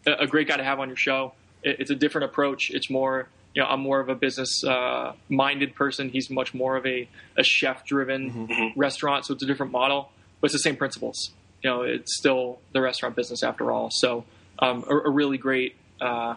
[0.06, 1.34] a, a great guy to have on your show.
[1.64, 2.70] It, it's a different approach.
[2.72, 6.10] It's more you know I'm more of a business uh, minded person.
[6.10, 7.08] He's much more of a,
[7.38, 10.12] a chef driven restaurant, so it's a different model,
[10.42, 11.32] but it's the same principles.
[11.64, 13.90] You know, it's still the restaurant business after all.
[13.92, 14.26] So
[14.60, 16.36] um, a, a really great uh,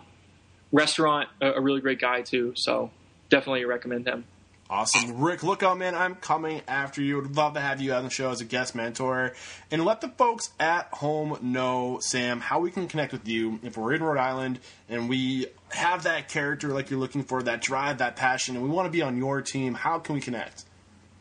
[0.73, 2.55] restaurant, a, a really great guy too.
[2.57, 2.91] So
[3.29, 4.25] definitely recommend him.
[4.71, 5.19] Awesome.
[5.23, 5.95] Rick, look out, man.
[5.95, 7.17] I'm coming after you.
[7.17, 9.33] Would love to have you on the show as a guest mentor.
[9.71, 13.79] And let the folks at home know, Sam, how we can connect with you if
[13.79, 17.99] we're in Rhode Island and we have that character like you're looking for, that drive,
[17.99, 19.73] that passion, and we want to be on your team.
[19.73, 20.67] How can we connect?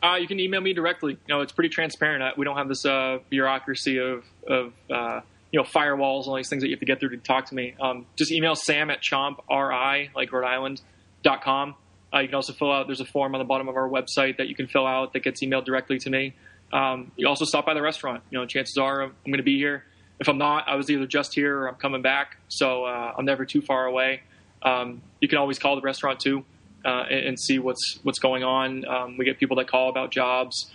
[0.02, 1.12] Uh, you can email me directly.
[1.26, 2.36] You know, it's pretty transparent.
[2.36, 5.20] We don't have this uh, bureaucracy of, of uh,
[5.50, 7.46] you know, firewalls and all these things that you have to get through to talk
[7.46, 7.74] to me.
[7.80, 10.82] Um, just email sam at chomp, R-I, like Rhode Island,
[11.22, 11.74] dot com.
[12.12, 14.38] Uh, you can also fill out, there's a form on the bottom of our website
[14.38, 16.34] that you can fill out that gets emailed directly to me.
[16.72, 18.22] Um, you also stop by the restaurant.
[18.30, 19.84] You know, chances are I'm going to be here.
[20.20, 22.38] If I'm not, I was either just here or I'm coming back.
[22.48, 24.22] So uh, I'm never too far away.
[24.62, 26.44] Um, you can always call the restaurant too
[26.84, 28.86] uh, and, and see what's what's going on.
[28.86, 30.70] Um, we get people that call about jobs.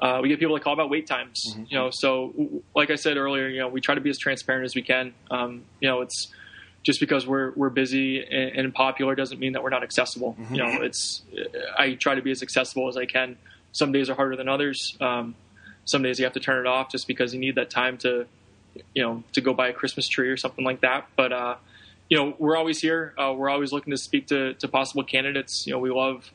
[0.00, 1.40] Uh, we get people that call about wait times.
[1.68, 4.18] You know, so w- like I said earlier, you know, we try to be as
[4.18, 5.14] transparent as we can.
[5.30, 6.32] Um, you know, it's
[6.84, 10.36] just because we're we're busy and, and popular doesn't mean that we're not accessible.
[10.50, 11.22] You know, it's
[11.76, 13.36] I try to be as accessible as I can.
[13.72, 14.96] Some days are harder than others.
[15.00, 15.34] Um,
[15.86, 18.26] some days you have to turn it off just because you need that time to,
[18.94, 21.08] you know, to go buy a Christmas tree or something like that.
[21.16, 21.56] But uh,
[22.08, 23.14] you know, we're always here.
[23.18, 25.66] Uh, we're always looking to speak to, to possible candidates.
[25.66, 26.30] You know, we love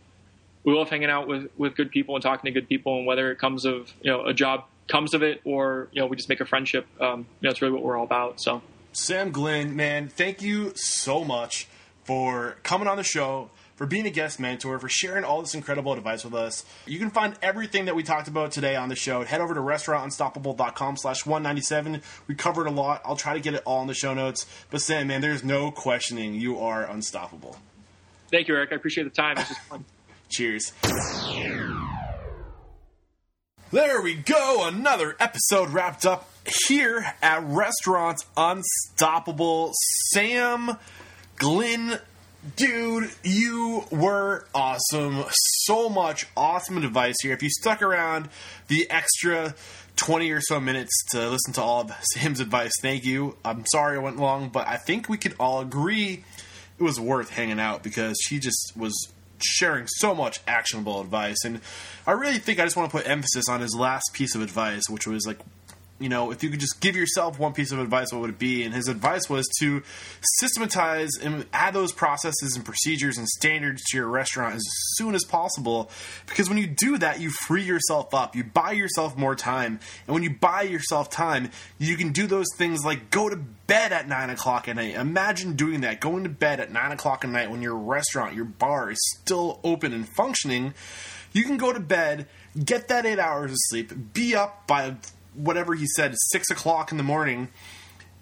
[0.64, 3.32] we love hanging out with, with good people and talking to good people, and whether
[3.32, 6.30] it comes of you know a job comes of it or you know we just
[6.30, 6.88] make a friendship.
[7.00, 8.42] Um, you know, it's really what we're all about.
[8.42, 11.68] So Sam Glynn, man, thank you so much
[12.04, 15.94] for coming on the show, for being a guest mentor, for sharing all this incredible
[15.94, 16.66] advice with us.
[16.86, 19.24] You can find everything that we talked about today on the show.
[19.24, 22.02] Head over to restaurantunstoppable.com slash 197.
[22.28, 23.02] We covered a lot.
[23.06, 24.46] I'll try to get it all in the show notes.
[24.72, 27.58] But Sam, man, there's no questioning you are unstoppable.
[28.32, 28.72] thank you, Eric.
[28.74, 29.38] I appreciate the time.
[29.38, 29.86] It's just fun.
[30.30, 30.74] Cheers.
[33.72, 34.68] There we go.
[34.68, 39.72] Another episode wrapped up here at Restaurant Unstoppable.
[40.12, 40.78] Sam,
[41.38, 42.00] Glynn,
[42.56, 45.26] dude, you were awesome.
[45.32, 47.34] So much awesome advice here.
[47.34, 48.30] If you stuck around
[48.68, 49.56] the extra
[49.96, 53.38] 20 or so minutes to listen to all of Sam's advice, thank you.
[53.44, 56.24] I'm sorry it went long, but I think we could all agree
[56.80, 58.94] it was worth hanging out because she just was
[59.42, 61.44] sharing so much actionable advice.
[61.44, 61.62] And
[62.08, 64.84] I really think I just want to put emphasis on his last piece of advice,
[64.90, 65.40] which was like,
[66.00, 68.40] you know, if you could just give yourself one piece of advice, what would it
[68.40, 68.64] be?
[68.64, 69.84] And his advice was to
[70.40, 74.64] systematize and add those processes and procedures and standards to your restaurant as
[74.96, 75.92] soon as possible.
[76.26, 78.36] Because when you do that, you free yourself up.
[78.36, 79.80] You buy yourself more time.
[80.08, 83.92] And when you buy yourself time, you can do those things like go to bed
[83.92, 84.96] at 9 o'clock at night.
[84.96, 88.46] Imagine doing that, going to bed at 9 o'clock at night when your restaurant, your
[88.46, 90.74] bar is still open and functioning.
[91.34, 92.28] You can go to bed,
[92.64, 94.96] get that eight hours of sleep, be up by
[95.40, 97.50] whatever he said, six o'clock in the morning,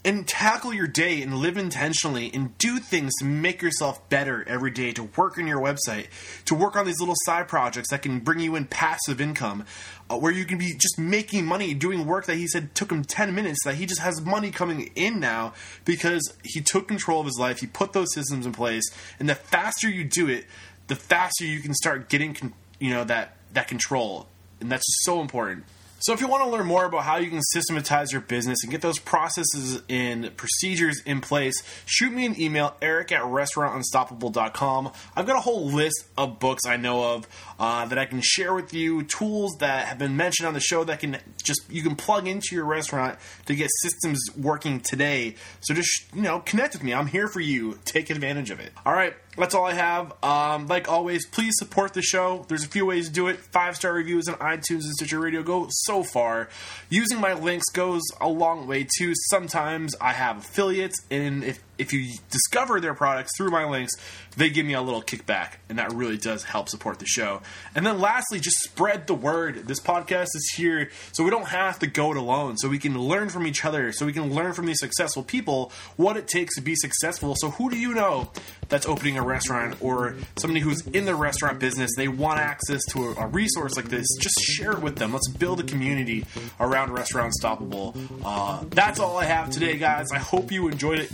[0.05, 4.71] and tackle your day and live intentionally and do things to make yourself better every
[4.71, 6.07] day, to work on your website,
[6.45, 9.65] to work on these little side projects that can bring you in passive income,
[10.09, 13.03] uh, where you can be just making money doing work that he said took him
[13.03, 15.53] 10 minutes, that he just has money coming in now
[15.83, 18.89] because he took control of his life, he put those systems in place,
[19.19, 20.45] and the faster you do it,
[20.87, 24.27] the faster you can start getting, con- you know, that, that control.
[24.61, 25.65] And that's just so important.
[25.99, 28.71] So, if you want to learn more about how you can systematize your business and
[28.71, 34.91] get those processes and procedures in place, shoot me an email, eric at restaurantunstoppable.com.
[35.15, 37.27] I've got a whole list of books I know of
[37.59, 40.83] uh, that I can share with you, tools that have been mentioned on the show
[40.83, 43.17] that can just you can plug into your restaurant
[43.47, 45.35] to get systems working today.
[45.61, 46.93] So, just you know, connect with me.
[46.93, 47.79] I'm here for you.
[47.85, 48.71] Take advantage of it.
[48.85, 50.13] All right that's all I have.
[50.23, 52.45] Um, like always, please support the show.
[52.47, 53.37] There's a few ways to do it.
[53.37, 56.49] Five star reviews on iTunes and Stitcher Radio go so far.
[56.89, 59.13] Using my links goes a long way too.
[59.29, 63.93] Sometimes I have affiliates, and if if you discover their products through my links,
[64.35, 67.41] they give me a little kickback, and that really does help support the show.
[67.75, 69.67] And then lastly, just spread the word.
[69.67, 72.97] This podcast is here so we don't have to go it alone, so we can
[72.99, 76.55] learn from each other, so we can learn from these successful people what it takes
[76.55, 77.35] to be successful.
[77.37, 78.29] So, who do you know
[78.69, 81.91] that's opening a restaurant or somebody who's in the restaurant business?
[81.97, 84.07] They want access to a, resource like this.
[84.19, 85.13] Just share it with them.
[85.13, 86.25] Let's build a community
[86.59, 87.95] around Restaurant Unstoppable.
[88.23, 90.07] Uh, that's all I have today, guys.
[90.13, 91.11] I hope you enjoyed it.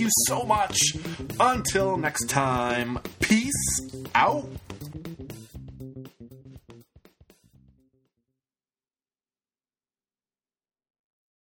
[0.00, 0.78] Thank you so much.
[1.38, 3.52] Until next time, peace
[4.14, 4.48] out.